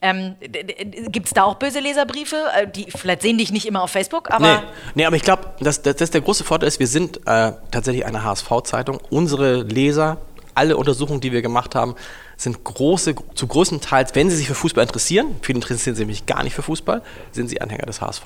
ähm, 0.00 0.34
gibt 0.40 1.26
es 1.26 1.32
da 1.32 1.44
auch 1.44 1.54
böse 1.54 1.78
Leserbriefe? 1.78 2.36
Äh, 2.56 2.66
die 2.66 2.90
vielleicht 2.90 3.22
sehen 3.22 3.38
dich 3.38 3.52
nicht 3.52 3.66
immer 3.66 3.82
auf 3.82 3.90
Facebook, 3.90 4.30
aber... 4.32 4.46
Nee, 4.46 4.62
nee 4.94 5.04
aber 5.04 5.16
ich 5.16 5.22
glaube, 5.22 5.52
dass, 5.60 5.82
dass, 5.82 5.96
dass 5.96 6.10
der 6.10 6.22
große 6.22 6.42
Vorteil 6.42 6.68
ist, 6.68 6.80
wir 6.80 6.88
sind 6.88 7.18
äh, 7.18 7.52
tatsächlich 7.70 8.04
eine 8.04 8.24
HSV-Zeitung. 8.24 8.98
Unsere 9.10 9.62
Leser 9.62 10.18
alle 10.54 10.76
Untersuchungen, 10.76 11.20
die 11.20 11.32
wir 11.32 11.42
gemacht 11.42 11.74
haben, 11.74 11.94
sind 12.36 12.64
große, 12.64 13.14
zu 13.34 13.46
größten 13.46 13.80
Teils, 13.80 14.14
wenn 14.14 14.30
sie 14.30 14.36
sich 14.36 14.48
für 14.48 14.54
Fußball 14.54 14.84
interessieren, 14.84 15.36
viele 15.42 15.56
interessieren 15.56 15.94
sich 15.94 16.02
nämlich 16.02 16.26
gar 16.26 16.42
nicht 16.42 16.54
für 16.54 16.62
Fußball, 16.62 17.02
sind 17.30 17.48
sie 17.48 17.60
Anhänger 17.60 17.86
des 17.86 18.00
HSV. 18.00 18.24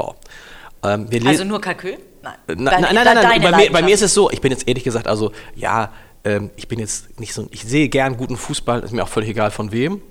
Ähm, 0.82 1.08
also 1.24 1.44
nur 1.44 1.60
Kalkül? 1.60 1.98
Nein. 2.22 2.34
Nein, 2.46 2.56
nein, 2.56 2.80
nein, 2.80 2.94
nein, 2.94 3.14
nein. 3.14 3.42
Bei, 3.42 3.56
mir, 3.56 3.72
bei, 3.72 3.82
mir, 3.82 3.94
ist 3.94 4.02
es 4.02 4.14
so, 4.14 4.30
ich 4.30 4.40
bin 4.40 4.50
jetzt 4.50 4.66
ehrlich 4.68 4.84
gesagt, 4.84 5.06
also 5.06 5.32
ja, 5.54 5.92
ähm, 6.24 6.50
ich 6.56 6.68
bin 6.68 6.78
jetzt 6.78 7.20
nicht 7.20 7.32
so, 7.32 7.46
ich 7.50 7.64
sehe 7.64 7.88
gern 7.88 8.16
guten 8.16 8.36
Fußball, 8.36 8.80
ist 8.80 8.92
mir 8.92 9.02
auch 9.02 9.08
völlig 9.08 9.30
egal 9.30 9.50
von 9.50 9.72
wem. 9.72 10.02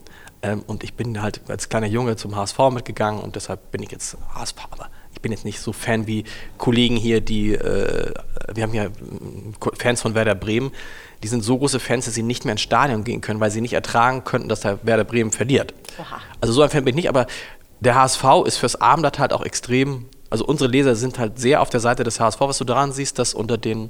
Ähm, 0.41 0.63
und 0.67 0.83
ich 0.83 0.93
bin 0.93 1.21
halt 1.21 1.41
als 1.47 1.69
kleiner 1.69 1.87
Junge 1.87 2.15
zum 2.15 2.35
HSV 2.35 2.57
mitgegangen 2.71 3.21
und 3.21 3.35
deshalb 3.35 3.71
bin 3.71 3.83
ich 3.83 3.91
jetzt 3.91 4.17
HSV. 4.33 4.55
Aber 4.71 4.89
bin 5.25 5.31
jetzt 5.31 5.43
nicht 5.43 5.59
so 5.59 5.73
Fan 5.73 6.05
wie 6.05 6.23
Kollegen 6.59 6.95
hier, 6.95 7.19
die, 7.19 7.55
äh, 7.55 8.13
wir 8.53 8.61
haben 8.61 8.75
ja 8.75 8.89
Fans 9.75 10.03
von 10.03 10.13
Werder 10.13 10.35
Bremen, 10.35 10.71
die 11.23 11.27
sind 11.27 11.43
so 11.43 11.57
große 11.57 11.79
Fans, 11.79 12.05
dass 12.05 12.13
sie 12.13 12.21
nicht 12.21 12.45
mehr 12.45 12.51
ins 12.51 12.61
Stadion 12.61 13.03
gehen 13.03 13.21
können, 13.21 13.39
weil 13.39 13.49
sie 13.49 13.59
nicht 13.59 13.73
ertragen 13.73 14.23
könnten, 14.23 14.49
dass 14.49 14.59
der 14.59 14.77
Werder 14.83 15.03
Bremen 15.03 15.31
verliert. 15.31 15.73
Oha. 15.97 16.21
Also 16.41 16.53
so 16.53 16.61
ein 16.61 16.69
Fan 16.69 16.85
bin 16.85 16.91
ich 16.91 17.05
nicht, 17.05 17.09
aber 17.09 17.25
der 17.79 17.95
HSV 17.95 18.23
ist 18.45 18.57
fürs 18.57 18.79
Abendblatt 18.79 19.17
halt 19.17 19.33
auch 19.33 19.43
extrem, 19.43 20.05
also 20.29 20.45
unsere 20.45 20.69
Leser 20.69 20.95
sind 20.95 21.17
halt 21.17 21.39
sehr 21.39 21.59
auf 21.63 21.71
der 21.71 21.79
Seite 21.79 22.03
des 22.03 22.19
HSV, 22.19 22.41
was 22.41 22.59
du 22.59 22.63
daran 22.63 22.91
siehst, 22.91 23.17
dass 23.17 23.33
unter 23.33 23.57
den 23.57 23.89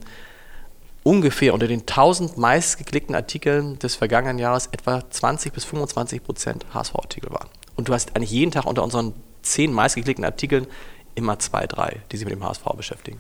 ungefähr 1.03 1.53
unter 1.53 1.67
den 1.67 1.81
1000 1.81 2.37
meistgeklickten 2.37 3.13
Artikeln 3.13 3.77
des 3.79 3.95
vergangenen 3.95 4.39
Jahres 4.39 4.67
etwa 4.67 5.03
20 5.09 5.51
bis 5.51 5.65
25 5.65 6.23
Prozent 6.23 6.65
HSV-Artikel 6.73 7.29
waren. 7.29 7.49
Und 7.75 7.89
du 7.89 7.93
hast 7.93 8.15
eigentlich 8.15 8.31
jeden 8.31 8.51
Tag 8.51 8.65
unter 8.65 8.83
unseren 8.83 9.13
10 9.41 9.73
meistgeklickten 9.73 10.25
Artikeln 10.25 10.67
immer 11.15 11.39
zwei, 11.39 11.65
drei, 11.67 12.01
die 12.11 12.17
sich 12.17 12.25
mit 12.25 12.35
dem 12.35 12.43
HSV 12.43 12.63
beschäftigen. 12.75 13.19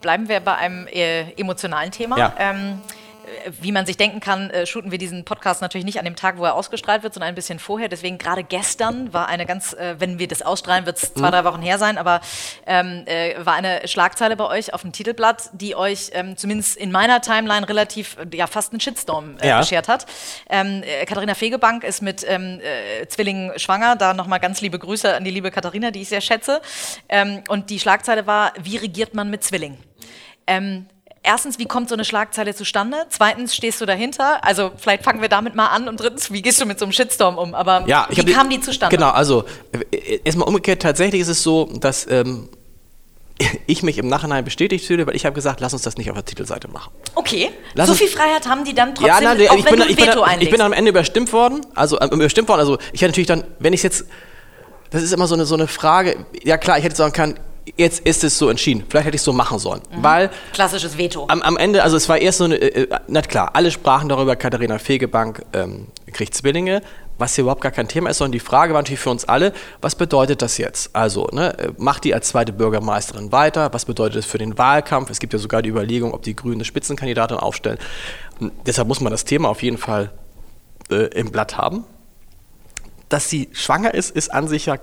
Bleiben 0.00 0.28
wir 0.28 0.40
bei 0.40 0.54
einem 0.56 0.86
äh, 0.88 1.30
emotionalen 1.32 1.90
Thema. 1.90 2.18
Ja. 2.18 2.34
Ähm, 2.38 2.80
wie 3.60 3.72
man 3.72 3.86
sich 3.86 3.96
denken 3.96 4.20
kann, 4.20 4.50
äh, 4.50 4.66
shooten 4.66 4.90
wir 4.90 4.98
diesen 4.98 5.24
Podcast 5.24 5.62
natürlich 5.62 5.84
nicht 5.84 5.98
an 5.98 6.04
dem 6.04 6.16
Tag, 6.16 6.38
wo 6.38 6.44
er 6.44 6.54
ausgestrahlt 6.54 7.02
wird, 7.02 7.14
sondern 7.14 7.28
ein 7.28 7.34
bisschen 7.34 7.58
vorher. 7.58 7.88
Deswegen 7.88 8.18
gerade 8.18 8.44
gestern 8.44 9.12
war 9.12 9.28
eine 9.28 9.46
ganz, 9.46 9.72
äh, 9.72 9.96
wenn 9.98 10.18
wir 10.18 10.28
das 10.28 10.42
ausstrahlen, 10.42 10.86
wird 10.86 10.96
es 10.96 11.14
zwei, 11.14 11.28
mhm. 11.28 11.32
drei 11.32 11.44
Wochen 11.44 11.62
her 11.62 11.78
sein, 11.78 11.98
aber 11.98 12.20
ähm, 12.66 13.04
äh, 13.06 13.34
war 13.44 13.54
eine 13.54 13.86
Schlagzeile 13.86 14.36
bei 14.36 14.46
euch 14.46 14.74
auf 14.74 14.82
dem 14.82 14.92
Titelblatt, 14.92 15.50
die 15.52 15.76
euch 15.76 16.10
ähm, 16.12 16.36
zumindest 16.36 16.76
in 16.76 16.92
meiner 16.92 17.20
Timeline 17.20 17.68
relativ, 17.68 18.16
äh, 18.18 18.36
ja, 18.36 18.46
fast 18.46 18.72
einen 18.72 18.80
Shitstorm 18.80 19.38
äh, 19.38 19.48
ja. 19.48 19.60
beschert 19.60 19.88
hat. 19.88 20.06
Ähm, 20.48 20.82
äh, 20.84 21.04
Katharina 21.04 21.34
Fegebank 21.34 21.84
ist 21.84 22.02
mit 22.02 22.24
ähm, 22.28 22.60
Zwillingen 23.08 23.58
schwanger. 23.58 23.96
Da 23.96 24.14
nochmal 24.14 24.40
ganz 24.40 24.60
liebe 24.60 24.78
Grüße 24.78 25.14
an 25.14 25.24
die 25.24 25.30
liebe 25.30 25.50
Katharina, 25.50 25.90
die 25.90 26.02
ich 26.02 26.08
sehr 26.08 26.20
schätze. 26.20 26.60
Ähm, 27.08 27.42
und 27.48 27.70
die 27.70 27.80
Schlagzeile 27.80 28.26
war, 28.26 28.52
wie 28.60 28.76
regiert 28.76 29.14
man 29.14 29.30
mit 29.30 29.44
Zwillingen? 29.44 29.78
Ähm, 30.46 30.86
erstens, 31.26 31.58
wie 31.58 31.66
kommt 31.66 31.88
so 31.88 31.94
eine 31.94 32.04
Schlagzeile 32.04 32.54
zustande? 32.54 32.96
Zweitens, 33.10 33.54
stehst 33.54 33.80
du 33.80 33.86
dahinter? 33.86 34.42
Also 34.44 34.70
vielleicht 34.76 35.04
fangen 35.04 35.20
wir 35.20 35.28
damit 35.28 35.54
mal 35.54 35.66
an. 35.66 35.88
Und 35.88 36.00
drittens, 36.00 36.32
wie 36.32 36.40
gehst 36.40 36.60
du 36.60 36.66
mit 36.66 36.78
so 36.78 36.84
einem 36.84 36.92
Shitstorm 36.92 37.36
um? 37.36 37.54
Aber 37.54 37.84
ja, 37.86 38.06
wie 38.10 38.24
kam 38.24 38.48
die, 38.48 38.56
die 38.56 38.62
zustande? 38.62 38.96
Genau, 38.96 39.10
also 39.10 39.44
äh, 39.92 40.20
erstmal 40.24 40.48
umgekehrt, 40.48 40.82
tatsächlich 40.82 41.20
ist 41.20 41.28
es 41.28 41.42
so, 41.42 41.68
dass 41.80 42.06
ähm, 42.10 42.48
ich 43.66 43.82
mich 43.82 43.98
im 43.98 44.08
Nachhinein 44.08 44.44
bestätigt 44.44 44.86
fühle, 44.86 45.06
weil 45.06 45.16
ich 45.16 45.26
habe 45.26 45.34
gesagt, 45.34 45.60
lass 45.60 45.72
uns 45.72 45.82
das 45.82 45.96
nicht 45.96 46.10
auf 46.10 46.16
der 46.16 46.24
Titelseite 46.24 46.68
machen. 46.68 46.92
Okay. 47.14 47.50
Lass 47.74 47.88
so 47.88 47.94
viel 47.94 48.08
Freiheit 48.08 48.46
haben 48.48 48.64
die 48.64 48.74
dann 48.74 48.94
trotzdem, 48.94 49.08
ja, 49.08 49.34
nein, 49.34 49.48
auch 49.48 49.56
ich 49.56 49.64
wenn 49.64 49.70
bin, 49.72 49.80
du 49.80 49.86
ein 49.86 49.96
Veto 49.96 50.24
ich 50.24 50.32
bin, 50.32 50.40
ich 50.40 50.50
bin 50.50 50.60
am 50.60 50.72
Ende 50.72 50.90
überstimmt 50.90 51.32
worden. 51.32 51.60
Also 51.74 51.98
äh, 51.98 52.06
überstimmt 52.06 52.48
worden. 52.48 52.60
Also 52.60 52.78
ich 52.92 53.02
hätte 53.02 53.10
natürlich 53.10 53.28
dann, 53.28 53.44
wenn 53.58 53.72
ich 53.72 53.82
jetzt, 53.82 54.06
das 54.90 55.02
ist 55.02 55.12
immer 55.12 55.26
so 55.26 55.34
eine, 55.34 55.44
so 55.44 55.54
eine 55.54 55.66
Frage, 55.66 56.24
ja 56.42 56.56
klar, 56.56 56.78
ich 56.78 56.84
hätte 56.84 56.96
sagen 56.96 57.12
können, 57.12 57.40
jetzt 57.76 58.00
ist 58.00 58.24
es 58.24 58.38
so 58.38 58.48
entschieden. 58.48 58.84
Vielleicht 58.88 59.06
hätte 59.06 59.16
ich 59.16 59.20
es 59.20 59.24
so 59.24 59.32
machen 59.32 59.58
sollen. 59.58 59.82
Mhm. 59.90 60.02
Weil. 60.02 60.30
Klassisches 60.52 60.96
Veto. 60.96 61.26
Am, 61.28 61.42
am, 61.42 61.56
Ende, 61.56 61.82
also 61.82 61.96
es 61.96 62.08
war 62.08 62.18
erst 62.18 62.38
so 62.38 62.44
eine, 62.44 62.56
äh, 62.56 62.82
äh, 62.82 62.98
na 63.08 63.22
klar, 63.22 63.50
alle 63.54 63.70
sprachen 63.70 64.08
darüber, 64.08 64.36
Katharina 64.36 64.78
Fegebank 64.78 65.42
ähm, 65.52 65.88
kriegt 66.12 66.34
Zwillinge, 66.34 66.82
was 67.18 67.34
hier 67.34 67.42
überhaupt 67.42 67.62
gar 67.62 67.72
kein 67.72 67.88
Thema 67.88 68.10
ist, 68.10 68.18
sondern 68.18 68.32
die 68.32 68.40
Frage 68.40 68.74
war 68.74 68.82
natürlich 68.82 69.00
für 69.00 69.10
uns 69.10 69.24
alle, 69.24 69.52
was 69.80 69.94
bedeutet 69.94 70.42
das 70.42 70.58
jetzt? 70.58 70.94
Also, 70.94 71.28
ne, 71.32 71.72
macht 71.78 72.04
die 72.04 72.14
als 72.14 72.28
zweite 72.28 72.52
Bürgermeisterin 72.52 73.32
weiter? 73.32 73.72
Was 73.72 73.84
bedeutet 73.84 74.18
das 74.18 74.26
für 74.26 74.38
den 74.38 74.58
Wahlkampf? 74.58 75.10
Es 75.10 75.18
gibt 75.18 75.32
ja 75.32 75.38
sogar 75.38 75.62
die 75.62 75.70
Überlegung, 75.70 76.12
ob 76.12 76.22
die 76.22 76.36
Grünen 76.36 76.56
eine 76.56 76.64
Spitzenkandidatin 76.64 77.38
aufstellen. 77.38 77.78
Und 78.38 78.52
deshalb 78.66 78.86
muss 78.86 79.00
man 79.00 79.10
das 79.10 79.24
Thema 79.24 79.48
auf 79.48 79.62
jeden 79.62 79.78
Fall 79.78 80.12
äh, 80.90 81.06
im 81.18 81.30
Blatt 81.30 81.56
haben. 81.56 81.84
Dass 83.08 83.30
sie 83.30 83.48
schwanger 83.52 83.94
ist, 83.94 84.14
ist 84.14 84.32
an 84.34 84.48
sich 84.48 84.66
ja 84.66 84.76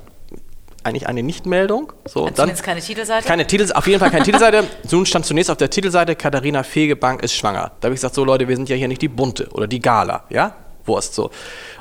eigentlich 0.84 1.08
eine 1.08 1.24
Nichtmeldung. 1.24 1.94
So, 2.06 2.26
dann 2.26 2.36
Zumindest 2.36 2.64
keine 2.64 2.82
Titelseite? 2.82 3.28
Keine 3.28 3.48
Titel, 3.48 3.72
auf 3.74 3.88
jeden 3.88 4.00
Fall 4.00 4.12
keine 4.12 4.24
Titelseite. 4.24 4.64
Nun 4.92 5.06
stand 5.06 5.26
zunächst 5.26 5.50
auf 5.50 5.58
der 5.58 5.70
Titelseite, 5.70 6.16
Katharina 6.16 6.64
Fegebank 6.64 7.24
ist 7.24 7.34
schwanger. 7.34 7.72
Da 7.80 7.88
habe 7.88 7.94
ich 7.94 8.00
gesagt, 8.00 8.16
so 8.16 8.24
Leute, 8.24 8.48
wir 8.48 8.56
sind 8.56 8.70
ja 8.70 8.76
hier 8.76 8.88
nicht 8.88 9.02
die 9.02 9.08
Bunte 9.08 9.50
oder 9.52 9.68
die 9.68 9.80
Gala, 9.80 10.26
ja? 10.30 10.56
Wurst 10.86 11.16
so. 11.16 11.32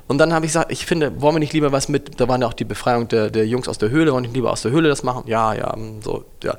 Und 0.07 0.19
dann 0.19 0.33
habe 0.33 0.47
ich 0.47 0.53
gesagt, 0.53 0.71
ich 0.71 0.87
finde, 0.87 1.21
wollen 1.21 1.37
wir 1.37 1.41
nicht 1.41 1.53
lieber 1.53 1.73
was 1.73 1.89
mit, 1.89 2.21
da 2.21 2.29
waren 2.29 2.41
ja 2.41 2.47
auch 2.47 2.53
die 2.53 2.65
Befreiung 2.65 3.09
der, 3.09 3.31
der 3.31 3.47
Jungs 3.47 3.69
aus 3.69 3.79
der 3.79 3.91
Höhle, 3.91 4.13
wollen 4.13 4.25
wir 4.25 4.29
nicht 4.29 4.37
lieber 4.37 4.51
aus 4.51 4.63
der 4.63 4.71
Höhle 4.71 4.89
das 4.89 5.03
machen? 5.03 5.25
Ja, 5.27 5.55
ja, 5.55 5.75
mm, 5.75 6.03
so, 6.03 6.25
ja. 6.43 6.57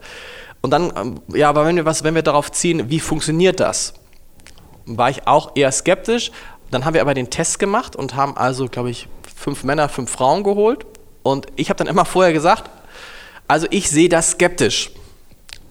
Und 0.62 0.71
dann, 0.71 0.93
ähm, 0.95 1.21
ja, 1.34 1.49
aber 1.49 1.65
wenn 1.65 1.75
wir 1.75 1.86
was, 1.86 2.03
wenn 2.03 2.15
wir 2.15 2.21
darauf 2.21 2.51
ziehen, 2.51 2.89
wie 2.89 2.99
funktioniert 2.99 3.60
das? 3.60 3.93
War 4.86 5.10
ich 5.10 5.27
auch 5.27 5.51
eher 5.56 5.71
skeptisch. 5.71 6.32
Dann 6.71 6.86
haben 6.86 6.93
wir 6.93 7.01
aber 7.01 7.13
den 7.13 7.29
Test 7.29 7.60
gemacht 7.60 7.95
und 7.95 8.15
haben 8.15 8.36
also, 8.36 8.67
glaube 8.67 8.89
ich, 8.89 9.08
fünf 9.36 9.63
Männer, 9.63 9.89
fünf 9.89 10.10
Frauen 10.10 10.43
geholt. 10.43 10.86
Und 11.23 11.47
ich 11.55 11.69
habe 11.69 11.77
dann 11.77 11.88
immer 11.88 12.05
vorher 12.05 12.33
gesagt, 12.33 12.69
also 13.47 13.67
ich 13.69 13.89
sehe 13.89 14.09
das 14.09 14.31
skeptisch. 14.31 14.91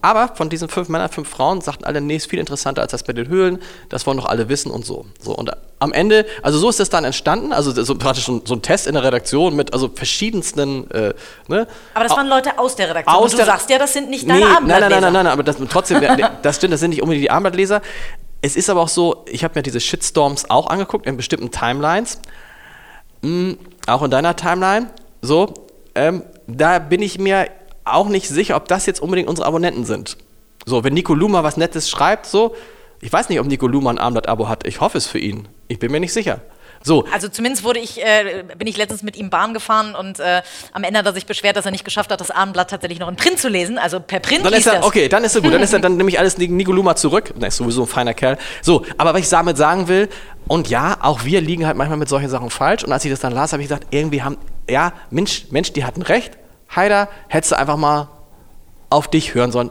Aber 0.04 0.34
von 0.34 0.50
diesen 0.50 0.68
fünf 0.68 0.88
Männern, 0.88 1.08
fünf 1.10 1.28
Frauen 1.28 1.60
sagten 1.60 1.84
alle, 1.84 2.00
nee, 2.00 2.16
ist 2.16 2.28
viel 2.28 2.40
interessanter 2.40 2.82
als 2.82 2.90
das 2.90 3.04
bei 3.04 3.12
den 3.12 3.28
Höhlen. 3.28 3.62
Das 3.88 4.04
wollen 4.04 4.16
doch 4.16 4.26
alle 4.26 4.48
wissen 4.48 4.72
und 4.72 4.84
so. 4.84 5.06
so 5.20 5.32
und 5.32 5.52
am 5.78 5.92
Ende, 5.92 6.26
also 6.42 6.58
so 6.58 6.68
ist 6.68 6.80
das 6.80 6.90
dann 6.90 7.04
entstanden. 7.04 7.52
Also 7.52 7.70
so 7.70 7.94
praktisch 7.94 8.24
so, 8.24 8.42
so 8.44 8.54
ein 8.54 8.62
Test 8.62 8.88
in 8.88 8.94
der 8.94 9.04
Redaktion 9.04 9.54
mit 9.54 9.72
also 9.72 9.88
verschiedensten. 9.94 10.90
Äh, 10.90 11.14
ne? 11.46 11.68
Aber 11.94 12.04
das 12.04 12.16
waren 12.16 12.26
Leute 12.26 12.58
aus 12.58 12.74
der 12.74 12.90
Redaktion. 12.90 13.14
Aus 13.14 13.30
du 13.30 13.36
der, 13.36 13.46
sagst 13.46 13.70
ja, 13.70 13.78
das 13.78 13.92
sind 13.92 14.10
nicht 14.10 14.28
deine 14.28 14.40
nee, 14.40 14.44
Abendblattleser. 14.44 14.80
Nein, 14.80 14.90
nein, 14.90 15.00
nein, 15.00 15.12
nein, 15.12 15.24
nein, 15.24 15.32
aber 15.32 15.44
das, 15.44 15.56
trotzdem, 15.70 16.00
das 16.42 16.56
stimmt, 16.56 16.72
das 16.72 16.80
sind 16.80 16.90
nicht 16.90 17.02
unbedingt 17.02 17.22
die 17.22 17.30
Abendblattleser. 17.30 17.80
Es 18.40 18.56
ist 18.56 18.68
aber 18.70 18.80
auch 18.80 18.88
so, 18.88 19.24
ich 19.28 19.44
habe 19.44 19.54
mir 19.54 19.62
diese 19.62 19.78
Shitstorms 19.78 20.50
auch 20.50 20.66
angeguckt 20.66 21.06
in 21.06 21.16
bestimmten 21.16 21.52
Timelines. 21.52 22.18
Mhm, 23.20 23.56
auch 23.86 24.02
in 24.02 24.10
deiner 24.10 24.34
Timeline. 24.34 24.90
So, 25.22 25.54
ähm, 25.94 26.24
da 26.46 26.78
bin 26.78 27.00
ich 27.00 27.18
mir 27.18 27.48
auch 27.84 28.08
nicht 28.08 28.28
sicher, 28.28 28.56
ob 28.56 28.68
das 28.68 28.86
jetzt 28.86 29.00
unbedingt 29.00 29.28
unsere 29.28 29.46
Abonnenten 29.46 29.84
sind. 29.84 30.16
So, 30.66 30.84
wenn 30.84 30.94
Nico 30.94 31.14
Luma 31.14 31.42
was 31.42 31.56
Nettes 31.56 31.88
schreibt, 31.88 32.26
so, 32.26 32.54
ich 33.00 33.12
weiß 33.12 33.28
nicht, 33.28 33.40
ob 33.40 33.46
Nico 33.46 33.66
Luma 33.66 33.90
ein 33.90 33.98
Abendblatt-Abo 33.98 34.48
hat. 34.48 34.66
Ich 34.66 34.80
hoffe 34.80 34.98
es 34.98 35.06
für 35.06 35.18
ihn. 35.18 35.48
Ich 35.68 35.78
bin 35.78 35.90
mir 35.90 36.00
nicht 36.00 36.12
sicher. 36.12 36.40
So. 36.84 37.04
Also 37.12 37.28
zumindest 37.28 37.64
wurde 37.64 37.78
ich, 37.78 38.00
äh, 38.02 38.44
bin 38.58 38.66
ich 38.66 38.76
letztens 38.76 39.02
mit 39.02 39.16
ihm 39.16 39.30
Bahn 39.30 39.54
gefahren 39.54 39.94
und 39.94 40.18
äh, 40.20 40.42
am 40.72 40.84
Ende 40.84 40.98
hat 40.98 41.06
er 41.06 41.12
sich 41.12 41.26
beschwert, 41.26 41.56
dass 41.56 41.64
er 41.64 41.70
nicht 41.70 41.84
geschafft 41.84 42.10
hat, 42.10 42.20
das 42.20 42.30
Abendblatt 42.30 42.70
tatsächlich 42.70 42.98
noch 42.98 43.08
in 43.08 43.16
Print 43.16 43.38
zu 43.38 43.48
lesen, 43.48 43.78
also 43.78 44.00
per 44.00 44.20
Print. 44.20 44.44
Dann 44.44 44.52
ist 44.52 44.66
er, 44.66 44.84
okay, 44.84 45.08
dann 45.08 45.24
ist 45.24 45.34
er 45.34 45.42
gut. 45.42 45.52
Dann 45.52 45.62
ist 45.62 45.72
er, 45.72 45.78
dann 45.80 45.96
nehme 45.96 46.10
ich 46.10 46.18
alles 46.18 46.38
Nico 46.38 46.72
Luma 46.72 46.96
zurück. 46.96 47.32
Der 47.36 47.48
ist 47.48 47.56
sowieso 47.56 47.82
ein 47.82 47.88
feiner 47.88 48.14
Kerl. 48.14 48.38
So, 48.62 48.84
aber 48.98 49.14
was 49.14 49.20
ich 49.20 49.28
damit 49.28 49.56
sagen 49.56 49.88
will, 49.88 50.08
und 50.48 50.68
ja, 50.68 50.96
auch 51.00 51.24
wir 51.24 51.40
liegen 51.40 51.66
halt 51.66 51.76
manchmal 51.76 51.98
mit 51.98 52.08
solchen 52.08 52.28
Sachen 52.28 52.50
falsch. 52.50 52.84
Und 52.84 52.92
als 52.92 53.04
ich 53.04 53.10
das 53.10 53.20
dann 53.20 53.32
las, 53.32 53.52
habe 53.52 53.62
ich 53.62 53.68
gesagt, 53.68 53.86
irgendwie 53.90 54.22
haben, 54.22 54.36
ja, 54.68 54.92
Mensch, 55.10 55.46
Mensch, 55.50 55.72
die 55.72 55.84
hatten 55.84 56.02
recht. 56.02 56.38
Heider, 56.74 57.08
hättest 57.28 57.52
du 57.52 57.58
einfach 57.58 57.76
mal 57.76 58.08
auf 58.90 59.08
dich 59.08 59.34
hören 59.34 59.52
sollen. 59.52 59.70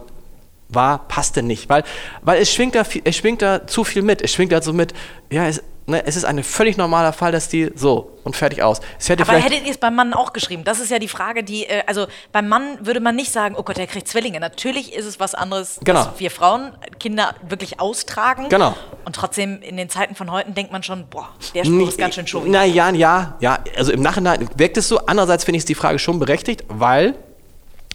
War, 0.70 1.08
passte 1.08 1.44
nicht. 1.44 1.70
Weil, 1.70 1.84
weil 2.22 2.42
es, 2.42 2.52
schwingt 2.52 2.76
da, 2.76 2.84
es 3.04 3.16
schwingt 3.16 3.42
da 3.42 3.68
zu 3.68 3.84
viel 3.84 4.02
mit. 4.02 4.22
Es 4.22 4.32
schwingt 4.34 4.52
da 4.52 4.62
so 4.62 4.74
mit, 4.74 4.94
ja, 5.30 5.48
es, 5.48 5.64
ne, 5.86 6.06
es 6.06 6.16
ist 6.16 6.26
ein 6.26 6.44
völlig 6.44 6.78
normaler 6.78 7.14
Fall, 7.14 7.32
dass 7.32 7.50
die 7.50 7.72
so 7.76 8.18
und 8.24 8.36
fertig 8.36 8.62
aus. 8.62 8.82
Hätte 9.06 9.24
Aber 9.24 9.34
hättet 9.34 9.66
ihr 9.66 9.72
es 9.72 9.78
beim 9.78 9.96
Mann 9.96 10.14
auch 10.14 10.34
geschrieben? 10.34 10.64
Das 10.64 10.80
ist 10.80 10.92
ja 10.92 11.00
die 11.00 11.08
Frage, 11.08 11.44
die, 11.44 11.66
äh, 11.66 11.84
also 11.88 12.08
beim 12.32 12.48
Mann 12.48 12.78
würde 12.86 13.00
man 13.00 13.16
nicht 13.16 13.32
sagen, 13.32 13.56
oh 13.58 13.64
Gott, 13.64 13.78
der 13.78 13.88
kriegt 13.88 14.08
Zwillinge. 14.08 14.40
Natürlich 14.40 14.94
ist 14.94 15.06
es 15.06 15.20
was 15.20 15.36
anderes, 15.36 15.80
genau. 15.84 16.06
dass 16.06 16.20
wir 16.20 16.32
Frauen 16.32 16.72
Kinder 17.00 17.36
wirklich 17.48 17.80
austragen. 17.80 18.50
Genau. 18.50 18.76
Und 19.06 19.16
trotzdem 19.16 19.62
in 19.62 19.78
den 19.78 19.90
Zeiten 19.90 20.16
von 20.16 20.32
heute 20.32 20.52
denkt 20.52 20.72
man 20.72 20.84
schon, 20.84 21.08
boah, 21.08 21.30
der 21.54 21.66
Spruch 21.66 21.90
ist 21.90 21.98
ganz 21.98 22.16
schön 22.16 22.28
schon. 22.28 22.50
Na 22.50 22.64
ja, 22.64 22.90
ja, 22.92 23.38
ja. 23.40 23.60
Also 23.78 23.92
im 23.92 24.02
Nachhinein 24.02 24.48
wirkt 24.56 24.78
es 24.78 24.88
so. 24.88 25.00
Andererseits 25.06 25.44
finde 25.44 25.58
ich 25.58 25.66
die 25.66 25.76
Frage 25.76 26.00
schon 26.00 26.20
berechtigt, 26.20 26.64
weil 26.68 27.16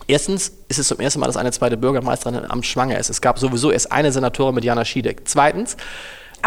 Erstens 0.09 0.53
ist 0.69 0.79
es 0.79 0.87
zum 0.87 1.01
ersten 1.01 1.19
Mal, 1.19 1.27
dass 1.27 1.37
eine 1.37 1.51
zweite 1.51 1.77
Bürgermeisterin 1.77 2.45
im 2.45 2.45
Amt 2.51 2.65
schwanger 2.65 2.99
ist. 2.99 3.11
Es 3.11 3.21
gab 3.21 3.39
sowieso 3.39 3.73
erst 3.73 3.91
eine 3.91 4.13
Senatorin 4.13 4.55
mit 4.55 4.65
Jana 4.65 4.85
Schiedek. 4.85 5.23
Zweitens, 5.27 5.77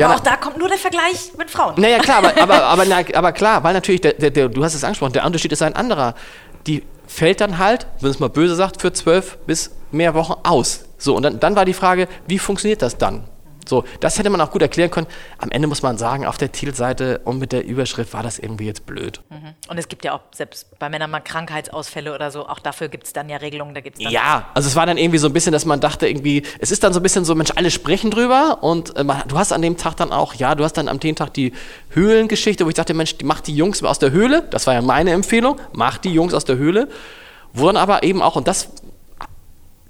aber 0.05 0.15
ja, 0.15 0.19
auch 0.19 0.23
da 0.23 0.35
kommt 0.35 0.57
nur 0.57 0.67
der 0.67 0.77
Vergleich 0.77 1.31
mit 1.37 1.49
Frauen. 1.49 1.75
Naja, 1.77 1.99
klar, 1.99 2.17
aber, 2.19 2.41
aber, 2.41 2.63
aber, 2.63 2.85
na, 2.85 3.01
aber 3.13 3.31
klar, 3.31 3.63
weil 3.63 3.73
natürlich, 3.73 4.01
der, 4.01 4.13
der, 4.13 4.31
der, 4.31 4.49
du 4.49 4.63
hast 4.63 4.73
es 4.73 4.83
angesprochen, 4.83 5.13
der 5.13 5.25
Unterschied 5.25 5.51
ist 5.51 5.61
ein 5.61 5.75
anderer. 5.75 6.15
Die 6.67 6.83
fällt 7.07 7.41
dann 7.41 7.57
halt, 7.57 7.87
wenn 8.01 8.11
es 8.11 8.19
mal 8.19 8.29
böse 8.29 8.55
sagt, 8.55 8.81
für 8.81 8.93
zwölf 8.93 9.37
bis 9.45 9.71
mehr 9.91 10.13
Wochen 10.13 10.35
aus. 10.43 10.85
So, 10.97 11.15
und 11.15 11.23
dann, 11.23 11.39
dann 11.39 11.55
war 11.55 11.65
die 11.65 11.73
Frage, 11.73 12.07
wie 12.27 12.39
funktioniert 12.39 12.81
das 12.81 12.97
dann? 12.97 13.23
So, 13.69 13.85
das 13.99 14.17
hätte 14.17 14.29
man 14.29 14.41
auch 14.41 14.51
gut 14.51 14.61
erklären 14.61 14.89
können. 14.89 15.07
Am 15.37 15.51
Ende 15.51 15.67
muss 15.67 15.81
man 15.81 15.97
sagen, 15.97 16.25
auf 16.25 16.37
der 16.37 16.51
Titelseite 16.51 17.21
und 17.23 17.39
mit 17.39 17.51
der 17.51 17.65
Überschrift 17.65 18.13
war 18.13 18.23
das 18.23 18.39
irgendwie 18.39 18.65
jetzt 18.65 18.85
blöd. 18.85 19.21
Mhm. 19.29 19.53
Und 19.69 19.77
es 19.77 19.87
gibt 19.87 20.03
ja 20.03 20.13
auch, 20.13 20.21
selbst 20.33 20.77
bei 20.79 20.89
Männern 20.89 21.11
mal 21.11 21.19
Krankheitsausfälle 21.19 22.13
oder 22.13 22.31
so, 22.31 22.47
auch 22.47 22.59
dafür 22.59 22.89
gibt 22.89 23.05
es 23.05 23.13
dann 23.13 23.29
ja 23.29 23.37
Regelungen, 23.37 23.75
da 23.75 23.81
gibt's 23.81 23.99
dann 23.99 24.11
Ja, 24.11 24.47
also 24.53 24.67
es 24.67 24.75
war 24.75 24.85
dann 24.85 24.97
irgendwie 24.97 25.19
so 25.19 25.27
ein 25.27 25.33
bisschen, 25.33 25.51
dass 25.51 25.65
man 25.65 25.79
dachte 25.79 26.07
irgendwie, 26.07 26.43
es 26.59 26.71
ist 26.71 26.83
dann 26.83 26.93
so 26.93 26.99
ein 26.99 27.03
bisschen 27.03 27.25
so, 27.25 27.35
Mensch, 27.35 27.51
alle 27.55 27.71
sprechen 27.71 28.11
drüber 28.11 28.59
und 28.61 28.95
äh, 28.97 29.03
man, 29.03 29.23
du 29.27 29.37
hast 29.37 29.53
an 29.53 29.61
dem 29.61 29.77
Tag 29.77 29.95
dann 29.97 30.11
auch, 30.11 30.33
ja, 30.33 30.55
du 30.55 30.63
hast 30.63 30.73
dann 30.73 30.87
am 30.87 30.99
dem 30.99 31.15
Tag 31.15 31.33
die 31.33 31.53
Höhlengeschichte, 31.91 32.65
wo 32.65 32.69
ich 32.69 32.75
dachte, 32.75 32.93
Mensch, 32.93 33.15
mach 33.23 33.41
die 33.41 33.55
Jungs 33.55 33.83
aus 33.83 33.99
der 33.99 34.11
Höhle, 34.11 34.47
das 34.49 34.67
war 34.67 34.73
ja 34.73 34.81
meine 34.81 35.11
Empfehlung, 35.11 35.59
mach 35.73 35.97
die 35.97 36.11
Jungs 36.11 36.33
aus 36.33 36.45
der 36.45 36.57
Höhle, 36.57 36.89
dann 37.53 37.77
aber 37.77 38.03
eben 38.03 38.21
auch, 38.21 38.35
und 38.35 38.47
das, 38.47 38.69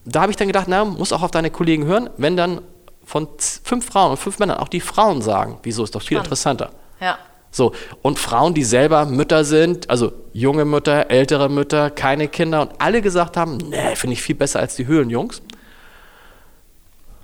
da 0.06 0.22
habe 0.22 0.32
ich 0.32 0.38
dann 0.38 0.48
gedacht, 0.48 0.66
na, 0.68 0.84
muss 0.86 1.14
auch 1.14 1.22
auf 1.22 1.32
deine 1.32 1.50
Kollegen 1.50 1.86
hören, 1.86 2.10
wenn 2.18 2.36
dann 2.36 2.62
von 3.10 3.28
fünf 3.64 3.88
Frauen 3.88 4.12
und 4.12 4.18
fünf 4.18 4.38
Männern 4.38 4.58
auch 4.58 4.68
die 4.68 4.82
Frauen 4.82 5.24
sagen, 5.24 5.58
wieso 5.64 5.84
ist 5.84 5.96
doch 5.96 6.02
viel 6.02 6.18
Spannend. 6.18 6.28
interessanter. 6.28 6.70
Ja. 7.02 7.18
So, 7.50 7.74
und 8.04 8.20
Frauen, 8.20 8.54
die 8.54 8.64
selber 8.64 9.08
Mütter 9.08 9.44
sind, 9.44 9.90
also 9.90 10.12
junge 10.32 10.64
Mütter, 10.64 11.10
ältere 11.10 11.50
Mütter, 11.50 11.90
keine 11.90 12.28
Kinder 12.28 12.62
und 12.62 12.72
alle 12.78 13.02
gesagt 13.02 13.36
haben, 13.36 13.58
nee, 13.58 13.96
finde 13.96 14.14
ich 14.14 14.22
viel 14.22 14.36
besser 14.36 14.60
als 14.60 14.76
die 14.76 14.86
Höhlenjungs. 14.86 15.42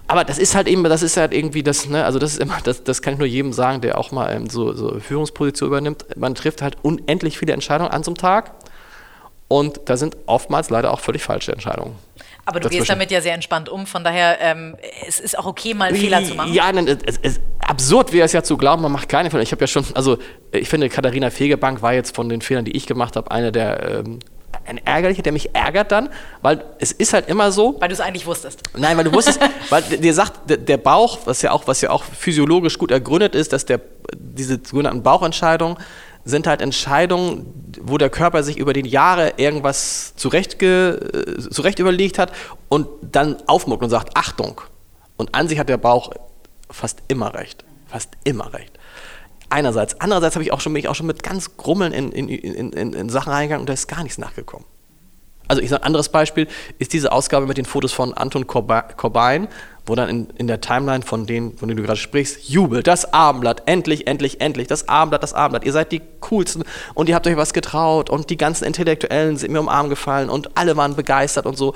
Aber 0.07 0.23
das 0.23 0.39
ist 0.39 0.55
halt 0.55 0.67
eben, 0.67 0.83
das 0.85 1.03
ist 1.03 1.17
halt 1.17 1.31
irgendwie 1.31 1.61
das, 1.61 1.87
ne, 1.87 2.03
also 2.03 2.17
das 2.17 2.33
ist 2.33 2.39
immer, 2.39 2.57
das, 2.63 2.83
das 2.83 3.03
kann 3.03 3.13
ich 3.13 3.19
nur 3.19 3.27
jedem 3.27 3.53
sagen, 3.53 3.81
der 3.81 3.99
auch 3.99 4.11
mal 4.11 4.33
ähm, 4.33 4.49
so, 4.49 4.73
so 4.73 4.99
Führungsposition 4.99 5.67
übernimmt. 5.67 6.05
Man 6.17 6.33
trifft 6.33 6.63
halt 6.63 6.77
unendlich 6.81 7.37
viele 7.37 7.53
Entscheidungen 7.53 7.91
an 7.91 8.01
so 8.01 8.09
einem 8.09 8.17
Tag 8.17 8.53
und 9.47 9.81
da 9.85 9.97
sind 9.97 10.17
oftmals 10.25 10.71
leider 10.71 10.91
auch 10.91 10.99
völlig 10.99 11.21
falsche 11.21 11.51
Entscheidungen. 11.51 11.95
Aber 12.45 12.59
du 12.59 12.69
gehst 12.69 12.89
damit 12.89 13.09
ja 13.11 13.21
sehr 13.21 13.33
entspannt 13.33 13.69
um, 13.69 13.87
von 13.87 14.03
daher 14.03 14.39
ähm, 14.39 14.75
es 15.07 15.19
ist 15.19 15.37
auch 15.37 15.45
okay, 15.45 15.73
mal 15.73 15.89
einen 15.89 15.97
Fehler 15.97 16.23
zu 16.23 16.35
machen. 16.35 16.53
Ja, 16.53 16.71
nein, 16.71 16.87
es, 16.87 17.17
es, 17.21 17.39
absurd 17.59 18.13
wäre 18.13 18.25
es 18.25 18.33
ja 18.33 18.43
zu 18.43 18.55
glauben, 18.55 18.83
man 18.83 18.91
macht 18.91 19.09
keine 19.09 19.31
Fehler. 19.31 19.41
Ich 19.41 19.51
habe 19.51 19.61
ja 19.61 19.67
schon, 19.67 19.83
also 19.95 20.17
ich 20.51 20.69
finde, 20.69 20.89
Katharina 20.89 21.31
Fegebank 21.31 21.81
war 21.81 21.93
jetzt 21.93 22.15
von 22.15 22.29
den 22.29 22.41
Fehlern, 22.41 22.65
die 22.65 22.75
ich 22.77 22.85
gemacht 22.85 23.15
habe, 23.15 23.31
einer 23.31 23.51
der 23.51 24.03
ähm, 24.05 24.19
ein 24.65 24.77
ärgerlicher, 24.79 25.21
der 25.21 25.33
mich 25.33 25.53
ärgert 25.53 25.91
dann, 25.91 26.09
weil 26.41 26.63
es 26.79 26.91
ist 26.91 27.13
halt 27.13 27.27
immer 27.29 27.51
so. 27.51 27.75
Weil 27.79 27.89
du 27.89 27.93
es 27.93 27.99
eigentlich 27.99 28.25
wusstest. 28.25 28.61
Nein, 28.75 28.97
weil 28.97 29.03
du 29.03 29.13
wusstest, 29.13 29.39
weil 29.69 29.81
dir 29.83 30.13
sagt, 30.13 30.49
der, 30.49 30.57
der 30.57 30.77
Bauch, 30.77 31.19
was 31.25 31.41
ja 31.41 31.51
auch, 31.51 31.67
was 31.67 31.81
ja 31.81 31.89
auch 31.89 32.03
physiologisch 32.03 32.77
gut 32.77 32.91
ergründet 32.91 33.35
ist, 33.35 33.53
dass 33.53 33.65
der 33.65 33.81
diese 34.13 34.59
sogenannten 34.63 35.03
Bauchentscheidungen 35.03 35.77
sind 36.25 36.47
halt 36.47 36.61
Entscheidungen, 36.61 37.71
wo 37.81 37.97
der 37.97 38.09
Körper 38.09 38.43
sich 38.43 38.57
über 38.57 38.73
die 38.73 38.87
Jahre 38.87 39.33
irgendwas 39.37 40.15
zurecht, 40.15 40.57
zurecht 40.59 41.79
überlegt 41.79 42.17
hat 42.19 42.31
und 42.67 42.87
dann 43.01 43.37
aufmuckt 43.47 43.83
und 43.83 43.89
sagt, 43.89 44.17
Achtung. 44.17 44.61
Und 45.17 45.33
an 45.33 45.47
sich 45.47 45.59
hat 45.59 45.69
der 45.69 45.77
Bauch 45.77 46.11
fast 46.69 46.99
immer 47.07 47.33
recht. 47.35 47.63
Fast 47.85 48.09
immer 48.23 48.53
recht. 48.53 48.77
Einerseits. 49.49 50.01
Andererseits 50.01 50.35
habe 50.35 50.43
ich 50.43 50.51
auch 50.51 50.59
schon, 50.59 50.73
bin 50.73 50.79
ich 50.79 50.87
auch 50.89 50.95
schon 50.95 51.05
mit 51.05 51.21
ganz 51.21 51.55
Grummeln 51.55 51.93
in, 51.93 52.11
in, 52.11 52.27
in, 52.27 52.93
in 52.93 53.09
Sachen 53.09 53.31
reingegangen 53.31 53.61
und 53.61 53.69
da 53.69 53.73
ist 53.73 53.87
gar 53.87 54.03
nichts 54.03 54.17
nachgekommen. 54.17 54.65
Also 55.47 55.61
ich 55.61 55.69
sage, 55.69 55.83
ein 55.83 55.87
anderes 55.87 56.09
Beispiel 56.09 56.47
ist 56.79 56.93
diese 56.93 57.11
Ausgabe 57.11 57.45
mit 57.45 57.57
den 57.57 57.65
Fotos 57.65 57.93
von 57.93 58.13
Anton 58.13 58.47
Corbijn, 58.47 59.47
wo 59.85 59.95
dann 59.95 60.09
in, 60.09 60.29
in 60.37 60.47
der 60.47 60.61
Timeline 60.61 61.03
von 61.03 61.27
denen, 61.27 61.57
von 61.57 61.67
denen 61.67 61.77
du 61.77 61.83
gerade 61.83 61.99
sprichst, 61.99 62.49
jubelt, 62.49 62.87
das 62.87 63.13
Abendblatt, 63.13 63.63
endlich, 63.67 64.07
endlich, 64.07 64.41
endlich, 64.41 64.67
das 64.67 64.89
Abendblatt, 64.89 65.23
das 65.23 65.33
Abendblatt, 65.33 65.65
ihr 65.65 65.73
seid 65.73 65.91
die 65.91 66.01
coolsten 66.21 66.63
und 66.93 67.09
ihr 67.09 67.15
habt 67.15 67.27
euch 67.27 67.37
was 67.37 67.53
getraut 67.53 68.09
und 68.09 68.29
die 68.29 68.37
ganzen 68.37 68.65
Intellektuellen 68.65 69.37
sind 69.37 69.51
mir 69.51 69.59
um 69.59 69.67
den 69.67 69.73
Arm 69.73 69.89
gefallen 69.89 70.29
und 70.29 70.57
alle 70.57 70.75
waren 70.77 70.95
begeistert 70.95 71.45
und 71.45 71.57
so. 71.57 71.73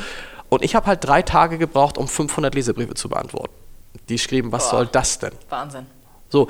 Und 0.49 0.63
ich 0.63 0.73
habe 0.73 0.88
halt 0.88 1.05
drei 1.05 1.21
Tage 1.21 1.60
gebraucht, 1.60 1.97
um 1.97 2.08
500 2.08 2.55
Lesebriefe 2.55 2.95
zu 2.95 3.08
beantworten. 3.10 3.53
Die 4.10 4.17
schrieben, 4.17 4.51
was 4.51 4.69
Boah. 4.69 4.77
soll 4.77 4.88
das 4.88 5.19
denn? 5.19 5.32
Wahnsinn. 5.49 5.86
So, 6.29 6.47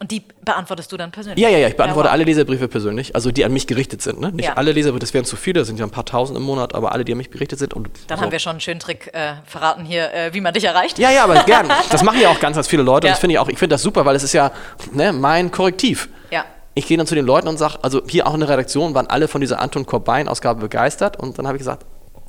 und 0.00 0.10
die 0.10 0.22
beantwortest 0.42 0.90
du 0.90 0.96
dann 0.96 1.10
persönlich? 1.10 1.38
Ja, 1.42 1.50
ja, 1.50 1.58
ja, 1.58 1.68
ich 1.68 1.76
beantworte 1.76 2.08
ja, 2.08 2.12
alle 2.12 2.24
Leserbriefe 2.24 2.68
persönlich, 2.68 3.14
also 3.14 3.30
die 3.30 3.44
an 3.44 3.52
mich 3.52 3.66
gerichtet 3.66 4.00
sind. 4.00 4.18
Ne? 4.18 4.32
Nicht 4.32 4.46
ja. 4.46 4.54
alle 4.54 4.72
Leserbriefe, 4.72 5.00
das 5.00 5.12
wären 5.12 5.26
zu 5.26 5.36
viele, 5.36 5.60
das 5.60 5.68
sind 5.68 5.78
ja 5.78 5.84
ein 5.84 5.90
paar 5.90 6.06
tausend 6.06 6.38
im 6.38 6.42
Monat, 6.42 6.74
aber 6.74 6.92
alle, 6.92 7.04
die 7.04 7.12
an 7.12 7.18
mich 7.18 7.30
gerichtet 7.30 7.58
sind. 7.58 7.74
Und 7.74 7.90
dann 8.06 8.16
so. 8.18 8.24
haben 8.24 8.32
wir 8.32 8.38
schon 8.38 8.52
einen 8.52 8.60
schönen 8.60 8.80
Trick 8.80 9.10
äh, 9.12 9.34
verraten 9.44 9.84
hier, 9.84 10.12
äh, 10.12 10.32
wie 10.32 10.40
man 10.40 10.54
dich 10.54 10.64
erreicht. 10.64 10.98
Ja, 10.98 11.10
ja, 11.10 11.24
aber 11.24 11.42
gern. 11.44 11.70
Das 11.90 12.02
machen 12.02 12.18
ja 12.18 12.30
auch 12.30 12.40
ganz, 12.40 12.56
ganz 12.56 12.66
viele 12.66 12.82
Leute 12.82 13.06
ja. 13.06 13.10
und 13.10 13.16
das 13.16 13.20
finde 13.20 13.34
ich 13.34 13.38
auch, 13.38 13.48
ich 13.48 13.58
finde 13.58 13.74
das 13.74 13.82
super, 13.82 14.06
weil 14.06 14.16
es 14.16 14.22
ist 14.22 14.32
ja 14.32 14.52
ne, 14.92 15.12
mein 15.12 15.50
Korrektiv. 15.50 16.08
Ja. 16.30 16.46
Ich 16.72 16.86
gehe 16.86 16.96
dann 16.96 17.06
zu 17.06 17.14
den 17.14 17.26
Leuten 17.26 17.48
und 17.48 17.58
sage, 17.58 17.74
also 17.82 18.00
hier 18.08 18.26
auch 18.26 18.32
in 18.32 18.40
der 18.40 18.48
Redaktion 18.48 18.94
waren 18.94 19.06
alle 19.06 19.28
von 19.28 19.42
dieser 19.42 19.60
Anton 19.60 19.84
Corbijn-Ausgabe 19.84 20.60
begeistert 20.60 21.18
und 21.18 21.38
dann 21.38 21.46
habe 21.46 21.58
ich 21.58 21.60
gesagt, 21.60 21.84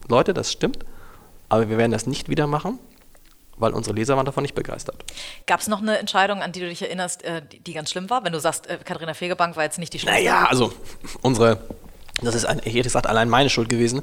Leute, 0.09 0.33
das 0.33 0.51
stimmt, 0.51 0.79
aber 1.47 1.69
wir 1.69 1.77
werden 1.77 1.93
das 1.93 2.05
nicht 2.05 2.27
wieder 2.27 2.47
machen 2.47 2.79
weil 3.61 3.73
unsere 3.73 3.95
Leser 3.95 4.17
waren 4.17 4.25
davon 4.25 4.41
nicht 4.41 4.55
begeistert. 4.55 5.03
Gab 5.47 5.59
es 5.59 5.67
noch 5.67 5.81
eine 5.81 5.97
Entscheidung, 5.97 6.41
an 6.41 6.51
die 6.51 6.59
du 6.59 6.67
dich 6.67 6.81
erinnerst, 6.81 7.23
äh, 7.23 7.41
die, 7.65 7.73
ganz 7.73 7.91
schlimm 7.91 8.09
war? 8.09 8.23
Wenn 8.23 8.33
du 8.33 8.39
sagst, 8.39 8.67
äh, 8.67 8.77
Katharina 8.83 9.13
Fegebank 9.13 9.55
war 9.55 9.63
jetzt 9.63 9.79
nicht 9.79 9.93
die 9.93 9.99
schlimmste? 9.99 10.23
Naja, 10.23 10.45
also 10.49 10.73
unsere, 11.21 11.59
das 12.21 12.35
ist, 12.35 12.45
ein, 12.45 12.59
ich 12.59 12.73
hätte 12.73 12.83
gesagt, 12.83 13.07
allein 13.07 13.29
meine 13.29 13.49
Schuld 13.49 13.69
gewesen. 13.69 14.01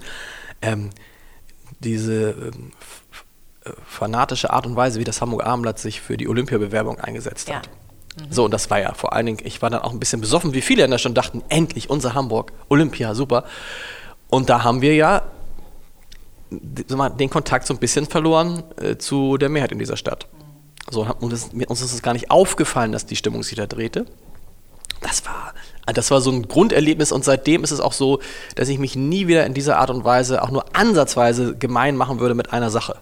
Ähm, 0.62 0.90
diese 1.80 2.30
ähm, 2.30 2.72
fanatische 3.86 4.50
Art 4.50 4.66
und 4.66 4.76
Weise, 4.76 4.98
wie 4.98 5.04
das 5.04 5.20
Hamburger 5.20 5.46
Abendblatt 5.46 5.78
sich 5.78 6.00
für 6.00 6.16
die 6.16 6.28
Olympiabewerbung 6.28 6.98
eingesetzt 6.98 7.52
hat. 7.52 7.68
Mhm. 8.18 8.32
So, 8.32 8.44
und 8.44 8.52
das 8.52 8.70
war 8.70 8.80
ja 8.80 8.94
vor 8.94 9.12
allen 9.12 9.26
Dingen, 9.26 9.38
ich 9.44 9.62
war 9.62 9.70
dann 9.70 9.82
auch 9.82 9.92
ein 9.92 10.00
bisschen 10.00 10.20
besoffen, 10.20 10.54
wie 10.54 10.62
viele 10.62 10.84
in 10.84 10.90
der 10.90 10.98
Stadt 10.98 11.16
dachten, 11.16 11.42
endlich 11.48 11.90
unser 11.90 12.14
Hamburg, 12.14 12.52
Olympia, 12.68 13.14
super. 13.14 13.44
Und 14.28 14.48
da 14.50 14.64
haben 14.64 14.82
wir 14.82 14.94
ja 14.94 15.22
den 16.50 17.30
Kontakt 17.30 17.66
so 17.66 17.74
ein 17.74 17.78
bisschen 17.78 18.06
verloren 18.06 18.62
äh, 18.80 18.96
zu 18.96 19.36
der 19.36 19.48
Mehrheit 19.48 19.72
in 19.72 19.78
dieser 19.78 19.96
Stadt. 19.96 20.26
So, 20.90 21.06
und 21.20 21.32
das, 21.32 21.50
uns 21.66 21.80
ist 21.82 21.92
es 21.92 22.02
gar 22.02 22.14
nicht 22.14 22.30
aufgefallen, 22.30 22.92
dass 22.92 23.06
die 23.06 23.16
Stimmung 23.16 23.42
sich 23.42 23.56
da 23.56 23.66
drehte. 23.66 24.06
Das 25.00 25.24
war, 25.26 25.52
das 25.86 26.10
war 26.10 26.20
so 26.20 26.30
ein 26.30 26.48
Grunderlebnis 26.48 27.12
und 27.12 27.24
seitdem 27.24 27.62
ist 27.62 27.70
es 27.70 27.80
auch 27.80 27.92
so, 27.92 28.20
dass 28.56 28.68
ich 28.68 28.78
mich 28.78 28.96
nie 28.96 29.26
wieder 29.26 29.46
in 29.46 29.54
dieser 29.54 29.78
Art 29.78 29.90
und 29.90 30.04
Weise, 30.04 30.42
auch 30.42 30.50
nur 30.50 30.64
ansatzweise 30.74 31.56
gemein 31.56 31.96
machen 31.96 32.20
würde 32.20 32.34
mit 32.34 32.52
einer 32.52 32.70
Sache. 32.70 32.96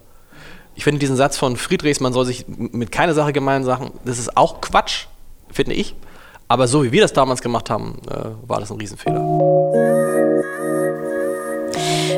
Ich 0.75 0.85
finde 0.85 0.99
diesen 0.99 1.17
Satz 1.17 1.39
von 1.39 1.57
Friedrichs, 1.57 2.01
man 2.01 2.13
soll 2.13 2.27
sich 2.27 2.45
mit 2.49 2.93
keiner 2.93 3.15
Sache 3.15 3.33
gemein 3.33 3.65
machen, 3.65 3.93
das 4.05 4.19
ist 4.19 4.37
auch 4.37 4.61
Quatsch, 4.61 5.07
finde 5.51 5.75
ich. 5.75 5.95
Aber 6.49 6.69
so 6.69 6.85
wie 6.85 6.93
wir 6.93 7.01
das 7.01 7.13
damals 7.13 7.41
gemacht 7.41 7.71
haben, 7.71 7.99
äh, 8.11 8.49
war 8.49 8.61
das 8.61 8.71
ein 8.71 8.79
Riesenfehler. 8.79 9.21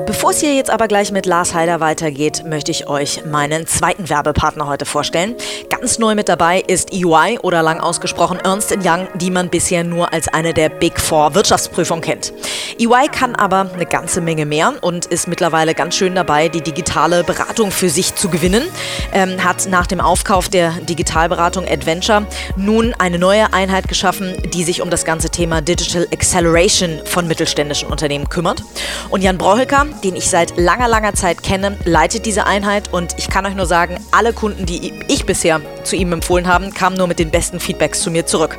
Bevor 0.06 0.30
es 0.30 0.40
hier 0.40 0.54
jetzt 0.54 0.70
aber 0.70 0.88
gleich 0.88 1.12
mit 1.12 1.26
Lars 1.26 1.54
Heider 1.54 1.80
weitergeht, 1.80 2.44
möchte 2.46 2.70
ich 2.70 2.88
euch 2.88 3.24
meinen 3.24 3.66
zweiten 3.66 4.08
Werbepartner 4.08 4.66
heute 4.66 4.84
vorstellen. 4.84 5.34
Ganz 5.70 5.98
neu 5.98 6.14
mit 6.14 6.28
dabei 6.28 6.60
ist 6.60 6.92
EY 6.92 7.38
oder 7.42 7.62
lang 7.62 7.80
ausgesprochen 7.80 8.38
Ernst 8.38 8.76
Young, 8.84 9.08
die 9.14 9.30
man 9.30 9.48
bisher 9.48 9.84
nur 9.84 10.12
als 10.12 10.28
eine 10.28 10.54
der 10.54 10.68
Big 10.68 11.00
Four 11.00 11.34
Wirtschaftsprüfungen 11.34 12.02
kennt. 12.02 12.32
EY 12.78 13.08
kann 13.10 13.34
aber 13.34 13.70
eine 13.72 13.86
ganze 13.86 14.20
Menge 14.20 14.46
mehr 14.46 14.74
und 14.80 15.06
ist 15.06 15.26
mittlerweile 15.26 15.74
ganz 15.74 15.96
schön 15.96 16.14
dabei, 16.14 16.48
die 16.48 16.60
digitale 16.60 17.24
Beratung 17.24 17.70
für 17.70 17.90
sich 17.90 18.14
zu 18.14 18.28
gewinnen. 18.28 18.64
Ähm, 19.12 19.42
hat 19.42 19.68
nach 19.68 19.86
dem 19.86 20.00
Aufkauf 20.00 20.48
der 20.48 20.72
Digitalberatung 20.72 21.66
Adventure 21.66 22.26
nun 22.56 22.94
eine 22.98 23.18
neue 23.18 23.52
Einheit 23.52 23.88
geschaffen, 23.88 24.36
die 24.54 24.64
sich 24.64 24.80
um 24.82 24.90
das 24.90 25.04
ganze 25.04 25.30
Thema 25.30 25.60
Digital 25.60 26.06
Acceleration 26.12 27.00
von 27.04 27.26
mittelständischen 27.26 27.88
Unternehmen 27.88 28.28
kümmert. 28.28 28.62
Und 29.10 29.22
Jan 29.22 29.38
Brohelka, 29.38 29.86
den 30.04 30.16
ich 30.16 30.28
seit 30.28 30.56
langer, 30.56 30.88
langer 30.88 31.14
Zeit 31.14 31.42
kenne, 31.42 31.76
leitet 31.84 32.26
diese 32.26 32.46
Einheit 32.46 32.92
und 32.92 33.14
ich 33.18 33.28
kann 33.28 33.46
euch 33.46 33.54
nur 33.54 33.66
sagen, 33.66 33.98
alle 34.10 34.32
Kunden, 34.32 34.66
die 34.66 34.92
ich 35.08 35.26
bisher 35.26 35.60
zu 35.84 35.96
ihm 35.96 36.12
empfohlen 36.12 36.46
habe, 36.46 36.70
kamen 36.70 36.96
nur 36.96 37.06
mit 37.06 37.18
den 37.18 37.30
besten 37.30 37.60
Feedbacks 37.60 38.00
zu 38.00 38.10
mir 38.10 38.26
zurück. 38.26 38.58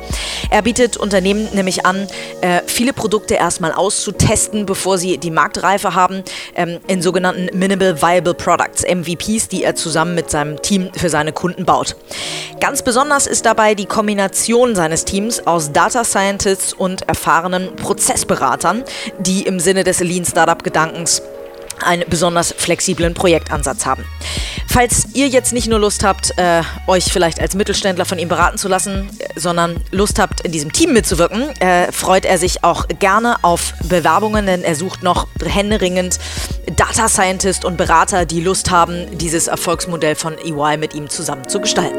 Er 0.50 0.62
bietet 0.62 0.96
Unternehmen 0.96 1.48
nämlich 1.54 1.86
an, 1.86 2.06
äh, 2.40 2.62
viele 2.66 2.92
Produkte 2.92 3.34
erstmal 3.34 3.72
auszutesten, 3.72 4.66
bevor 4.66 4.98
sie 4.98 5.18
die 5.18 5.30
Marktreife 5.30 5.94
haben, 5.94 6.22
ähm, 6.54 6.80
in 6.86 7.02
sogenannten 7.02 7.56
Minimal 7.56 8.00
Viable 8.02 8.34
Products, 8.34 8.82
MVPs, 8.84 9.48
die 9.48 9.64
er 9.64 9.74
zusammen 9.74 10.14
mit 10.14 10.30
seinem 10.30 10.60
Team 10.60 10.90
für 10.94 11.08
seine 11.08 11.32
Kunden 11.32 11.64
baut. 11.64 11.96
Ganz 12.60 12.82
besonders 12.82 13.26
ist 13.26 13.46
dabei 13.46 13.74
die 13.74 13.86
Kombination 13.86 14.74
seines 14.74 15.04
Teams 15.04 15.46
aus 15.46 15.72
Data 15.72 16.04
Scientists 16.04 16.72
und 16.72 17.08
erfahrenen 17.08 17.76
Prozessberatern, 17.76 18.84
die 19.18 19.42
im 19.42 19.60
Sinne 19.60 19.84
des 19.84 20.00
Lean 20.00 20.24
Startup 20.24 20.62
Gedankens 20.62 21.19
einen 21.82 22.04
besonders 22.08 22.54
flexiblen 22.56 23.14
Projektansatz 23.14 23.86
haben. 23.86 24.04
Falls 24.66 25.08
ihr 25.14 25.26
jetzt 25.26 25.52
nicht 25.52 25.68
nur 25.68 25.80
Lust 25.80 26.04
habt, 26.04 26.32
äh, 26.38 26.62
euch 26.86 27.06
vielleicht 27.12 27.40
als 27.40 27.56
Mittelständler 27.56 28.04
von 28.04 28.20
ihm 28.20 28.28
beraten 28.28 28.56
zu 28.56 28.68
lassen, 28.68 29.10
sondern 29.34 29.82
Lust 29.90 30.20
habt, 30.20 30.42
in 30.42 30.52
diesem 30.52 30.72
Team 30.72 30.92
mitzuwirken, 30.92 31.48
äh, 31.60 31.90
freut 31.90 32.24
er 32.24 32.38
sich 32.38 32.62
auch 32.62 32.86
gerne 33.00 33.42
auf 33.42 33.74
Bewerbungen, 33.88 34.46
denn 34.46 34.62
er 34.62 34.76
sucht 34.76 35.02
noch 35.02 35.26
händeringend 35.44 36.20
Data 36.76 37.08
Scientist 37.08 37.64
und 37.64 37.76
Berater, 37.76 38.26
die 38.26 38.40
Lust 38.40 38.70
haben, 38.70 39.18
dieses 39.18 39.48
Erfolgsmodell 39.48 40.14
von 40.14 40.38
EY 40.38 40.76
mit 40.76 40.94
ihm 40.94 41.10
zusammen 41.10 41.48
zu 41.48 41.60
gestalten. 41.60 41.98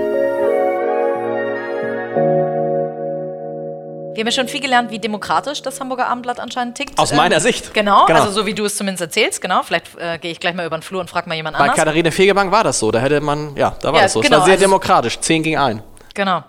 Wir 4.13 4.23
haben 4.23 4.27
ja 4.27 4.31
schon 4.33 4.49
viel 4.49 4.59
gelernt, 4.59 4.91
wie 4.91 4.99
demokratisch 4.99 5.61
das 5.61 5.79
Hamburger 5.79 6.07
Abendblatt 6.07 6.37
anscheinend 6.41 6.75
tickt. 6.75 6.99
Aus 6.99 7.13
meiner 7.13 7.35
ähm, 7.35 7.41
Sicht. 7.41 7.73
Genau, 7.73 8.05
genau, 8.05 8.19
also 8.19 8.31
so 8.31 8.45
wie 8.45 8.53
du 8.53 8.65
es 8.65 8.75
zumindest 8.75 9.01
erzählst, 9.01 9.41
genau. 9.41 9.63
Vielleicht 9.63 9.95
äh, 9.97 10.17
gehe 10.17 10.31
ich 10.31 10.41
gleich 10.41 10.53
mal 10.53 10.65
über 10.65 10.77
den 10.77 10.81
Flur 10.81 10.99
und 10.99 11.09
frage 11.09 11.29
mal 11.29 11.35
jemand 11.35 11.57
Bei 11.57 11.63
anders. 11.63 11.77
Bei 11.77 11.83
Katharina 11.83 12.11
Fegebank 12.11 12.51
war 12.51 12.65
das 12.65 12.77
so, 12.77 12.91
da 12.91 12.99
hätte 12.99 13.21
man, 13.21 13.55
ja, 13.55 13.73
da 13.81 13.93
war 13.93 13.95
ja, 13.95 14.03
das 14.03 14.13
so. 14.13 14.19
Genau, 14.19 14.35
es 14.35 14.39
war 14.39 14.45
sehr 14.47 14.53
also 14.55 14.65
demokratisch, 14.65 15.17
10 15.17 15.43
gegen 15.43 15.57
1. 15.57 15.81
Genau. 16.13 16.43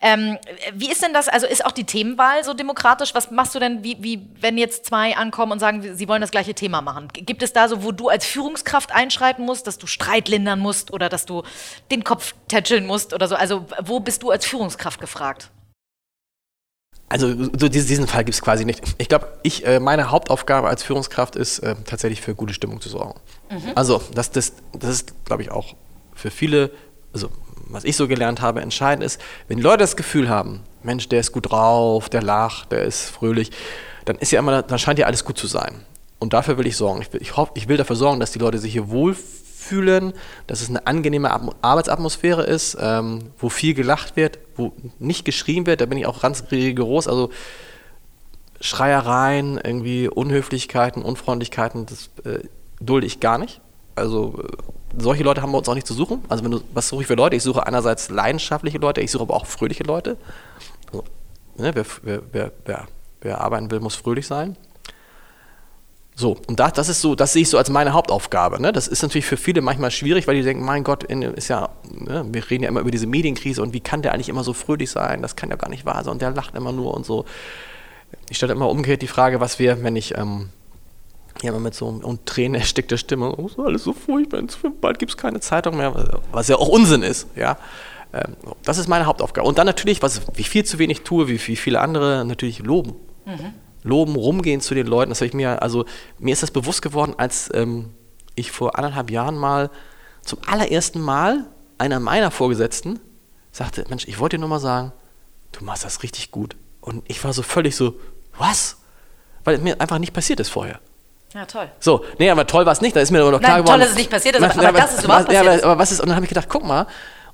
Ähm, 0.00 0.38
wie 0.74 0.92
ist 0.92 1.02
denn 1.02 1.12
das, 1.12 1.28
also 1.28 1.46
ist 1.46 1.66
auch 1.66 1.72
die 1.72 1.84
Themenwahl 1.84 2.44
so 2.44 2.54
demokratisch? 2.54 3.14
Was 3.16 3.32
machst 3.32 3.54
du 3.56 3.58
denn, 3.58 3.82
wie, 3.82 3.96
wie, 4.00 4.28
wenn 4.40 4.56
jetzt 4.56 4.86
zwei 4.86 5.16
ankommen 5.16 5.50
und 5.50 5.58
sagen, 5.58 5.96
sie 5.96 6.08
wollen 6.08 6.20
das 6.20 6.30
gleiche 6.30 6.54
Thema 6.54 6.82
machen? 6.82 7.08
Gibt 7.12 7.42
es 7.42 7.52
da 7.52 7.66
so, 7.66 7.82
wo 7.82 7.90
du 7.90 8.10
als 8.10 8.24
Führungskraft 8.24 8.92
einschreiten 8.92 9.44
musst, 9.44 9.66
dass 9.66 9.78
du 9.78 9.88
Streit 9.88 10.28
lindern 10.28 10.60
musst 10.60 10.92
oder 10.92 11.08
dass 11.08 11.26
du 11.26 11.42
den 11.90 12.04
Kopf 12.04 12.34
tätscheln 12.46 12.86
musst 12.86 13.12
oder 13.12 13.26
so? 13.26 13.34
Also 13.34 13.66
wo 13.80 13.98
bist 13.98 14.22
du 14.22 14.30
als 14.30 14.46
Führungskraft 14.46 15.00
gefragt? 15.00 15.50
Also 17.12 17.28
so 17.28 17.68
diesen 17.68 18.06
Fall 18.06 18.24
gibt 18.24 18.34
es 18.34 18.40
quasi 18.40 18.64
nicht. 18.64 18.82
Ich 18.96 19.08
glaube, 19.08 19.28
ich, 19.42 19.66
äh, 19.66 19.80
meine 19.80 20.10
Hauptaufgabe 20.10 20.66
als 20.68 20.82
Führungskraft 20.82 21.36
ist 21.36 21.58
äh, 21.58 21.74
tatsächlich 21.84 22.22
für 22.22 22.34
gute 22.34 22.54
Stimmung 22.54 22.80
zu 22.80 22.88
sorgen. 22.88 23.20
Mhm. 23.50 23.72
Also 23.74 24.00
das, 24.14 24.30
das, 24.30 24.54
das 24.72 24.90
ist, 24.90 25.24
glaube 25.26 25.42
ich, 25.42 25.50
auch 25.50 25.74
für 26.14 26.30
viele, 26.30 26.70
also 27.12 27.28
was 27.68 27.84
ich 27.84 27.96
so 27.96 28.08
gelernt 28.08 28.40
habe, 28.40 28.62
entscheidend 28.62 29.04
ist, 29.04 29.20
wenn 29.46 29.58
Leute 29.58 29.78
das 29.78 29.96
Gefühl 29.96 30.30
haben, 30.30 30.60
Mensch, 30.82 31.06
der 31.10 31.20
ist 31.20 31.32
gut 31.32 31.50
drauf, 31.50 32.08
der 32.08 32.22
lacht, 32.22 32.72
der 32.72 32.84
ist 32.84 33.10
fröhlich, 33.10 33.50
dann 34.06 34.16
ist 34.16 34.32
ja 34.32 34.38
immer, 34.38 34.62
dann 34.62 34.78
scheint 34.78 34.98
ja 34.98 35.04
alles 35.04 35.24
gut 35.24 35.36
zu 35.36 35.46
sein. 35.46 35.84
Und 36.18 36.32
dafür 36.32 36.56
will 36.56 36.66
ich 36.66 36.78
sorgen. 36.78 37.02
Ich 37.02 37.12
will, 37.12 37.20
ich, 37.20 37.36
hoff, 37.36 37.50
ich 37.54 37.68
will 37.68 37.76
dafür 37.76 37.96
sorgen, 37.96 38.20
dass 38.20 38.32
die 38.32 38.38
Leute 38.38 38.58
sich 38.58 38.72
hier 38.72 38.88
wohlfühlen 38.88 39.41
fühlen, 39.62 40.12
dass 40.46 40.60
es 40.60 40.68
eine 40.68 40.86
angenehme 40.86 41.30
Arbeitsatmosphäre 41.62 42.42
ist, 42.42 42.76
ähm, 42.80 43.30
wo 43.38 43.48
viel 43.48 43.74
gelacht 43.74 44.16
wird, 44.16 44.38
wo 44.56 44.72
nicht 44.98 45.24
geschrien 45.24 45.66
wird. 45.66 45.80
Da 45.80 45.86
bin 45.86 45.98
ich 45.98 46.06
auch 46.06 46.20
ganz 46.20 46.44
rigoros. 46.50 47.08
Also 47.08 47.30
Schreiereien, 48.60 49.58
irgendwie 49.62 50.08
Unhöflichkeiten, 50.08 51.02
Unfreundlichkeiten, 51.02 51.86
das 51.86 52.10
äh, 52.24 52.40
dulde 52.80 53.06
ich 53.06 53.20
gar 53.20 53.38
nicht. 53.38 53.60
Also 53.94 54.34
äh, 54.38 55.00
solche 55.00 55.22
Leute 55.22 55.42
haben 55.42 55.52
wir 55.52 55.58
uns 55.58 55.68
auch 55.68 55.74
nicht 55.74 55.86
zu 55.86 55.94
suchen. 55.94 56.22
Also 56.28 56.44
wenn 56.44 56.50
du, 56.52 56.60
was 56.72 56.88
suche 56.88 57.02
ich 57.02 57.06
für 57.06 57.14
Leute? 57.14 57.36
Ich 57.36 57.42
suche 57.42 57.66
einerseits 57.66 58.10
leidenschaftliche 58.10 58.78
Leute, 58.78 59.00
ich 59.00 59.10
suche 59.10 59.22
aber 59.22 59.34
auch 59.34 59.46
fröhliche 59.46 59.84
Leute. 59.84 60.16
Also, 60.86 61.04
ne, 61.56 61.72
wer, 61.74 61.84
wer, 62.02 62.52
wer, 62.64 62.88
wer 63.20 63.40
arbeiten 63.40 63.70
will, 63.70 63.80
muss 63.80 63.94
fröhlich 63.94 64.26
sein. 64.26 64.56
So, 66.14 66.36
und 66.46 66.60
das, 66.60 66.74
das 66.74 66.88
ist 66.90 67.00
so, 67.00 67.14
das 67.14 67.32
sehe 67.32 67.42
ich 67.42 67.48
so 67.48 67.56
als 67.56 67.70
meine 67.70 67.94
Hauptaufgabe. 67.94 68.60
Ne? 68.60 68.72
Das 68.72 68.86
ist 68.86 69.02
natürlich 69.02 69.24
für 69.24 69.38
viele 69.38 69.62
manchmal 69.62 69.90
schwierig, 69.90 70.26
weil 70.26 70.36
die 70.36 70.42
denken, 70.42 70.64
mein 70.64 70.84
Gott, 70.84 71.04
ist 71.04 71.48
ja, 71.48 71.70
ne, 71.90 72.26
wir 72.30 72.50
reden 72.50 72.64
ja 72.64 72.68
immer 72.68 72.80
über 72.80 72.90
diese 72.90 73.06
Medienkrise 73.06 73.62
und 73.62 73.72
wie 73.72 73.80
kann 73.80 74.02
der 74.02 74.12
eigentlich 74.12 74.28
immer 74.28 74.44
so 74.44 74.52
fröhlich 74.52 74.90
sein? 74.90 75.22
Das 75.22 75.36
kann 75.36 75.48
ja 75.48 75.56
gar 75.56 75.70
nicht 75.70 75.86
wahr 75.86 76.04
sein 76.04 76.12
und 76.12 76.22
der 76.22 76.30
lacht 76.32 76.54
immer 76.54 76.72
nur 76.72 76.92
und 76.92 77.06
so. 77.06 77.24
Ich 78.28 78.36
stelle 78.36 78.52
immer 78.52 78.68
umgekehrt 78.68 79.00
die 79.00 79.06
Frage, 79.06 79.40
was 79.40 79.58
wäre, 79.58 79.82
wenn 79.82 79.96
ich 79.96 80.16
ähm, 80.18 80.50
ja, 81.40 81.52
mit 81.52 81.74
so 81.74 81.86
und 81.86 82.26
Tränen 82.26 82.60
erstickter 82.60 82.98
Stimme, 82.98 83.34
oh, 83.34 83.46
ist 83.46 83.58
alles 83.58 83.82
so 83.82 83.94
furchtbar, 83.94 84.42
bald 84.82 84.98
gibt 84.98 85.12
es 85.12 85.16
keine 85.16 85.40
Zeitung 85.40 85.78
mehr, 85.78 86.20
was 86.30 86.48
ja 86.48 86.56
auch 86.56 86.68
Unsinn 86.68 87.02
ist, 87.02 87.26
ja. 87.36 87.56
Ähm, 88.12 88.36
das 88.64 88.76
ist 88.76 88.86
meine 88.86 89.06
Hauptaufgabe. 89.06 89.48
Und 89.48 89.56
dann 89.56 89.66
natürlich, 89.66 90.02
was 90.02 90.20
ich 90.36 90.50
viel 90.50 90.64
zu 90.66 90.78
wenig 90.78 91.00
tue, 91.00 91.28
wie, 91.28 91.40
wie 91.46 91.56
viele 91.56 91.80
andere, 91.80 92.26
natürlich 92.26 92.58
loben. 92.58 92.96
Mhm 93.24 93.54
loben, 93.82 94.14
rumgehen 94.16 94.60
zu 94.60 94.74
den 94.74 94.86
Leuten. 94.86 95.10
Das 95.10 95.18
habe 95.20 95.26
ich 95.26 95.34
mir, 95.34 95.62
also 95.62 95.84
mir 96.18 96.32
ist 96.32 96.42
das 96.42 96.50
bewusst 96.50 96.82
geworden, 96.82 97.14
als 97.16 97.50
ähm, 97.54 97.90
ich 98.34 98.50
vor 98.50 98.76
anderthalb 98.76 99.10
Jahren 99.10 99.36
mal 99.36 99.70
zum 100.22 100.38
allerersten 100.46 101.00
Mal 101.00 101.46
einer 101.78 102.00
meiner 102.00 102.30
Vorgesetzten 102.30 103.00
sagte, 103.50 103.84
Mensch, 103.88 104.06
ich 104.06 104.18
wollte 104.18 104.36
dir 104.36 104.40
nur 104.40 104.48
mal 104.48 104.60
sagen, 104.60 104.92
du 105.52 105.64
machst 105.64 105.84
das 105.84 106.02
richtig 106.02 106.30
gut. 106.30 106.56
Und 106.80 107.02
ich 107.08 107.22
war 107.22 107.32
so 107.32 107.42
völlig 107.42 107.76
so, 107.76 107.94
was? 108.38 108.78
Weil 109.44 109.58
mir 109.58 109.80
einfach 109.80 109.98
nicht 109.98 110.12
passiert 110.12 110.40
ist 110.40 110.48
vorher. 110.48 110.80
Ja, 111.34 111.46
toll. 111.46 111.70
So, 111.80 112.04
nee, 112.18 112.30
aber 112.30 112.46
toll 112.46 112.66
war 112.66 112.72
es 112.72 112.80
nicht, 112.80 112.94
da 112.94 113.00
ist 113.00 113.10
mir 113.10 113.20
aber 113.20 113.32
noch 113.32 113.40
klar 113.40 113.52
Nein, 113.52 113.62
geworden. 113.64 113.80
toll, 113.80 113.80
dass 113.80 113.90
es 113.90 113.96
nicht 113.96 114.10
passiert 114.10 114.36
ist, 114.36 114.42
aber, 114.42 114.52
aber, 114.54 114.68
aber 114.68 114.78
das 114.78 114.94
ist 114.94 115.04
überhaupt 115.04 115.26
passiert. 115.26 115.44
Ja, 115.44 115.52
aber, 115.52 115.64
aber 115.64 115.78
was 115.78 115.92
ist, 115.92 116.00
und 116.00 116.08
dann 116.08 116.16
habe 116.16 116.24
ich 116.24 116.28
gedacht, 116.28 116.48
guck 116.48 116.64
mal, 116.64 116.86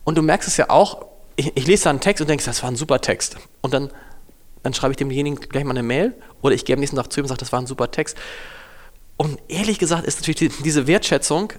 und 0.04 0.16
du 0.16 0.22
merkst 0.22 0.48
es 0.48 0.56
ja 0.56 0.70
auch, 0.70 1.04
ich, 1.36 1.56
ich 1.56 1.66
lese 1.66 1.84
da 1.84 1.90
einen 1.90 2.00
Text 2.00 2.20
und 2.20 2.28
denkst, 2.28 2.44
das 2.44 2.62
war 2.62 2.70
ein 2.70 2.76
super 2.76 3.00
Text. 3.00 3.36
Und 3.60 3.74
dann 3.74 3.90
dann 4.68 4.74
schreibe 4.74 4.92
ich 4.92 4.98
demjenigen 4.98 5.40
gleich 5.40 5.64
mal 5.64 5.70
eine 5.70 5.82
Mail 5.82 6.14
oder 6.42 6.54
ich 6.54 6.64
gehe 6.64 6.74
am 6.74 6.80
nächsten 6.80 6.96
Tag 6.96 7.10
zu 7.10 7.20
ihm 7.20 7.24
und 7.24 7.28
sage, 7.28 7.40
das 7.40 7.52
war 7.52 7.60
ein 7.60 7.66
super 7.66 7.90
Text. 7.90 8.16
Und 9.16 9.38
ehrlich 9.48 9.78
gesagt 9.78 10.06
ist 10.06 10.20
natürlich 10.20 10.36
die, 10.36 10.62
diese 10.62 10.86
Wertschätzung, 10.86 11.54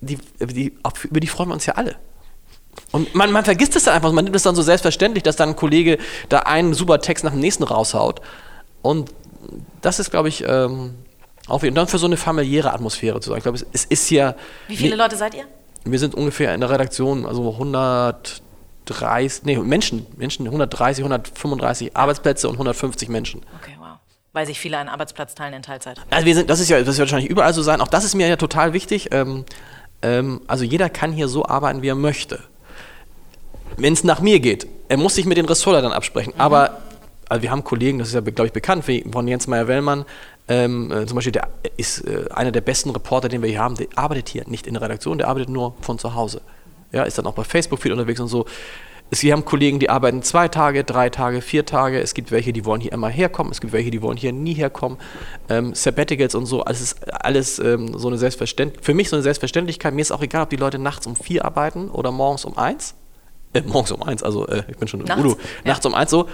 die, 0.00 0.18
die, 0.40 0.72
über 1.04 1.20
die 1.20 1.26
freuen 1.26 1.48
wir 1.48 1.54
uns 1.54 1.66
ja 1.66 1.74
alle. 1.74 1.96
Und 2.92 3.14
man, 3.16 3.32
man 3.32 3.44
vergisst 3.44 3.74
es 3.74 3.84
dann 3.84 3.94
einfach, 3.94 4.12
man 4.12 4.24
nimmt 4.24 4.36
es 4.36 4.44
dann 4.44 4.54
so 4.54 4.62
selbstverständlich, 4.62 5.24
dass 5.24 5.34
dann 5.34 5.50
ein 5.50 5.56
Kollege 5.56 5.98
da 6.28 6.40
einen 6.40 6.72
super 6.72 7.00
Text 7.00 7.24
nach 7.24 7.32
dem 7.32 7.40
nächsten 7.40 7.64
raushaut. 7.64 8.20
Und 8.80 9.10
das 9.80 9.98
ist, 9.98 10.10
glaube 10.10 10.28
ich, 10.28 10.44
ähm, 10.46 10.94
auch 11.48 11.62
und 11.62 11.74
dann 11.74 11.88
für 11.88 11.98
so 11.98 12.06
eine 12.06 12.16
familiäre 12.16 12.72
Atmosphäre 12.72 13.20
zu 13.20 13.30
sagen. 13.30 13.38
Ich 13.38 13.42
glaube, 13.42 13.58
es, 13.58 13.66
es 13.72 13.84
ist 13.86 14.10
ja. 14.10 14.36
Wie 14.68 14.76
viele 14.76 14.94
Leute 14.94 15.16
seid 15.16 15.34
ihr? 15.34 15.46
Wir 15.84 15.98
sind 15.98 16.14
ungefähr 16.14 16.54
in 16.54 16.60
der 16.60 16.70
Redaktion, 16.70 17.26
also 17.26 17.50
100, 17.52 18.42
130, 18.90 19.44
nee, 19.44 19.56
Menschen, 19.56 20.06
Menschen, 20.16 20.46
130, 20.46 21.04
135 21.04 21.96
Arbeitsplätze 21.96 22.48
und 22.48 22.54
150 22.54 23.08
Menschen. 23.08 23.42
Okay, 23.60 23.74
wow. 23.78 23.98
Weil 24.32 24.46
sich 24.46 24.58
viele 24.58 24.78
einen 24.78 24.88
Arbeitsplatz 24.88 25.34
teilen 25.34 25.54
in 25.54 25.62
Teilzeit. 25.62 26.00
Also 26.10 26.26
wir 26.26 26.34
sind, 26.34 26.50
das 26.50 26.60
ist 26.60 26.68
ja, 26.68 26.78
das 26.78 26.86
wird 26.86 26.98
wahrscheinlich 26.98 27.30
überall 27.30 27.54
so 27.54 27.62
sein. 27.62 27.80
Auch 27.80 27.88
das 27.88 28.04
ist 28.04 28.14
mir 28.14 28.28
ja 28.28 28.36
total 28.36 28.72
wichtig. 28.72 29.08
Ähm, 29.12 29.44
ähm, 30.02 30.40
also 30.46 30.64
jeder 30.64 30.88
kann 30.88 31.12
hier 31.12 31.28
so 31.28 31.44
arbeiten, 31.46 31.82
wie 31.82 31.88
er 31.88 31.94
möchte. 31.94 32.40
Wenn 33.76 33.92
es 33.92 34.04
nach 34.04 34.20
mir 34.20 34.40
geht, 34.40 34.66
er 34.88 34.96
muss 34.96 35.14
sich 35.14 35.26
mit 35.26 35.36
den 35.36 35.46
Ressortleitern 35.46 35.92
absprechen. 35.92 36.32
Mhm. 36.34 36.40
Aber 36.40 36.82
also 37.28 37.42
wir 37.42 37.50
haben 37.50 37.64
Kollegen, 37.64 37.98
das 37.98 38.08
ist 38.08 38.14
ja, 38.14 38.20
glaube 38.20 38.46
ich, 38.46 38.52
bekannt, 38.52 38.88
wie 38.88 39.04
von 39.10 39.28
Jens 39.28 39.46
Meyer-Wellmann, 39.46 40.04
ähm, 40.48 40.90
äh, 40.90 41.04
zum 41.04 41.16
Beispiel, 41.16 41.32
der 41.32 41.48
ist 41.76 42.06
äh, 42.06 42.24
einer 42.30 42.50
der 42.50 42.62
besten 42.62 42.90
Reporter, 42.90 43.28
den 43.28 43.42
wir 43.42 43.50
hier 43.50 43.60
haben, 43.60 43.74
der 43.74 43.88
arbeitet 43.96 44.30
hier 44.30 44.44
nicht 44.46 44.66
in 44.66 44.74
der 44.74 44.82
Redaktion, 44.82 45.18
der 45.18 45.28
arbeitet 45.28 45.50
nur 45.50 45.74
von 45.82 45.98
zu 45.98 46.14
Hause. 46.14 46.40
Ja, 46.92 47.02
ist 47.04 47.18
dann 47.18 47.26
auch 47.26 47.34
bei 47.34 47.44
Facebook 47.44 47.80
viel 47.80 47.92
unterwegs 47.92 48.20
und 48.20 48.28
so. 48.28 48.46
Sie 49.10 49.32
haben 49.32 49.44
Kollegen, 49.44 49.78
die 49.78 49.88
arbeiten 49.88 50.22
zwei 50.22 50.48
Tage, 50.48 50.84
drei 50.84 51.08
Tage, 51.08 51.40
vier 51.40 51.64
Tage. 51.64 51.98
Es 51.98 52.12
gibt 52.12 52.30
welche, 52.30 52.52
die 52.52 52.66
wollen 52.66 52.80
hier 52.82 52.92
immer 52.92 53.08
herkommen. 53.08 53.50
Es 53.50 53.60
gibt 53.60 53.72
welche, 53.72 53.90
die 53.90 54.02
wollen 54.02 54.18
hier 54.18 54.32
nie 54.32 54.52
herkommen. 54.52 54.98
Ähm, 55.48 55.74
Sabbaticals 55.74 56.34
und 56.34 56.44
so, 56.44 56.62
alles 56.62 56.80
ist 56.80 57.12
alles 57.12 57.58
ähm, 57.58 57.96
so 57.96 58.08
eine 58.08 58.18
Selbstverständlichkeit. 58.18 58.84
Für 58.84 58.94
mich 58.94 59.08
so 59.08 59.16
eine 59.16 59.22
Selbstverständlichkeit. 59.22 59.94
Mir 59.94 60.02
ist 60.02 60.12
auch 60.12 60.22
egal, 60.22 60.42
ob 60.42 60.50
die 60.50 60.56
Leute 60.56 60.78
nachts 60.78 61.06
um 61.06 61.16
vier 61.16 61.46
arbeiten 61.46 61.88
oder 61.88 62.12
morgens 62.12 62.44
um 62.44 62.58
eins. 62.58 62.94
Äh, 63.54 63.62
morgens 63.62 63.92
um 63.92 64.02
eins, 64.02 64.22
also 64.22 64.46
äh, 64.46 64.64
ich 64.68 64.76
bin 64.76 64.88
schon 64.88 65.00
nachts, 65.00 65.24
Udo. 65.24 65.38
Nachts 65.64 65.86
um 65.86 65.94
eins 65.94 66.10
so. 66.10 66.28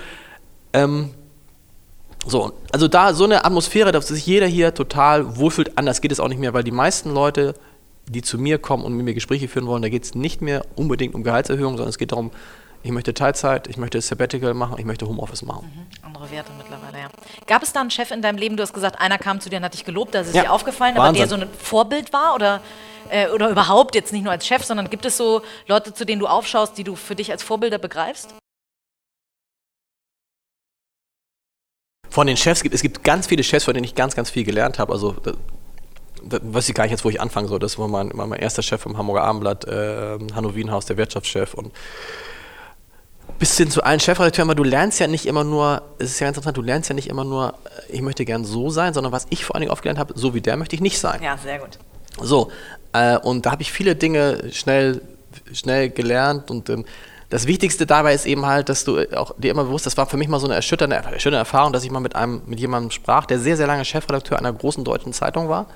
Ähm, 0.73 1.11
so, 2.27 2.53
also 2.73 2.89
da 2.89 3.15
so 3.15 3.25
eine 3.25 3.45
Atmosphäre, 3.45 3.93
dass 3.93 4.09
sich 4.09 4.27
jeder 4.27 4.47
hier 4.47 4.75
total 4.75 5.37
wohlfühlt. 5.37 5.77
Anders 5.79 6.01
geht 6.01 6.11
es 6.11 6.19
auch 6.19 6.29
nicht 6.29 6.41
mehr, 6.41 6.55
weil 6.55 6.65
die 6.65 6.73
meisten 6.73 7.13
Leute, 7.13 7.55
die 8.09 8.23
zu 8.23 8.39
mir 8.39 8.59
kommen 8.59 8.85
und 8.85 8.95
mit 8.95 9.05
mir 9.05 9.15
Gespräche 9.15 9.49
führen 9.49 9.67
wollen, 9.67 9.83
da 9.83 9.89
geht 9.89 10.05
es 10.05 10.15
nicht 10.15 10.43
mehr 10.43 10.65
unbedingt 10.77 11.15
um 11.15 11.23
Gehaltserhöhung, 11.23 11.77
sondern 11.77 11.89
es 11.91 11.99
geht 11.99 12.13
darum, 12.13 12.31
ich 12.83 12.91
möchte 12.91 13.15
Teilzeit, 13.15 13.67
ich 13.67 13.79
möchte 13.79 13.99
Sabbatical 14.01 14.53
machen, 14.53 14.77
ich 14.79 14.85
möchte 14.85 15.09
Homeoffice 15.09 15.43
machen. 15.43 15.73
Mhm, 15.75 16.07
andere 16.07 16.31
Werte 16.31 16.53
mittlerweile, 16.59 16.99
ja. 16.99 17.09
Gab 17.47 17.63
es 17.63 17.73
da 17.73 17.81
einen 17.81 17.91
Chef 17.91 18.11
in 18.11 18.21
deinem 18.21 18.37
Leben, 18.37 18.59
du 18.59 18.63
hast 18.63 18.75
gesagt, 18.75 19.01
einer 19.01 19.17
kam 19.17 19.41
zu 19.41 19.49
dir 19.49 19.57
und 19.57 19.65
hat 19.65 19.73
dich 19.73 19.87
gelobt, 19.87 20.15
da 20.15 20.21
ist 20.21 20.29
es 20.29 20.35
Ja, 20.35 20.43
dir 20.43 20.53
aufgefallen, 20.53 20.95
Wahnsinn. 20.97 21.23
aber 21.23 21.39
der 21.39 21.47
so 21.47 21.51
ein 21.53 21.59
Vorbild 21.59 22.13
war 22.13 22.35
oder, 22.35 22.61
äh, 23.09 23.29
oder 23.29 23.49
überhaupt 23.49 23.95
jetzt 23.95 24.13
nicht 24.13 24.23
nur 24.23 24.33
als 24.33 24.47
Chef, 24.47 24.65
sondern 24.65 24.91
gibt 24.91 25.07
es 25.07 25.17
so 25.17 25.41
Leute, 25.67 25.95
zu 25.95 26.05
denen 26.05 26.21
du 26.21 26.27
aufschaust, 26.27 26.77
die 26.77 26.85
du 26.85 26.95
für 26.95 27.15
dich 27.15 27.31
als 27.33 27.43
Vorbilder 27.43 27.79
begreifst? 27.79 28.35
Von 32.11 32.27
den 32.27 32.37
Chefs 32.37 32.63
gibt 32.63 32.75
es 32.75 32.83
gibt 32.83 33.03
ganz 33.03 33.27
viele 33.27 33.43
Chefs, 33.43 33.65
von 33.65 33.75
denen 33.75 33.85
ich 33.85 33.95
ganz, 33.95 34.15
ganz 34.15 34.31
viel 34.31 34.45
gelernt 34.45 34.79
habe. 34.79 34.93
Also 34.93 35.17
da, 36.29 36.39
weiß 36.43 36.69
ich 36.69 36.75
gar 36.75 36.85
nicht 36.85 36.93
jetzt, 36.93 37.05
wo 37.05 37.11
ich 37.11 37.21
anfangen 37.21 37.49
soll. 37.49 37.59
Das 37.59 37.79
war 37.79 37.89
mein, 37.89 38.11
mein 38.15 38.33
erster 38.33 38.63
Chef 38.63 38.81
vom 38.81 38.99
Hamburger 38.99 39.23
Abendblatt, 39.25 39.67
äh, 39.67 40.19
Hanno 40.35 40.55
Wienhaus, 40.55 40.87
der 40.87 40.97
Wirtschaftschef 40.97 41.55
und 41.55 41.73
bis 43.39 43.57
hin 43.57 43.71
zu 43.71 43.83
allen 43.83 44.01
Chefredakteuren, 44.01 44.49
weil 44.49 44.55
du 44.55 44.65
lernst 44.65 45.01
ja 45.01 45.07
nicht 45.07 45.27
immer 45.27 45.45
nur, 45.45 45.83
es 45.99 46.11
ist 46.11 46.21
ja 46.21 46.27
ganz 46.27 46.37
interessant, 46.37 46.57
du 46.57 46.63
lernst 46.63 46.89
ja 46.89 46.95
nicht 46.95 47.09
immer 47.09 47.25
nur, 47.25 47.55
ich 47.89 48.01
möchte 48.01 48.25
gern 48.25 48.45
so 48.45 48.71
sein, 48.71 48.95
sondern 48.95 49.13
was 49.13 49.27
ich 49.31 49.45
vor 49.45 49.57
allen 49.57 49.63
Dingen 49.63 49.73
aufgelernt 49.73 49.99
habe, 49.99 50.15
so 50.17 50.35
wie 50.35 50.41
der 50.41 50.57
möchte 50.57 50.77
ich 50.77 50.83
nicht 50.83 50.99
sein. 50.99 51.21
Ja, 51.23 51.37
sehr 51.37 51.59
gut. 51.59 51.79
So, 52.23 52.51
äh, 52.93 53.19
und 53.19 53.45
da 53.45 53.51
habe 53.51 53.63
ich 53.63 53.73
viele 53.73 53.97
Dinge 53.97 54.53
schnell, 54.53 55.03
schnell 55.53 55.91
gelernt 55.91 56.51
und 56.51 56.69
ähm, 56.71 56.85
das 57.31 57.49
Wichtigste 57.49 57.87
dabei 57.87 58.15
ist 58.15 58.27
eben 58.27 58.47
halt, 58.47 58.69
dass 58.69 58.85
du 58.85 59.01
auch 59.17 59.35
dir 59.37 59.51
immer 59.51 59.65
bewusst, 59.65 59.87
das 59.87 59.97
war 59.97 60.07
für 60.07 60.17
mich 60.17 60.29
mal 60.29 60.39
so 60.39 60.47
eine 60.47 60.55
erschütternde, 60.55 60.95
erschütternde 60.95 61.39
Erfahrung, 61.39 61.73
dass 61.73 61.83
ich 61.83 61.91
mal 61.91 61.99
mit 61.99 62.15
einem, 62.15 62.43
mit 62.47 62.61
jemandem 62.61 62.93
sprach, 62.93 63.27
der 63.27 63.41
sehr, 63.41 63.57
sehr 63.57 63.67
lange 63.67 63.85
Chefredakteur 63.85 64.39
einer 64.39 64.53
großen 64.53 64.85
deutschen 64.85 65.13
Zeitung 65.13 65.49
war. 65.49 65.67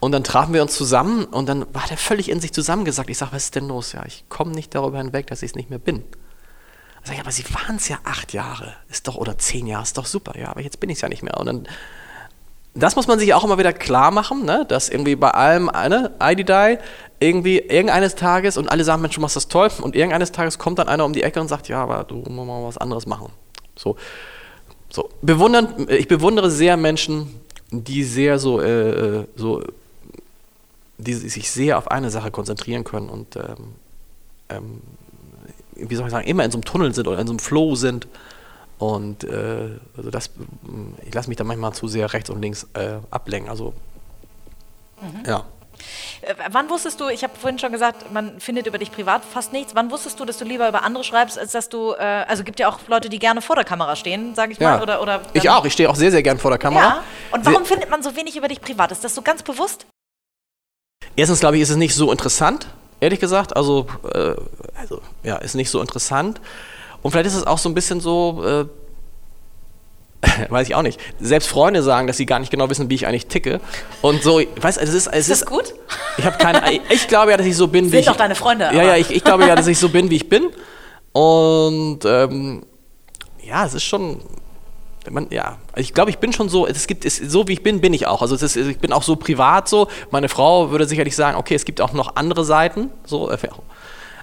Und 0.00 0.12
dann 0.12 0.24
trafen 0.24 0.54
wir 0.54 0.62
uns 0.62 0.74
zusammen 0.74 1.24
und 1.24 1.46
dann 1.46 1.66
war 1.74 1.84
der 1.88 1.98
völlig 1.98 2.30
in 2.30 2.40
sich 2.40 2.52
zusammengesagt. 2.52 3.10
Ich 3.10 3.18
sage, 3.18 3.32
was 3.32 3.44
ist 3.44 3.54
denn 3.54 3.68
los? 3.68 3.92
Ja, 3.92 4.02
ich 4.06 4.24
komme 4.30 4.52
nicht 4.52 4.74
darüber 4.74 4.98
hinweg, 4.98 5.26
dass 5.26 5.42
ich 5.42 5.50
es 5.50 5.54
nicht 5.54 5.68
mehr 5.68 5.78
bin. 5.78 6.02
Ich 7.02 7.08
sage, 7.08 7.20
aber 7.20 7.30
Sie 7.30 7.44
waren 7.54 7.76
es 7.76 7.88
ja 7.88 7.98
acht 8.04 8.32
Jahre, 8.32 8.74
ist 8.88 9.08
doch, 9.08 9.16
oder 9.16 9.36
zehn 9.38 9.66
Jahre, 9.66 9.82
ist 9.82 9.96
doch 9.98 10.06
super, 10.06 10.38
ja, 10.38 10.48
aber 10.48 10.62
jetzt 10.62 10.80
bin 10.80 10.90
ich 10.90 10.96
es 10.96 11.02
ja 11.02 11.08
nicht 11.08 11.22
mehr. 11.22 11.38
Und 11.38 11.46
dann, 11.46 11.68
das 12.74 12.96
muss 12.96 13.06
man 13.08 13.18
sich 13.18 13.34
auch 13.34 13.44
immer 13.44 13.58
wieder 13.58 13.72
klar 13.72 14.10
machen, 14.10 14.44
ne, 14.44 14.64
dass 14.68 14.88
irgendwie 14.88 15.16
bei 15.16 15.30
allem 15.30 15.68
eine 15.68 16.12
IDDI 16.22 16.78
irgendwie 17.18 17.58
irgendeines 17.58 18.14
Tages 18.14 18.56
und 18.56 18.68
alle 18.68 18.84
sagen, 18.84 19.02
Mensch, 19.02 19.14
du 19.14 19.20
machst 19.20 19.36
das 19.36 19.48
toll 19.48 19.70
und 19.82 19.94
irgendeines 19.94 20.32
Tages 20.32 20.58
kommt 20.58 20.78
dann 20.78 20.88
einer 20.88 21.04
um 21.04 21.12
die 21.12 21.22
Ecke 21.22 21.40
und 21.40 21.48
sagt, 21.48 21.68
ja, 21.68 21.82
aber 21.82 22.04
du 22.04 22.16
musst 22.16 22.30
mal 22.30 22.64
was 22.64 22.78
anderes 22.78 23.06
machen. 23.06 23.30
So, 23.76 23.96
so. 24.90 25.10
Bewundern, 25.20 25.86
ich 25.88 26.08
bewundere 26.08 26.50
sehr 26.50 26.76
Menschen, 26.76 27.40
die 27.70 28.04
sehr 28.04 28.38
so, 28.38 28.60
äh, 28.60 29.26
so, 29.36 29.62
die 31.00 31.14
sich 31.14 31.50
sehr 31.50 31.78
auf 31.78 31.90
eine 31.90 32.10
Sache 32.10 32.30
konzentrieren 32.30 32.84
können 32.84 33.08
und 33.08 33.36
ähm, 33.36 33.74
ähm, 34.48 34.80
wie 35.74 35.94
soll 35.94 36.06
ich 36.06 36.12
sagen, 36.12 36.26
immer 36.26 36.44
in 36.44 36.50
so 36.50 36.58
einem 36.58 36.64
Tunnel 36.64 36.94
sind 36.94 37.08
oder 37.08 37.18
in 37.18 37.26
so 37.26 37.32
einem 37.32 37.38
Flow 37.38 37.74
sind. 37.74 38.06
Und 38.78 39.24
äh, 39.24 39.78
also 39.96 40.10
das, 40.10 40.30
ich 41.06 41.14
lasse 41.14 41.28
mich 41.28 41.36
da 41.36 41.44
manchmal 41.44 41.72
zu 41.72 41.86
sehr 41.88 42.12
rechts 42.12 42.30
und 42.30 42.40
links 42.40 42.66
äh, 42.74 42.96
ablenken. 43.10 43.50
Also 43.50 43.74
ja. 45.26 45.44
Äh, 46.22 46.34
Wann 46.50 46.68
wusstest 46.68 47.00
du, 47.00 47.08
ich 47.08 47.22
habe 47.22 47.34
vorhin 47.38 47.58
schon 47.58 47.72
gesagt, 47.72 48.12
man 48.12 48.40
findet 48.40 48.66
über 48.66 48.78
dich 48.78 48.92
privat 48.92 49.22
fast 49.24 49.52
nichts. 49.52 49.74
Wann 49.74 49.90
wusstest 49.90 50.20
du, 50.20 50.24
dass 50.24 50.38
du 50.38 50.44
lieber 50.44 50.68
über 50.68 50.82
andere 50.82 51.04
schreibst, 51.04 51.38
als 51.38 51.52
dass 51.52 51.68
du, 51.68 51.92
äh, 51.92 52.02
also 52.28 52.44
gibt 52.44 52.60
ja 52.60 52.68
auch 52.68 52.78
Leute, 52.88 53.08
die 53.08 53.18
gerne 53.18 53.40
vor 53.42 53.56
der 53.56 53.64
Kamera 53.64 53.96
stehen, 53.96 54.34
sage 54.34 54.52
ich 54.52 54.60
mal. 54.60 54.76
ja. 54.76 54.82
Oder, 54.82 55.00
oder 55.02 55.22
ich 55.32 55.48
auch, 55.48 55.64
ich 55.64 55.72
stehe 55.72 55.88
auch 55.88 55.96
sehr, 55.96 56.10
sehr 56.10 56.22
gern 56.22 56.38
vor 56.38 56.50
der 56.50 56.58
Kamera. 56.58 56.82
Ja. 56.82 57.04
Und 57.32 57.46
warum 57.46 57.64
Sehr- 57.64 57.72
findet 57.76 57.90
man 57.90 58.02
so 58.02 58.16
wenig 58.16 58.36
über 58.36 58.48
dich 58.48 58.60
privat? 58.60 58.92
Ist 58.92 59.04
das 59.04 59.14
so 59.14 59.22
ganz 59.22 59.42
bewusst? 59.42 59.86
Erstens 61.16 61.40
glaube 61.40 61.56
ich, 61.56 61.62
ist 61.62 61.70
es 61.70 61.76
nicht 61.76 61.94
so 61.94 62.10
interessant, 62.10 62.68
ehrlich 63.00 63.20
gesagt. 63.20 63.56
Also, 63.56 63.86
äh, 64.14 64.34
also 64.78 65.00
ja, 65.22 65.36
ist 65.36 65.54
nicht 65.54 65.70
so 65.70 65.80
interessant. 65.80 66.40
Und 67.02 67.10
vielleicht 67.10 67.26
ist 67.26 67.34
es 67.34 67.46
auch 67.46 67.58
so 67.58 67.68
ein 67.68 67.74
bisschen 67.74 68.00
so, 68.00 68.44
äh, 68.44 68.66
weiß 70.50 70.68
ich 70.68 70.74
auch 70.74 70.82
nicht. 70.82 71.00
Selbst 71.20 71.48
Freunde 71.48 71.82
sagen, 71.82 72.06
dass 72.06 72.16
sie 72.18 72.26
gar 72.26 72.38
nicht 72.38 72.50
genau 72.50 72.68
wissen, 72.70 72.90
wie 72.90 72.94
ich 72.94 73.06
eigentlich 73.06 73.26
ticke. 73.26 73.60
Und 74.02 74.22
so, 74.22 74.40
weißt 74.60 74.78
du, 74.78 74.82
es 74.82 74.92
ist, 74.92 75.06
es 75.06 75.28
Ist 75.28 75.42
das 75.42 75.46
gut? 75.46 75.74
Ich 76.18 76.24
habe 76.26 76.36
keine. 76.38 76.62
Ich 76.90 77.08
glaube 77.08 77.30
ja, 77.30 77.36
dass 77.36 77.46
ich 77.46 77.56
so 77.56 77.68
bin, 77.68 77.86
wie 77.86 77.90
Sind 77.90 78.00
ich. 78.00 78.06
doch 78.06 78.16
deine 78.16 78.34
Freunde, 78.34 78.64
Ja, 78.64 78.70
aber- 78.70 78.82
ja. 78.84 78.96
Ich, 78.96 79.10
ich 79.10 79.24
glaube 79.24 79.46
ja, 79.46 79.56
dass 79.56 79.66
ich 79.66 79.78
so 79.78 79.88
bin, 79.88 80.10
wie 80.10 80.16
ich 80.16 80.28
bin. 80.28 80.50
Und 81.12 82.00
ähm, 82.04 82.62
ja, 83.42 83.64
es 83.66 83.74
ist 83.74 83.84
schon. 83.84 84.20
Man, 85.08 85.28
ja, 85.30 85.56
ich 85.76 85.94
glaube, 85.94 86.10
ich 86.10 86.18
bin 86.18 86.32
schon 86.32 86.48
so. 86.48 86.66
Es 86.66 86.86
gibt 86.86 87.04
es, 87.06 87.16
so 87.16 87.48
wie 87.48 87.54
ich 87.54 87.62
bin, 87.62 87.80
bin 87.80 87.94
ich 87.94 88.06
auch. 88.06 88.20
Also 88.20 88.34
ist, 88.34 88.56
ich 88.56 88.78
bin 88.78 88.92
auch 88.92 89.02
so 89.02 89.16
privat 89.16 89.68
so. 89.68 89.88
Meine 90.10 90.28
Frau 90.28 90.70
würde 90.70 90.86
sicherlich 90.86 91.16
sagen, 91.16 91.38
okay, 91.38 91.54
es 91.54 91.64
gibt 91.64 91.80
auch 91.80 91.92
noch 91.92 92.16
andere 92.16 92.44
Seiten. 92.44 92.90
So. 93.06 93.30
äh, 93.30 93.38
Wie 93.42 93.48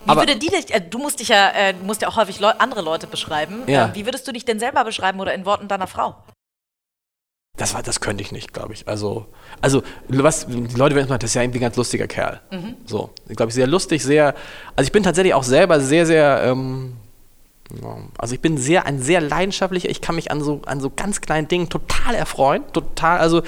Aber- 0.05 0.21
würde 0.21 0.35
die 0.35 0.49
dich, 0.49 0.73
äh, 0.73 0.79
du 0.81 0.99
musst 0.99 1.19
dich 1.19 1.29
ja, 1.29 1.49
äh, 1.49 1.73
musst 1.83 2.01
ja 2.03 2.07
auch 2.07 2.15
häufig 2.17 2.39
Leu 2.39 2.51
andere 2.59 2.81
Leute 2.81 3.07
beschreiben. 3.07 3.63
Ja. 3.65 3.87
Äh, 3.87 3.95
wie 3.95 4.05
würdest 4.05 4.27
du 4.27 4.31
dich 4.31 4.45
denn 4.45 4.59
selber 4.59 4.83
beschreiben 4.83 5.19
oder 5.19 5.33
in 5.33 5.45
Worten 5.45 5.67
deiner 5.67 5.87
Frau? 5.87 6.15
Das, 7.57 7.73
war, 7.73 7.81
das 7.81 7.99
könnte 7.99 8.21
ich 8.21 8.31
nicht, 8.31 8.53
glaube 8.53 8.73
ich. 8.75 8.87
Also, 8.87 9.25
also 9.61 9.81
was, 10.07 10.45
die 10.45 10.75
Leute 10.75 10.93
werden 10.95 11.07
immer, 11.07 11.17
das 11.17 11.31
ist 11.31 11.33
ja 11.33 11.41
irgendwie 11.41 11.57
ein 11.57 11.63
ganz 11.63 11.75
lustiger 11.75 12.05
Kerl. 12.05 12.39
So, 12.85 13.09
ich 13.27 13.35
glaube, 13.35 13.51
sehr 13.51 13.65
lustig, 13.65 14.03
sehr. 14.03 14.35
Also 14.75 14.85
ich 14.87 14.91
bin 14.91 15.01
tatsächlich 15.01 15.33
auch 15.33 15.41
selber 15.43 15.79
sehr, 15.79 16.05
sehr. 16.05 16.43
Ähm, 16.43 16.97
also 18.17 18.33
ich 18.33 18.41
bin 18.41 18.57
sehr 18.57 18.85
ein 18.85 19.01
sehr 19.01 19.21
leidenschaftlicher. 19.21 19.89
Ich 19.89 20.01
kann 20.01 20.15
mich 20.15 20.31
an 20.31 20.41
so 20.41 20.61
an 20.65 20.79
so 20.79 20.89
ganz 20.89 21.21
kleinen 21.21 21.47
Dingen 21.47 21.69
total 21.69 22.15
erfreuen, 22.15 22.63
total. 22.73 23.19
Also 23.19 23.41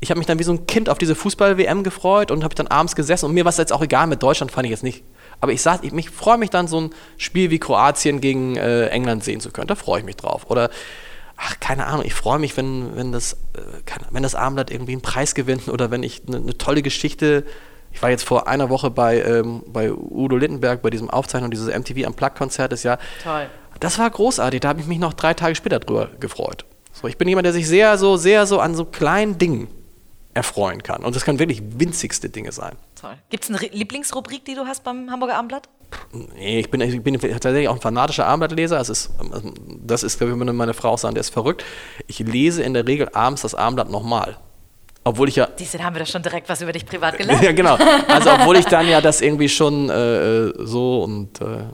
ich 0.00 0.10
habe 0.10 0.18
mich 0.18 0.26
dann 0.26 0.38
wie 0.38 0.44
so 0.44 0.52
ein 0.52 0.66
Kind 0.66 0.88
auf 0.88 0.98
diese 0.98 1.14
Fußball-WM 1.14 1.82
gefreut 1.82 2.30
und 2.30 2.44
habe 2.44 2.54
dann 2.54 2.66
abends 2.66 2.94
gesessen 2.94 3.26
und 3.26 3.34
mir 3.34 3.44
war 3.44 3.50
es 3.50 3.56
jetzt 3.56 3.72
auch 3.72 3.82
egal. 3.82 4.06
Mit 4.06 4.22
Deutschland 4.22 4.52
fand 4.52 4.66
ich 4.66 4.70
jetzt 4.70 4.82
nicht. 4.82 5.02
Aber 5.40 5.52
ich 5.52 5.62
sag, 5.62 5.82
ich 5.82 5.92
mich 5.92 6.10
freue 6.10 6.38
mich 6.38 6.50
dann 6.50 6.68
so 6.68 6.80
ein 6.80 6.90
Spiel 7.16 7.50
wie 7.50 7.58
Kroatien 7.58 8.20
gegen 8.20 8.56
äh, 8.56 8.88
England 8.88 9.24
sehen 9.24 9.40
zu 9.40 9.50
können. 9.50 9.66
Da 9.66 9.74
freue 9.74 10.00
ich 10.00 10.06
mich 10.06 10.16
drauf. 10.16 10.50
Oder 10.50 10.70
ach, 11.36 11.58
keine 11.60 11.86
Ahnung, 11.86 12.04
ich 12.04 12.14
freue 12.14 12.38
mich, 12.38 12.56
wenn, 12.56 12.96
wenn, 12.96 13.12
das, 13.12 13.34
äh, 13.54 14.20
das 14.20 14.34
Abendblatt 14.34 14.70
irgendwie 14.70 14.92
einen 14.92 15.02
Preis 15.02 15.34
gewinnt 15.34 15.68
oder 15.68 15.90
wenn 15.90 16.02
ich 16.02 16.22
eine 16.26 16.40
ne 16.40 16.56
tolle 16.58 16.82
Geschichte. 16.82 17.44
Ich 17.92 18.02
war 18.02 18.10
jetzt 18.10 18.24
vor 18.24 18.48
einer 18.48 18.70
Woche 18.70 18.90
bei, 18.90 19.22
ähm, 19.22 19.62
bei 19.66 19.92
Udo 19.92 20.36
Lindenberg 20.36 20.82
bei 20.82 20.90
diesem 20.90 21.08
Aufzeichnung 21.08 21.50
dieses 21.50 21.68
MTV 21.68 22.06
am 22.06 22.14
Plug-Konzert 22.14 22.72
des 22.72 22.82
Jahr. 22.82 22.98
Toll. 23.22 23.46
Das 23.84 23.98
war 23.98 24.08
großartig, 24.08 24.60
da 24.60 24.70
habe 24.70 24.80
ich 24.80 24.86
mich 24.86 24.98
noch 24.98 25.12
drei 25.12 25.34
Tage 25.34 25.54
später 25.54 25.78
drüber 25.78 26.08
gefreut. 26.18 26.64
So, 26.90 27.06
ich 27.06 27.18
bin 27.18 27.28
jemand, 27.28 27.44
der 27.44 27.52
sich 27.52 27.68
sehr 27.68 27.98
so, 27.98 28.16
sehr 28.16 28.46
so 28.46 28.58
an 28.58 28.74
so 28.74 28.86
kleinen 28.86 29.36
Dingen 29.36 29.68
erfreuen 30.32 30.82
kann. 30.82 31.04
Und 31.04 31.14
das 31.14 31.26
können 31.26 31.38
wirklich 31.38 31.62
winzigste 31.76 32.30
Dinge 32.30 32.50
sein. 32.50 32.76
Toll. 32.98 33.12
Gibt 33.28 33.44
es 33.44 33.50
eine 33.50 33.58
Lieblingsrubrik, 33.58 34.42
die 34.46 34.54
du 34.54 34.64
hast 34.64 34.84
beim 34.84 35.10
Hamburger 35.10 35.36
Abendblatt? 35.36 35.68
Nee, 36.34 36.60
ich 36.60 36.70
bin, 36.70 36.80
ich 36.80 37.02
bin 37.02 37.20
tatsächlich 37.20 37.68
auch 37.68 37.74
ein 37.74 37.80
fanatischer 37.82 38.24
Abendblattleser. 38.24 38.78
Das 38.78 38.88
ist, 38.88 39.10
das 39.84 40.02
ist, 40.02 40.16
glaube 40.16 40.32
ich, 40.32 40.38
würde 40.38 40.54
meine 40.54 40.72
Frau 40.72 40.92
auch 40.92 40.98
sagen, 40.98 41.14
der 41.14 41.20
ist 41.20 41.28
verrückt. 41.28 41.62
Ich 42.06 42.20
lese 42.20 42.62
in 42.62 42.72
der 42.72 42.86
Regel 42.86 43.10
abends 43.12 43.42
das 43.42 43.54
Abendblatt 43.54 43.90
nochmal. 43.90 44.38
Obwohl 45.04 45.28
ich 45.28 45.36
ja. 45.36 45.46
Diese, 45.58 45.84
haben 45.84 45.94
wir 45.94 46.00
doch 46.00 46.10
schon 46.10 46.22
direkt 46.22 46.48
was 46.48 46.62
über 46.62 46.72
dich 46.72 46.86
privat 46.86 47.18
gelernt. 47.18 47.42
Ja, 47.42 47.52
genau. 47.52 47.76
Also, 48.08 48.30
obwohl 48.30 48.56
ich 48.56 48.64
dann 48.64 48.88
ja 48.88 49.02
das 49.02 49.20
irgendwie 49.20 49.50
schon 49.50 49.90
äh, 49.90 50.54
so 50.64 51.02
und 51.02 51.42
äh. 51.42 51.66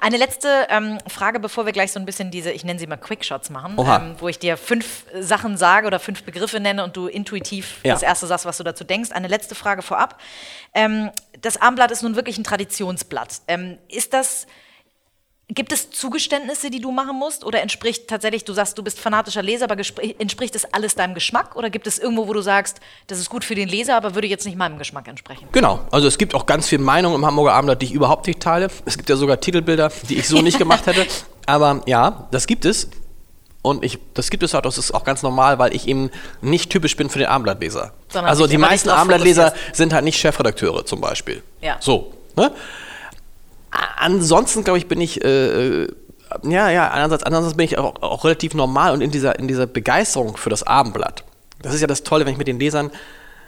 Eine 0.00 0.16
letzte 0.16 0.66
ähm, 0.70 0.98
Frage, 1.08 1.40
bevor 1.40 1.66
wir 1.66 1.72
gleich 1.72 1.92
so 1.92 1.98
ein 2.00 2.06
bisschen 2.06 2.30
diese, 2.30 2.50
ich 2.50 2.64
nenne 2.64 2.78
sie 2.78 2.86
mal 2.86 2.96
Quickshots 2.96 3.50
machen, 3.50 3.76
ähm, 3.78 4.14
wo 4.18 4.28
ich 4.28 4.38
dir 4.38 4.56
fünf 4.56 5.04
Sachen 5.20 5.56
sage 5.56 5.86
oder 5.86 5.98
fünf 5.98 6.22
Begriffe 6.24 6.60
nenne 6.60 6.84
und 6.84 6.96
du 6.96 7.06
intuitiv 7.06 7.80
Ja. 7.82 7.94
das 7.94 8.02
erste 8.02 8.26
sagst, 8.26 8.44
was 8.46 8.56
du 8.58 8.64
dazu 8.64 8.84
denkst. 8.84 9.10
Eine 9.12 9.28
letzte 9.28 9.54
Frage 9.54 9.82
vorab. 9.82 10.20
Ähm, 10.74 11.10
das 11.40 11.60
Armblatt 11.60 11.90
ist 11.90 12.02
nun 12.02 12.16
wirklich 12.16 12.38
ein 12.38 12.44
Traditionsblatt. 12.44 13.42
Ähm, 13.48 13.78
ist 13.88 14.12
das 14.14 14.46
Gibt 15.48 15.72
es 15.72 15.90
Zugeständnisse, 15.90 16.70
die 16.70 16.80
du 16.80 16.90
machen 16.90 17.18
musst? 17.18 17.44
Oder 17.44 17.60
entspricht 17.60 18.08
tatsächlich, 18.08 18.44
du 18.44 18.54
sagst, 18.54 18.78
du 18.78 18.82
bist 18.82 18.98
fanatischer 18.98 19.42
Leser, 19.42 19.66
aber 19.70 19.76
entspricht 20.18 20.54
das 20.54 20.64
alles 20.72 20.94
deinem 20.94 21.12
Geschmack? 21.12 21.54
Oder 21.54 21.68
gibt 21.68 21.86
es 21.86 21.98
irgendwo, 21.98 22.26
wo 22.28 22.32
du 22.32 22.40
sagst, 22.40 22.80
das 23.08 23.18
ist 23.18 23.28
gut 23.28 23.44
für 23.44 23.54
den 23.54 23.68
Leser, 23.68 23.94
aber 23.94 24.14
würde 24.14 24.26
jetzt 24.26 24.46
nicht 24.46 24.56
meinem 24.56 24.78
Geschmack 24.78 25.06
entsprechen? 25.06 25.46
Genau, 25.52 25.80
also 25.90 26.08
es 26.08 26.16
gibt 26.16 26.34
auch 26.34 26.46
ganz 26.46 26.68
viele 26.68 26.82
Meinungen 26.82 27.16
im 27.16 27.26
Hamburger 27.26 27.52
Abendblatt, 27.52 27.82
die 27.82 27.86
ich 27.86 27.92
überhaupt 27.92 28.26
nicht 28.26 28.40
teile. 28.40 28.68
Es 28.86 28.96
gibt 28.96 29.10
ja 29.10 29.16
sogar 29.16 29.38
Titelbilder, 29.38 29.92
die 30.08 30.16
ich 30.16 30.28
so 30.28 30.40
nicht 30.40 30.56
gemacht 30.56 30.86
hätte. 30.86 31.06
Aber 31.46 31.82
ja, 31.84 32.26
das 32.30 32.46
gibt 32.46 32.64
es. 32.64 32.88
Und 33.60 33.84
ich, 33.84 33.98
das 34.14 34.30
gibt 34.30 34.42
es 34.42 34.54
auch, 34.54 34.62
das 34.62 34.78
ist 34.78 34.92
auch 34.92 35.04
ganz 35.04 35.22
normal, 35.22 35.58
weil 35.58 35.74
ich 35.74 35.86
eben 35.88 36.10
nicht 36.40 36.70
typisch 36.70 36.96
bin 36.96 37.10
für 37.10 37.18
den 37.18 37.28
Abendblattleser. 37.28 37.92
Sondern 38.08 38.30
also 38.30 38.46
die 38.46 38.58
meisten 38.58 38.88
Abendblattleser 38.88 39.52
sind 39.74 39.92
halt 39.92 40.04
nicht 40.04 40.18
Chefredakteure 40.18 40.86
zum 40.86 41.02
Beispiel. 41.02 41.42
Ja. 41.60 41.76
So. 41.80 42.14
Ne? 42.36 42.50
Ansonsten, 43.96 44.64
glaube 44.64 44.78
ich, 44.78 44.88
bin 44.88 45.00
ich, 45.00 45.24
äh, 45.24 45.82
äh, 45.82 45.88
ja, 46.44 46.70
ja, 46.70 46.90
einerseits, 46.90 47.22
andererseits 47.22 47.56
bin 47.56 47.64
ich 47.64 47.78
auch, 47.78 48.02
auch, 48.02 48.24
relativ 48.24 48.54
normal 48.54 48.92
und 48.92 49.00
in 49.00 49.10
dieser, 49.10 49.38
in 49.38 49.48
dieser 49.48 49.66
Begeisterung 49.66 50.36
für 50.36 50.50
das 50.50 50.62
Abendblatt. 50.62 51.24
Das 51.62 51.74
ist 51.74 51.80
ja 51.80 51.86
das 51.86 52.02
Tolle, 52.02 52.26
wenn 52.26 52.32
ich 52.32 52.38
mit 52.38 52.48
den 52.48 52.58
Lesern, 52.58 52.90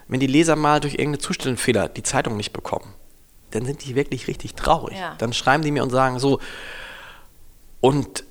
wenn 0.09 0.21
die 0.21 0.27
Leser 0.27 0.57
mal 0.57 0.81
durch 0.81 0.95
irgendeinen 0.95 1.21
Zustellenfehler 1.21 1.89
die 1.89 2.03
Zeitung 2.03 2.37
nicht 2.37 2.53
bekommen, 2.53 2.95
dann 3.51 3.65
sind 3.65 3.85
die 3.85 3.95
wirklich 3.95 4.29
richtig 4.29 4.55
traurig. 4.55 4.99
Ja. 4.99 5.15
Dann 5.19 5.33
schreiben 5.33 5.63
die 5.63 5.71
mir 5.71 5.83
und 5.83 5.91
sagen 5.91 6.19
so, 6.19 6.41
und 7.81 8.25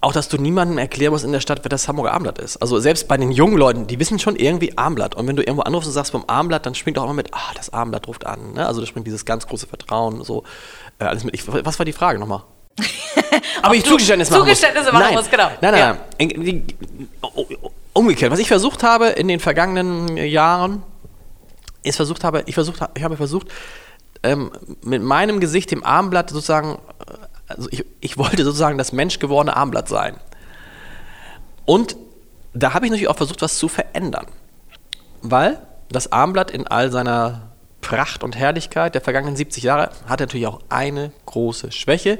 auch, 0.00 0.12
dass 0.12 0.28
du 0.28 0.36
niemandem 0.36 0.78
erklären 0.78 1.12
musst 1.12 1.24
in 1.24 1.32
der 1.32 1.40
Stadt, 1.40 1.60
wer 1.64 1.68
das 1.68 1.88
Hamburger 1.88 2.12
Abendblatt 2.12 2.38
ist. 2.38 2.56
Also 2.58 2.78
selbst 2.78 3.08
bei 3.08 3.16
den 3.16 3.32
jungen 3.32 3.56
Leuten, 3.56 3.86
die 3.88 3.98
wissen 3.98 4.18
schon 4.18 4.36
irgendwie 4.36 4.76
Abendblatt. 4.78 5.16
Und 5.16 5.26
wenn 5.26 5.34
du 5.34 5.42
irgendwo 5.42 5.62
anrufst 5.62 5.88
und 5.88 5.92
sagst 5.92 6.12
vom 6.12 6.24
Abendblatt, 6.28 6.66
dann 6.66 6.74
springt 6.76 6.98
auch 6.98 7.04
immer 7.04 7.14
mit, 7.14 7.34
ah, 7.34 7.52
das 7.56 7.72
Abendblatt 7.72 8.06
ruft 8.06 8.24
an. 8.24 8.52
Ne? 8.54 8.66
Also 8.66 8.80
da 8.80 8.86
springt 8.86 9.06
dieses 9.06 9.24
ganz 9.24 9.46
große 9.46 9.66
Vertrauen, 9.66 10.22
so 10.22 10.44
äh, 11.00 11.04
alles 11.04 11.24
mit. 11.24 11.34
Ich, 11.34 11.42
was 11.46 11.78
war 11.78 11.84
die 11.84 11.92
Frage 11.92 12.18
nochmal? 12.20 12.42
Aber 13.62 13.74
ich 13.74 13.84
Zugeständnisse 13.84 14.32
machen 14.32 14.42
Zugeständnisse 14.44 14.92
machen 14.92 15.14
muss, 15.14 15.28
genau. 15.28 15.50
Nein, 15.60 15.74
nein, 15.74 15.98
nein. 16.18 16.66
Umgekehrt, 17.92 18.30
was 18.30 18.38
ich 18.38 18.46
versucht 18.46 18.84
habe 18.84 19.08
in 19.08 19.26
den 19.26 19.40
vergangenen 19.40 20.16
Jahren, 20.16 20.84
ist 21.82 21.96
versucht 21.96 22.22
habe, 22.22 22.44
ich 22.46 22.54
versucht, 22.54 22.80
ich 22.94 23.02
habe 23.02 23.16
versucht, 23.16 23.48
ähm, 24.22 24.52
mit 24.82 25.02
meinem 25.02 25.40
Gesicht 25.40 25.72
dem 25.72 25.82
Abendblatt 25.82 26.30
sozusagen 26.30 26.78
also 27.48 27.68
ich, 27.70 27.84
ich 28.00 28.18
wollte 28.18 28.44
sozusagen 28.44 28.78
das 28.78 28.92
menschgewordene 28.92 29.56
Armblatt 29.56 29.88
sein. 29.88 30.16
Und 31.64 31.96
da 32.54 32.74
habe 32.74 32.86
ich 32.86 32.90
natürlich 32.90 33.08
auch 33.08 33.16
versucht, 33.16 33.42
was 33.42 33.58
zu 33.58 33.68
verändern. 33.68 34.26
Weil 35.22 35.60
das 35.90 36.12
Armblatt 36.12 36.50
in 36.50 36.66
all 36.66 36.90
seiner 36.90 37.52
Pracht 37.80 38.22
und 38.22 38.36
Herrlichkeit 38.36 38.94
der 38.94 39.00
vergangenen 39.00 39.36
70 39.36 39.62
Jahre 39.62 39.90
hat 40.06 40.20
natürlich 40.20 40.46
auch 40.46 40.60
eine 40.68 41.12
große 41.26 41.72
Schwäche, 41.72 42.18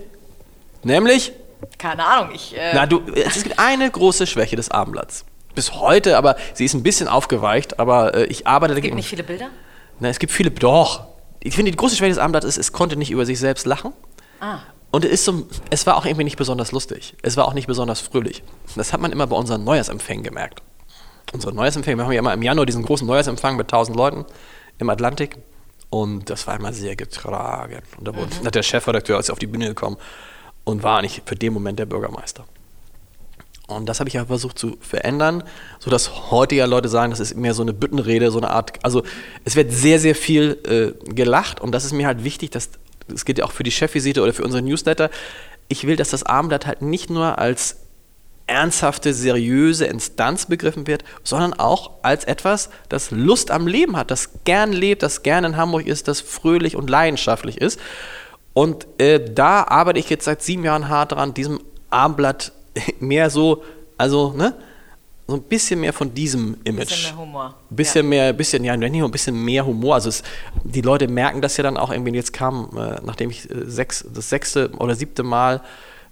nämlich. 0.82 1.32
Keine 1.76 2.04
Ahnung, 2.06 2.30
ich. 2.34 2.56
Äh 2.56 2.72
na, 2.72 2.86
du, 2.86 3.02
es 3.14 3.42
gibt 3.42 3.58
eine 3.58 3.90
große 3.90 4.26
Schwäche 4.26 4.56
des 4.56 4.70
Armblatts. 4.70 5.24
Bis 5.54 5.74
heute, 5.74 6.16
aber 6.16 6.36
sie 6.54 6.64
ist 6.64 6.74
ein 6.74 6.82
bisschen 6.82 7.08
aufgeweicht, 7.08 7.80
aber 7.80 8.14
äh, 8.14 8.24
ich 8.26 8.46
arbeite 8.46 8.74
dagegen. 8.74 8.96
Es 8.96 9.08
gibt 9.08 9.18
nicht 9.18 9.28
viele 9.28 9.38
Bilder? 9.38 9.50
Na, 9.98 10.08
es 10.08 10.18
gibt 10.18 10.32
viele. 10.32 10.50
Doch. 10.50 11.06
Ich 11.40 11.54
finde, 11.54 11.70
die 11.70 11.76
große 11.76 11.96
Schwäche 11.96 12.10
des 12.10 12.18
Armblatts 12.18 12.46
ist, 12.46 12.58
es 12.58 12.72
konnte 12.72 12.96
nicht 12.96 13.10
über 13.10 13.26
sich 13.26 13.38
selbst 13.38 13.66
lachen. 13.66 13.92
Ah. 14.40 14.60
Und 14.90 15.04
es, 15.04 15.12
ist 15.12 15.24
so, 15.24 15.46
es 15.70 15.86
war 15.86 15.96
auch 15.96 16.06
irgendwie 16.06 16.24
nicht 16.24 16.38
besonders 16.38 16.72
lustig. 16.72 17.14
Es 17.22 17.36
war 17.36 17.46
auch 17.46 17.54
nicht 17.54 17.66
besonders 17.66 18.00
fröhlich. 18.00 18.42
Das 18.74 18.92
hat 18.92 19.00
man 19.00 19.12
immer 19.12 19.26
bei 19.26 19.36
unseren 19.36 19.64
Neujahrsempfängen 19.64 20.24
gemerkt. 20.24 20.62
Unsere 21.32 21.52
Neujahrsempfänge, 21.52 21.98
wir 21.98 22.04
haben 22.04 22.12
ja 22.12 22.20
immer 22.20 22.32
im 22.32 22.42
Januar 22.42 22.64
diesen 22.64 22.82
großen 22.82 23.06
Neujahrsempfang 23.06 23.56
mit 23.56 23.66
1000 23.66 23.96
Leuten 23.96 24.24
im 24.78 24.88
Atlantik. 24.88 25.36
Und 25.90 26.30
das 26.30 26.46
war 26.46 26.56
immer 26.56 26.72
sehr 26.72 26.96
getragen. 26.96 27.82
Und 27.98 28.08
da 28.08 28.14
wurde, 28.14 28.34
mhm. 28.40 28.46
hat 28.46 28.54
der 28.54 28.62
Chefredakteur 28.62 29.18
auf 29.18 29.38
die 29.38 29.46
Bühne 29.46 29.68
gekommen 29.68 29.98
und 30.64 30.82
war 30.82 30.98
eigentlich 30.98 31.22
für 31.24 31.36
den 31.36 31.52
Moment 31.52 31.78
der 31.78 31.86
Bürgermeister. 31.86 32.44
Und 33.68 33.86
das 33.86 34.00
habe 34.00 34.08
ich 34.08 34.14
ja 34.14 34.24
versucht 34.24 34.58
zu 34.58 34.78
verändern, 34.80 35.44
sodass 35.78 36.30
heute 36.30 36.54
ja 36.54 36.64
Leute 36.64 36.88
sagen, 36.88 37.10
das 37.10 37.20
ist 37.20 37.36
mehr 37.36 37.52
so 37.52 37.60
eine 37.60 37.74
Büttenrede, 37.74 38.30
so 38.30 38.38
eine 38.38 38.48
Art. 38.48 38.82
Also 38.82 39.02
es 39.44 39.56
wird 39.56 39.72
sehr, 39.72 40.00
sehr 40.00 40.14
viel 40.14 40.96
äh, 41.06 41.12
gelacht 41.12 41.60
und 41.60 41.72
das 41.72 41.84
ist 41.84 41.92
mir 41.92 42.06
halt 42.06 42.24
wichtig, 42.24 42.50
dass 42.50 42.70
das 43.08 43.24
geht 43.24 43.38
ja 43.38 43.44
auch 43.44 43.52
für 43.52 43.62
die 43.62 43.70
Chefvisite 43.70 44.22
oder 44.22 44.32
für 44.32 44.44
unsere 44.44 44.62
Newsletter, 44.62 45.10
ich 45.68 45.86
will, 45.86 45.96
dass 45.96 46.10
das 46.10 46.22
Abendblatt 46.22 46.66
halt 46.66 46.82
nicht 46.82 47.10
nur 47.10 47.38
als 47.38 47.76
ernsthafte, 48.46 49.12
seriöse 49.12 49.84
Instanz 49.84 50.46
begriffen 50.46 50.86
wird, 50.86 51.04
sondern 51.22 51.52
auch 51.52 51.90
als 52.02 52.24
etwas, 52.24 52.70
das 52.88 53.10
Lust 53.10 53.50
am 53.50 53.66
Leben 53.66 53.96
hat, 53.96 54.10
das 54.10 54.30
gern 54.44 54.72
lebt, 54.72 55.02
das 55.02 55.22
gern 55.22 55.44
in 55.44 55.56
Hamburg 55.56 55.86
ist, 55.86 56.08
das 56.08 56.20
fröhlich 56.20 56.74
und 56.74 56.88
leidenschaftlich 56.88 57.60
ist. 57.60 57.78
Und 58.54 58.86
äh, 58.98 59.20
da 59.32 59.64
arbeite 59.64 59.98
ich 59.98 60.08
jetzt 60.08 60.24
seit 60.24 60.42
sieben 60.42 60.64
Jahren 60.64 60.88
hart 60.88 61.12
dran, 61.12 61.34
diesem 61.34 61.60
Abendblatt 61.90 62.52
mehr 63.00 63.30
so, 63.30 63.62
also, 63.98 64.32
ne, 64.32 64.54
so 65.28 65.34
ein 65.34 65.42
bisschen 65.42 65.80
mehr 65.80 65.92
von 65.92 66.14
diesem 66.14 66.56
Image. 66.64 66.88
Bisschen 66.88 67.14
mehr 67.14 67.18
Humor. 67.18 67.54
Bisschen 67.68 68.04
ja. 68.06 68.08
mehr, 68.08 68.32
bisschen, 68.32 68.64
ja, 68.64 68.74
nicht 68.76 68.92
nur 68.92 69.06
ein 69.06 69.12
bisschen 69.12 69.44
mehr 69.44 69.66
Humor. 69.66 69.94
Also 69.94 70.08
es, 70.08 70.22
die 70.64 70.80
Leute 70.80 71.06
merken 71.06 71.42
das 71.42 71.58
ja 71.58 71.62
dann 71.62 71.76
auch 71.76 71.92
irgendwie. 71.92 72.14
Jetzt 72.14 72.32
kam, 72.32 72.70
äh, 72.74 72.98
nachdem 73.04 73.28
ich 73.28 73.48
äh, 73.50 73.66
sechs, 73.66 74.06
das 74.12 74.30
sechste 74.30 74.70
oder 74.78 74.94
siebte 74.94 75.22
Mal 75.22 75.60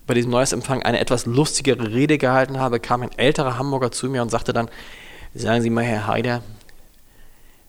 bei 0.07 0.13
diesem 0.13 0.31
Neujahrsempfang 0.31 0.83
eine 0.83 1.01
etwas 1.01 1.25
lustigere 1.25 1.95
Rede 1.95 2.19
gehalten 2.19 2.61
habe, 2.61 2.79
kam 2.79 3.03
ein 3.03 3.11
älterer 3.17 3.57
Hamburger 3.59 3.91
zu 3.91 4.11
mir 4.11 4.21
und 4.21 4.31
sagte 4.31 4.53
dann, 4.53 4.69
sagen 5.35 5.63
Sie 5.63 5.71
mal, 5.71 5.83
Herr 5.83 6.07
Haider, 6.07 6.43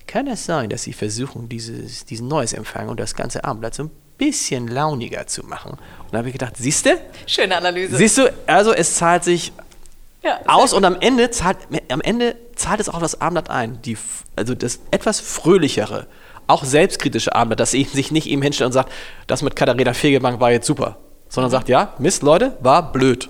kann 0.05 0.27
es 0.27 0.45
sein, 0.45 0.69
dass 0.69 0.83
Sie 0.83 0.93
versuchen, 0.93 1.47
dieses, 1.47 2.03
diesen 2.03 2.27
Neujahrsempfang 2.27 2.89
und 2.89 2.99
das 2.99 3.15
ganze 3.15 3.45
Abendblatt 3.45 3.73
so 3.73 3.83
ein 3.83 3.91
bisschen 4.17 4.67
launiger 4.67 5.25
zu 5.27 5.45
machen? 5.45 5.71
Und 5.71 6.13
da 6.13 6.17
habe 6.17 6.27
ich 6.27 6.33
gedacht, 6.33 6.57
siehst 6.57 6.85
du? 6.87 6.89
Schöne 7.25 7.55
Analyse. 7.55 7.95
Siehst 7.95 8.17
du, 8.17 8.33
also 8.47 8.73
es 8.73 8.95
zahlt 8.95 9.23
sich 9.23 9.53
ja, 10.27 10.39
aus 10.47 10.73
und 10.73 10.85
am 10.85 10.97
Ende, 10.99 11.31
zahlt, 11.31 11.57
am 11.89 12.01
Ende 12.01 12.35
zahlt 12.55 12.79
es 12.79 12.89
auch 12.89 12.99
das 12.99 13.21
Abendblatt 13.21 13.49
ein. 13.49 13.81
Die, 13.83 13.97
also 14.35 14.53
das 14.55 14.79
etwas 14.91 15.19
fröhlichere, 15.19 16.07
auch 16.47 16.63
selbstkritische 16.63 17.33
Abendblatt, 17.33 17.59
dass 17.59 17.73
ich 17.73 17.89
sich 17.89 18.11
nicht 18.11 18.27
eben 18.27 18.41
hinstellt 18.41 18.67
und 18.67 18.73
sagt, 18.73 18.91
das 19.27 19.41
mit 19.41 19.55
Katharina 19.55 19.93
Fegebank 19.93 20.39
war 20.39 20.51
jetzt 20.51 20.67
super, 20.67 20.97
sondern 21.29 21.49
mhm. 21.49 21.53
sagt, 21.53 21.69
ja, 21.69 21.93
Mist, 21.97 22.23
Leute, 22.23 22.57
war 22.59 22.91
blöd. 22.91 23.29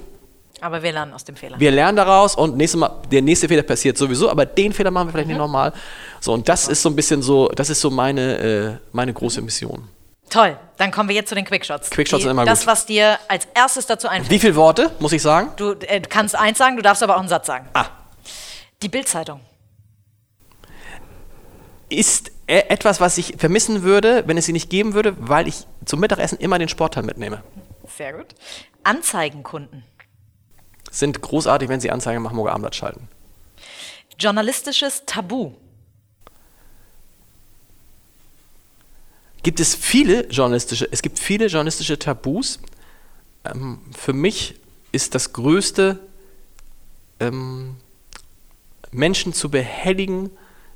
Aber 0.59 0.81
wir 0.81 0.91
lernen 0.91 1.13
aus 1.13 1.23
dem 1.23 1.35
Fehler. 1.35 1.59
Wir 1.59 1.69
lernen 1.69 1.97
daraus 1.97 2.35
und 2.35 2.57
nächstes 2.57 2.79
Mal, 2.79 2.89
der 3.11 3.21
nächste 3.21 3.47
Fehler 3.47 3.61
passiert 3.61 3.95
sowieso, 3.97 4.29
aber 4.29 4.45
den 4.45 4.73
Fehler 4.73 4.89
machen 4.89 5.07
wir 5.07 5.11
vielleicht 5.11 5.27
mhm. 5.27 5.33
nicht 5.33 5.39
nochmal. 5.39 5.71
So, 6.19 6.33
und 6.33 6.49
das 6.49 6.67
ist 6.67 6.81
so 6.81 6.89
ein 6.89 6.95
bisschen 6.95 7.21
so, 7.21 7.47
das 7.49 7.69
ist 7.69 7.79
so 7.79 7.91
meine, 7.91 8.37
äh, 8.39 8.73
meine 8.91 9.13
große 9.13 9.41
Mission. 9.41 9.87
Toll, 10.29 10.57
dann 10.77 10.91
kommen 10.91 11.07
wir 11.07 11.15
jetzt 11.15 11.29
zu 11.29 11.35
den 11.35 11.45
Quickshots. 11.45 11.89
Quickshots 11.89 12.23
sind 12.23 12.31
immer 12.31 12.45
das, 12.45 12.59
gut. 12.59 12.67
Das, 12.67 12.73
was 12.73 12.85
dir 12.85 13.17
als 13.27 13.47
erstes 13.53 13.85
dazu 13.85 14.07
einfällt. 14.09 14.29
Wie 14.29 14.39
viele 14.39 14.55
Worte, 14.55 14.91
muss 14.99 15.13
ich 15.13 15.21
sagen? 15.21 15.51
Du 15.55 15.71
äh, 15.71 16.01
kannst 16.01 16.35
eins 16.35 16.57
sagen, 16.57 16.75
du 16.75 16.81
darfst 16.81 17.01
aber 17.01 17.15
auch 17.15 17.19
einen 17.19 17.29
Satz 17.29 17.47
sagen. 17.47 17.69
Ah. 17.73 17.85
Die 18.81 18.89
Bildzeitung. 18.89 19.39
Ist 21.89 22.31
e- 22.47 22.65
etwas, 22.67 22.99
was 22.99 23.17
ich 23.17 23.35
vermissen 23.37 23.83
würde, 23.83 24.23
wenn 24.27 24.37
es 24.37 24.45
sie 24.45 24.53
nicht 24.53 24.69
geben 24.69 24.93
würde, 24.93 25.15
weil 25.17 25.47
ich 25.47 25.65
zum 25.85 26.01
Mittagessen 26.01 26.37
immer 26.39 26.59
den 26.59 26.67
Sportteil 26.67 27.03
mitnehme. 27.03 27.43
Sehr 27.97 28.13
gut. 28.13 28.35
Anzeigenkunden. 28.83 29.85
Sind 30.91 31.21
großartig, 31.21 31.69
wenn 31.69 31.79
sie 31.79 31.89
Anzeigen 31.91 32.21
machen, 32.21 32.31
Hamburger 32.31 32.51
Abendblatt 32.51 32.75
schalten. 32.75 33.07
Journalistisches 34.19 35.03
Tabu. 35.05 35.53
Gibt 39.47 39.61
es 39.61 39.75
viele 39.75 40.27
journalistische, 40.27 40.89
es 40.91 41.01
gibt 41.01 41.19
viele 41.19 41.45
journalistische 41.45 41.97
Tabus. 41.97 42.59
Ähm, 43.45 43.79
für 43.97 44.11
mich 44.11 44.55
ist 44.91 45.15
das 45.15 45.31
Größte, 45.31 45.99
ähm, 47.21 47.77
Menschen 48.91 49.31
zu 49.31 49.49
behelligen, 49.49 50.31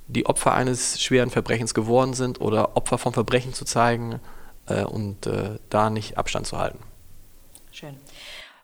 die 0.08 0.26
Opfer 0.26 0.54
eines 0.54 1.02
schweren 1.02 1.32
Verbrechens 1.32 1.74
geworden 1.74 2.14
sind 2.14 2.40
oder 2.40 2.78
Opfer 2.78 2.98
von 2.98 3.12
Verbrechen 3.12 3.54
zu 3.54 3.66
zeigen 3.66 4.22
äh, 4.68 4.86
und 4.86 5.26
äh, 5.26 5.60
da 5.70 5.90
nicht 5.90 6.18
Abstand 6.18 6.48
zu 6.48 6.58
halten. 6.58 6.80
Schön. 7.74 7.98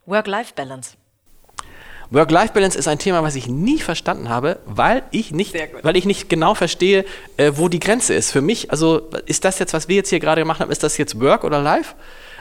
Work-Life-Balance. 0.05 0.95
Work-Life-Balance 2.09 2.77
ist 2.77 2.87
ein 2.87 2.99
Thema, 2.99 3.23
was 3.23 3.35
ich 3.35 3.47
nie 3.47 3.79
verstanden 3.79 4.29
habe, 4.29 4.59
weil 4.65 5.03
ich 5.11 5.31
nicht, 5.31 5.55
weil 5.83 5.97
ich 5.97 6.05
nicht 6.05 6.29
genau 6.29 6.53
verstehe, 6.53 7.05
äh, 7.35 7.51
wo 7.55 7.67
die 7.67 7.79
Grenze 7.79 8.13
ist. 8.13 8.31
Für 8.31 8.41
mich, 8.41 8.71
also 8.71 9.09
ist 9.25 9.43
das 9.43 9.59
jetzt, 9.59 9.73
was 9.73 9.87
wir 9.87 9.97
jetzt 9.97 10.09
hier 10.09 10.19
gerade 10.19 10.41
gemacht 10.41 10.59
haben, 10.59 10.71
ist 10.71 10.83
das 10.83 10.97
jetzt 10.97 11.19
Work 11.19 11.43
oder 11.43 11.61
Life? 11.61 11.95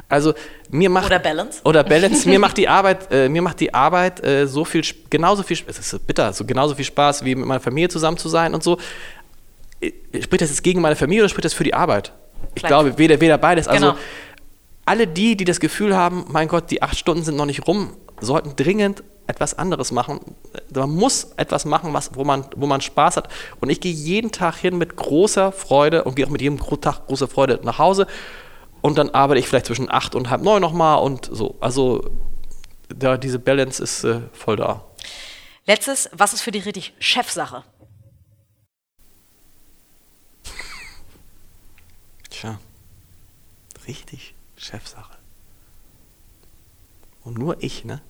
Also 0.08 0.34
mir 0.70 0.88
macht 0.88 1.06
oder 1.06 1.18
Balance 1.18 1.60
oder 1.64 1.82
Balance 1.82 2.28
mir 2.28 2.38
macht 2.46 2.56
die 2.58 2.68
Arbeit 2.68 3.10
äh, 3.10 3.28
mir 3.28 3.42
macht 3.42 3.58
die 3.58 3.74
Arbeit 3.74 4.24
äh, 4.24 4.46
so 4.46 4.64
viel 4.64 4.84
genauso 5.10 5.42
viel 5.42 5.58
es 5.66 5.78
ist 5.78 6.06
bitter 6.06 6.32
so 6.32 6.44
genauso 6.44 6.76
viel 6.76 6.84
Spaß 6.84 7.24
wie 7.24 7.34
mit 7.34 7.46
meiner 7.46 7.60
Familie 7.60 7.88
zusammen 7.88 8.16
zu 8.16 8.28
sein 8.28 8.54
und 8.54 8.62
so 8.62 8.78
äh, 9.80 9.90
spricht 10.20 10.42
das 10.42 10.50
jetzt 10.50 10.62
gegen 10.62 10.80
meine 10.80 10.94
Familie 10.94 11.24
oder 11.24 11.28
spricht 11.28 11.46
das 11.46 11.54
für 11.54 11.64
die 11.64 11.74
Arbeit 11.74 12.12
ich 12.54 12.60
Vielleicht. 12.60 12.66
glaube 12.68 12.98
weder 12.98 13.20
weder 13.20 13.36
beides 13.38 13.66
also 13.66 13.92
genau. 13.92 13.98
alle 14.84 15.08
die 15.08 15.36
die 15.36 15.44
das 15.44 15.58
Gefühl 15.58 15.96
haben 15.96 16.26
mein 16.28 16.46
Gott 16.46 16.70
die 16.70 16.82
acht 16.82 16.96
Stunden 16.96 17.24
sind 17.24 17.36
noch 17.36 17.46
nicht 17.46 17.66
rum 17.66 17.96
sollten 18.20 18.56
dringend 18.56 19.02
etwas 19.26 19.54
anderes 19.54 19.90
machen. 19.92 20.20
Man 20.72 20.90
muss 20.90 21.32
etwas 21.36 21.64
machen, 21.64 21.92
was, 21.92 22.14
wo, 22.14 22.24
man, 22.24 22.46
wo 22.56 22.66
man 22.66 22.80
Spaß 22.80 23.16
hat. 23.16 23.28
Und 23.60 23.70
ich 23.70 23.80
gehe 23.80 23.92
jeden 23.92 24.30
Tag 24.30 24.56
hin 24.56 24.78
mit 24.78 24.96
großer 24.96 25.52
Freude 25.52 26.04
und 26.04 26.14
gehe 26.14 26.26
auch 26.26 26.30
mit 26.30 26.40
jedem 26.40 26.58
Tag 26.58 27.06
großer 27.06 27.28
Freude 27.28 27.60
nach 27.62 27.78
Hause. 27.78 28.06
und 28.82 28.98
dann 28.98 29.10
arbeite 29.10 29.40
ich 29.40 29.48
vielleicht 29.48 29.66
zwischen 29.66 29.90
acht 29.90 30.14
und 30.14 30.30
halb 30.30 30.42
neun 30.42 30.62
nochmal 30.62 31.02
und 31.02 31.28
so. 31.30 31.56
Also 31.60 32.08
da, 32.88 33.16
diese 33.16 33.38
Balance 33.38 33.82
ist 33.82 34.04
äh, 34.04 34.20
voll 34.32 34.56
da. 34.56 34.84
Letztes, 35.66 36.08
was 36.12 36.32
ist 36.32 36.42
für 36.42 36.52
dich 36.52 36.64
richtig 36.66 36.94
Chefsache? 37.00 37.64
Tja, 42.30 42.60
richtig 43.88 44.34
Chefsache. 44.56 45.15
Und 47.26 47.38
nur 47.38 47.56
ich, 47.60 47.84
ne? 47.84 48.00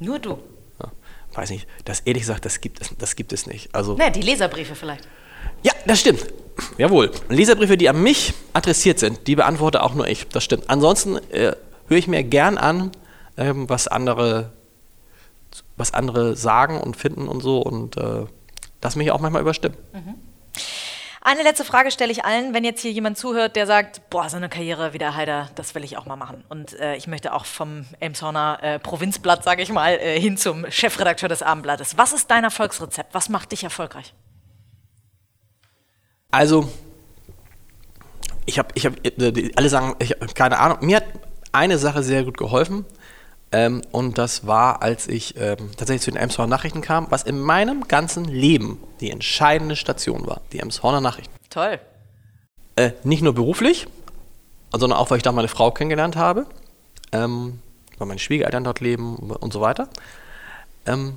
Nur 0.00 0.18
du. 0.18 0.38
Ja, 0.82 0.92
weiß 1.32 1.48
nicht, 1.50 1.66
das 1.86 2.00
ehrlich 2.00 2.22
gesagt, 2.24 2.44
das 2.44 2.60
gibt 2.60 2.80
es, 2.82 2.94
das 2.98 3.16
gibt 3.16 3.32
es 3.32 3.46
nicht. 3.46 3.74
Also, 3.74 3.96
Na, 3.98 4.10
die 4.10 4.20
Leserbriefe 4.20 4.74
vielleicht. 4.74 5.08
ja, 5.62 5.72
das 5.86 6.00
stimmt. 6.00 6.26
Jawohl. 6.76 7.10
Leserbriefe, 7.30 7.78
die 7.78 7.88
an 7.88 8.02
mich 8.02 8.34
adressiert 8.52 8.98
sind, 8.98 9.26
die 9.26 9.34
beantworte 9.34 9.82
auch 9.82 9.94
nur 9.94 10.06
ich. 10.06 10.28
Das 10.28 10.44
stimmt. 10.44 10.68
Ansonsten 10.68 11.16
äh, 11.32 11.56
höre 11.88 11.96
ich 11.98 12.06
mir 12.06 12.22
gern 12.22 12.58
an, 12.58 12.90
ähm, 13.38 13.66
was 13.70 13.88
andere, 13.88 14.52
was 15.78 15.94
andere 15.94 16.36
sagen 16.36 16.78
und 16.82 16.98
finden 16.98 17.28
und 17.28 17.40
so 17.40 17.60
und 17.62 17.96
äh, 17.96 18.26
lass 18.82 18.94
mich 18.94 19.10
auch 19.10 19.20
manchmal 19.20 19.40
überstimmen. 19.40 19.76
Eine 21.22 21.42
letzte 21.42 21.66
Frage 21.66 21.90
stelle 21.90 22.10
ich 22.10 22.24
allen, 22.24 22.54
wenn 22.54 22.64
jetzt 22.64 22.80
hier 22.80 22.92
jemand 22.92 23.18
zuhört, 23.18 23.54
der 23.54 23.66
sagt, 23.66 24.08
boah, 24.08 24.30
so 24.30 24.38
eine 24.38 24.48
Karriere 24.48 24.94
wie 24.94 24.98
der 24.98 25.16
Heider, 25.16 25.50
das 25.54 25.74
will 25.74 25.84
ich 25.84 25.98
auch 25.98 26.06
mal 26.06 26.16
machen. 26.16 26.42
Und 26.48 26.78
äh, 26.80 26.96
ich 26.96 27.08
möchte 27.08 27.34
auch 27.34 27.44
vom 27.44 27.84
Elmshorner 28.00 28.58
äh, 28.62 28.78
Provinzblatt, 28.78 29.44
sage 29.44 29.62
ich 29.62 29.70
mal, 29.70 29.98
äh, 29.98 30.18
hin 30.18 30.38
zum 30.38 30.70
Chefredakteur 30.70 31.28
des 31.28 31.42
Abendblattes. 31.42 31.98
Was 31.98 32.14
ist 32.14 32.30
dein 32.30 32.42
Erfolgsrezept? 32.44 33.12
Was 33.12 33.28
macht 33.28 33.52
dich 33.52 33.64
erfolgreich? 33.64 34.14
Also, 36.30 36.72
ich 38.46 38.58
habe, 38.58 38.68
ich 38.74 38.86
habe, 38.86 38.96
alle 39.56 39.68
sagen, 39.68 39.96
ich 39.98 40.12
hab 40.12 40.34
keine 40.34 40.58
Ahnung. 40.58 40.78
Mir 40.80 40.96
hat 40.96 41.04
eine 41.52 41.76
Sache 41.76 42.02
sehr 42.02 42.24
gut 42.24 42.38
geholfen. 42.38 42.86
Ähm, 43.52 43.82
und 43.90 44.18
das 44.18 44.46
war, 44.46 44.82
als 44.82 45.08
ich 45.08 45.36
ähm, 45.36 45.70
tatsächlich 45.76 46.02
zu 46.02 46.10
den 46.12 46.20
Emshorner 46.20 46.50
Nachrichten 46.50 46.82
kam, 46.82 47.06
was 47.10 47.24
in 47.24 47.40
meinem 47.40 47.88
ganzen 47.88 48.24
Leben 48.24 48.78
die 49.00 49.10
entscheidende 49.10 49.74
Station 49.74 50.26
war. 50.26 50.40
Die 50.52 50.60
Emshorner 50.60 51.00
Nachrichten. 51.00 51.34
Toll. 51.50 51.80
Äh, 52.76 52.92
nicht 53.02 53.22
nur 53.22 53.34
beruflich, 53.34 53.88
sondern 54.72 54.92
auch, 54.98 55.10
weil 55.10 55.16
ich 55.16 55.24
da 55.24 55.32
meine 55.32 55.48
Frau 55.48 55.72
kennengelernt 55.72 56.16
habe, 56.16 56.46
ähm, 57.10 57.60
weil 57.98 58.06
meine 58.06 58.20
Schwiegereltern 58.20 58.62
dort 58.62 58.80
leben 58.80 59.16
und 59.16 59.52
so 59.52 59.60
weiter. 59.60 59.88
Ähm, 60.86 61.16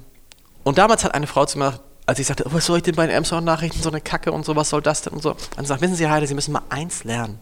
und 0.64 0.80
damals 0.80 1.04
hat 1.04 1.14
eine 1.14 1.28
Frau 1.28 1.46
zu 1.46 1.60
mir 1.60 1.66
gesagt, 1.66 1.84
als 2.06 2.20
ich 2.20 2.28
sagte, 2.28 2.44
oh, 2.46 2.54
was 2.54 2.66
soll 2.66 2.78
ich 2.78 2.84
denn 2.84 2.96
bei 2.96 3.06
den 3.06 3.16
Emshorner 3.16 3.46
Nachrichten, 3.46 3.82
so 3.82 3.90
eine 3.90 4.02
Kacke 4.02 4.32
und 4.32 4.46
so, 4.46 4.56
was 4.56 4.70
soll 4.70 4.82
das 4.82 5.04
denn 5.04 5.14
und 5.14 5.22
so. 5.22 5.36
Dann 5.56 5.66
sagt, 5.66 5.82
wissen 5.82 5.96
Sie, 5.96 6.10
Heide, 6.10 6.28
Sie 6.28 6.34
müssen 6.34 6.52
mal 6.52 6.64
eins 6.70 7.04
lernen. 7.04 7.40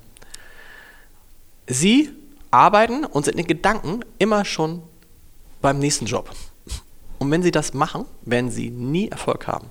Sie 1.68 2.12
arbeiten 2.52 3.06
und 3.06 3.26
sind 3.26 3.40
in 3.40 3.48
Gedanken 3.48 4.02
immer 4.20 4.46
schon 4.46 4.84
beim 5.62 5.80
nächsten 5.80 6.06
Job. 6.06 6.30
Und 7.20 7.32
wenn 7.32 7.44
Sie 7.44 7.52
das 7.52 7.74
machen, 7.74 8.06
werden 8.24 8.52
Sie 8.52 8.70
nie 8.70 9.10
Erfolg 9.10 9.48
haben. 9.48 9.70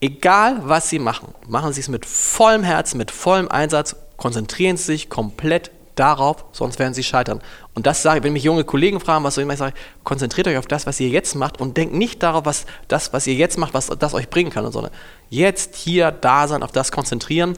Egal, 0.00 0.60
was 0.64 0.90
Sie 0.90 0.98
machen, 0.98 1.34
machen 1.48 1.72
Sie 1.72 1.80
es 1.80 1.88
mit 1.88 2.06
vollem 2.06 2.62
Herz, 2.62 2.94
mit 2.94 3.10
vollem 3.10 3.48
Einsatz, 3.48 3.96
konzentrieren 4.16 4.76
Sie 4.76 4.84
sich 4.84 5.08
komplett 5.08 5.70
darauf, 5.94 6.44
sonst 6.52 6.78
werden 6.78 6.94
Sie 6.94 7.02
scheitern. 7.02 7.40
Und 7.74 7.86
das 7.86 8.02
sage 8.02 8.18
ich, 8.18 8.24
wenn 8.24 8.32
mich 8.32 8.44
junge 8.44 8.64
Kollegen 8.64 9.00
fragen, 9.00 9.24
was 9.24 9.34
soll 9.34 9.42
ich 9.42 9.48
machen, 9.48 9.58
sage 9.58 9.74
ich, 9.76 10.04
konzentriert 10.04 10.46
euch 10.48 10.58
auf 10.58 10.66
das, 10.66 10.86
was 10.86 11.00
ihr 11.00 11.08
jetzt 11.08 11.34
macht 11.34 11.60
und 11.60 11.76
denkt 11.76 11.94
nicht 11.94 12.22
darauf, 12.22 12.44
was 12.44 12.66
das, 12.88 13.12
was 13.12 13.26
ihr 13.26 13.34
jetzt 13.34 13.58
macht, 13.58 13.74
was 13.74 13.86
das 13.86 14.14
euch 14.14 14.28
bringen 14.28 14.50
kann, 14.50 14.70
sondern 14.70 14.92
jetzt 15.30 15.76
hier 15.76 16.10
da 16.10 16.48
sein, 16.48 16.62
auf 16.62 16.72
das 16.72 16.92
konzentrieren. 16.92 17.56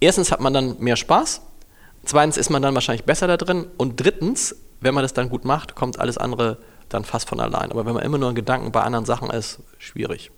Erstens 0.00 0.32
hat 0.32 0.40
man 0.40 0.52
dann 0.52 0.76
mehr 0.78 0.96
Spaß, 0.96 1.42
zweitens 2.04 2.36
ist 2.36 2.50
man 2.50 2.62
dann 2.62 2.74
wahrscheinlich 2.74 3.04
besser 3.04 3.26
da 3.26 3.36
drin 3.36 3.66
und 3.76 3.96
drittens, 3.96 4.56
wenn 4.80 4.94
man 4.94 5.02
das 5.02 5.12
dann 5.12 5.28
gut 5.28 5.44
macht, 5.44 5.74
kommt 5.74 5.98
alles 5.98 6.18
andere 6.18 6.58
dann 6.88 7.04
fast 7.04 7.28
von 7.28 7.40
allein. 7.40 7.70
Aber 7.70 7.86
wenn 7.86 7.94
man 7.94 8.02
immer 8.02 8.18
nur 8.18 8.30
in 8.30 8.34
Gedanken 8.34 8.72
bei 8.72 8.82
anderen 8.82 9.04
Sachen 9.04 9.30
ist, 9.30 9.60
schwierig. 9.78 10.30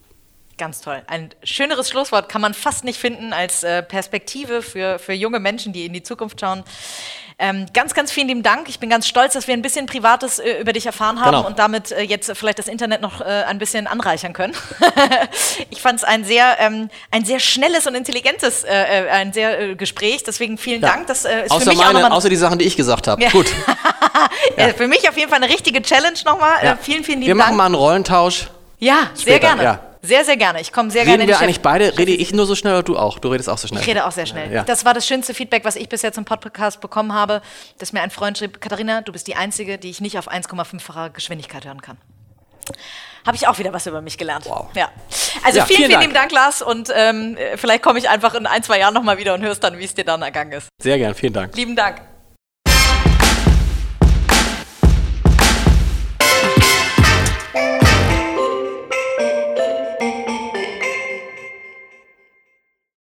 Ganz 0.58 0.80
toll. 0.80 1.02
Ein 1.06 1.30
schöneres 1.42 1.88
Schlusswort 1.88 2.28
kann 2.28 2.40
man 2.40 2.54
fast 2.54 2.84
nicht 2.84 2.98
finden 2.98 3.32
als 3.32 3.62
äh, 3.62 3.82
Perspektive 3.82 4.62
für, 4.62 4.98
für 4.98 5.14
junge 5.14 5.40
Menschen, 5.40 5.72
die 5.72 5.86
in 5.86 5.92
die 5.92 6.02
Zukunft 6.02 6.40
schauen. 6.40 6.62
Ähm, 7.44 7.66
ganz, 7.74 7.92
ganz 7.92 8.12
vielen 8.12 8.28
lieben 8.28 8.44
Dank. 8.44 8.68
Ich 8.68 8.78
bin 8.78 8.88
ganz 8.88 9.08
stolz, 9.08 9.32
dass 9.32 9.48
wir 9.48 9.54
ein 9.54 9.62
bisschen 9.62 9.86
Privates 9.86 10.38
äh, 10.38 10.60
über 10.60 10.72
dich 10.72 10.86
erfahren 10.86 11.20
haben 11.20 11.32
Genau. 11.34 11.46
und 11.46 11.58
damit 11.58 11.90
äh, 11.90 12.02
jetzt 12.02 12.30
vielleicht 12.36 12.60
das 12.60 12.68
Internet 12.68 13.00
noch 13.02 13.20
äh, 13.20 13.24
ein 13.24 13.58
bisschen 13.58 13.88
anreichern 13.88 14.32
können. 14.32 14.54
ich 15.70 15.82
fand 15.82 15.98
es 15.98 16.04
ein 16.04 16.24
sehr, 16.24 16.56
ähm, 16.60 16.88
ein 17.10 17.24
sehr 17.24 17.40
schnelles 17.40 17.88
und 17.88 17.96
intelligentes 17.96 18.62
äh, 18.62 18.70
äh, 19.06 19.08
ein 19.10 19.32
sehr 19.32 19.58
äh, 19.60 19.74
Gespräch. 19.74 20.22
Deswegen 20.22 20.56
vielen 20.56 20.80
Dank. 20.80 21.08
Das 21.08 21.24
ist 21.24 21.50
außer, 21.50 21.62
für 21.64 21.68
mich 21.70 21.80
auch 21.80 21.92
meine, 21.92 22.12
außer 22.12 22.28
die 22.28 22.36
Sachen, 22.36 22.60
die 22.60 22.64
ich 22.64 22.76
gesagt 22.76 23.08
habe. 23.08 23.20
Ja. 23.20 23.30
Gut. 23.30 23.52
äh, 24.56 24.72
für 24.72 24.86
mich 24.86 25.08
auf 25.08 25.16
jeden 25.18 25.28
Fall 25.28 25.42
eine 25.42 25.52
richtige 25.52 25.82
Challenge 25.82 26.18
nochmal. 26.24 26.64
Ja. 26.64 26.78
Vielen, 26.80 27.02
vielen 27.02 27.20
lieben 27.20 27.26
Wir 27.26 27.34
Dank. 27.34 27.48
machen 27.48 27.56
mal 27.56 27.66
einen 27.66 27.74
Rollentausch. 27.74 28.46
ja, 28.78 29.10
sehr 29.14 29.34
später, 29.34 29.56
gerne. 29.56 29.91
Sehr, 30.04 30.24
sehr 30.24 30.36
gerne. 30.36 30.60
Ich 30.60 30.72
komme 30.72 30.90
sehr 30.90 31.04
gerne 31.04 31.14
Reden 31.14 31.22
in 31.22 31.28
wir 31.28 31.36
die 31.36 31.42
eigentlich 31.44 31.56
Chef- 31.56 31.62
beide? 31.62 31.96
Rede 31.96 32.10
ich 32.12 32.32
nur 32.32 32.44
so 32.46 32.54
schnell 32.56 32.72
oder 32.74 32.82
du 32.82 32.98
auch? 32.98 33.18
Du 33.20 33.28
redest 33.28 33.48
auch 33.48 33.56
so 33.58 33.68
schnell. 33.68 33.80
Ich 33.82 33.86
rede 33.86 34.04
auch 34.04 34.10
sehr 34.12 34.26
schnell. 34.26 34.52
Ja. 34.52 34.64
Das 34.64 34.84
war 34.84 34.94
das 34.94 35.06
schönste 35.06 35.32
Feedback, 35.32 35.64
was 35.64 35.76
ich 35.76 35.88
bisher 35.88 36.12
zum 36.12 36.24
Podcast 36.24 36.80
bekommen 36.80 37.12
habe, 37.14 37.40
dass 37.78 37.92
mir 37.92 38.02
ein 38.02 38.10
Freund 38.10 38.36
schrieb, 38.36 38.60
Katharina, 38.60 39.00
du 39.02 39.12
bist 39.12 39.28
die 39.28 39.36
Einzige, 39.36 39.78
die 39.78 39.90
ich 39.90 40.00
nicht 40.00 40.18
auf 40.18 40.28
1,5-facher 40.30 41.10
Geschwindigkeit 41.10 41.64
hören 41.64 41.80
kann. 41.80 41.98
Habe 43.26 43.36
ich 43.36 43.46
auch 43.46 43.58
wieder 43.60 43.72
was 43.72 43.86
über 43.86 44.00
mich 44.02 44.18
gelernt. 44.18 44.46
Wow. 44.48 44.66
Ja. 44.74 44.90
Also 45.44 45.58
Ja, 45.58 45.64
vielen, 45.66 45.76
vielen 45.76 45.76
vielen 45.76 45.90
Dank. 45.90 46.02
lieben 46.02 46.14
Dank, 46.14 46.32
Lars. 46.32 46.62
Und 46.62 46.90
ähm, 46.94 47.36
vielleicht 47.56 47.82
komme 47.82 47.98
ich 48.00 48.08
einfach 48.08 48.34
in 48.34 48.46
ein, 48.46 48.62
zwei 48.64 48.80
Jahren 48.80 48.94
nochmal 48.94 49.18
wieder 49.18 49.34
und 49.34 49.42
hörst 49.42 49.62
dann, 49.62 49.78
wie 49.78 49.84
es 49.84 49.94
dir 49.94 50.04
dann 50.04 50.22
ergangen 50.22 50.52
ist. 50.52 50.68
Sehr 50.82 50.98
gern, 50.98 51.14
vielen 51.14 51.32
Dank. 51.32 51.56
Lieben 51.56 51.76
Dank. 51.76 52.02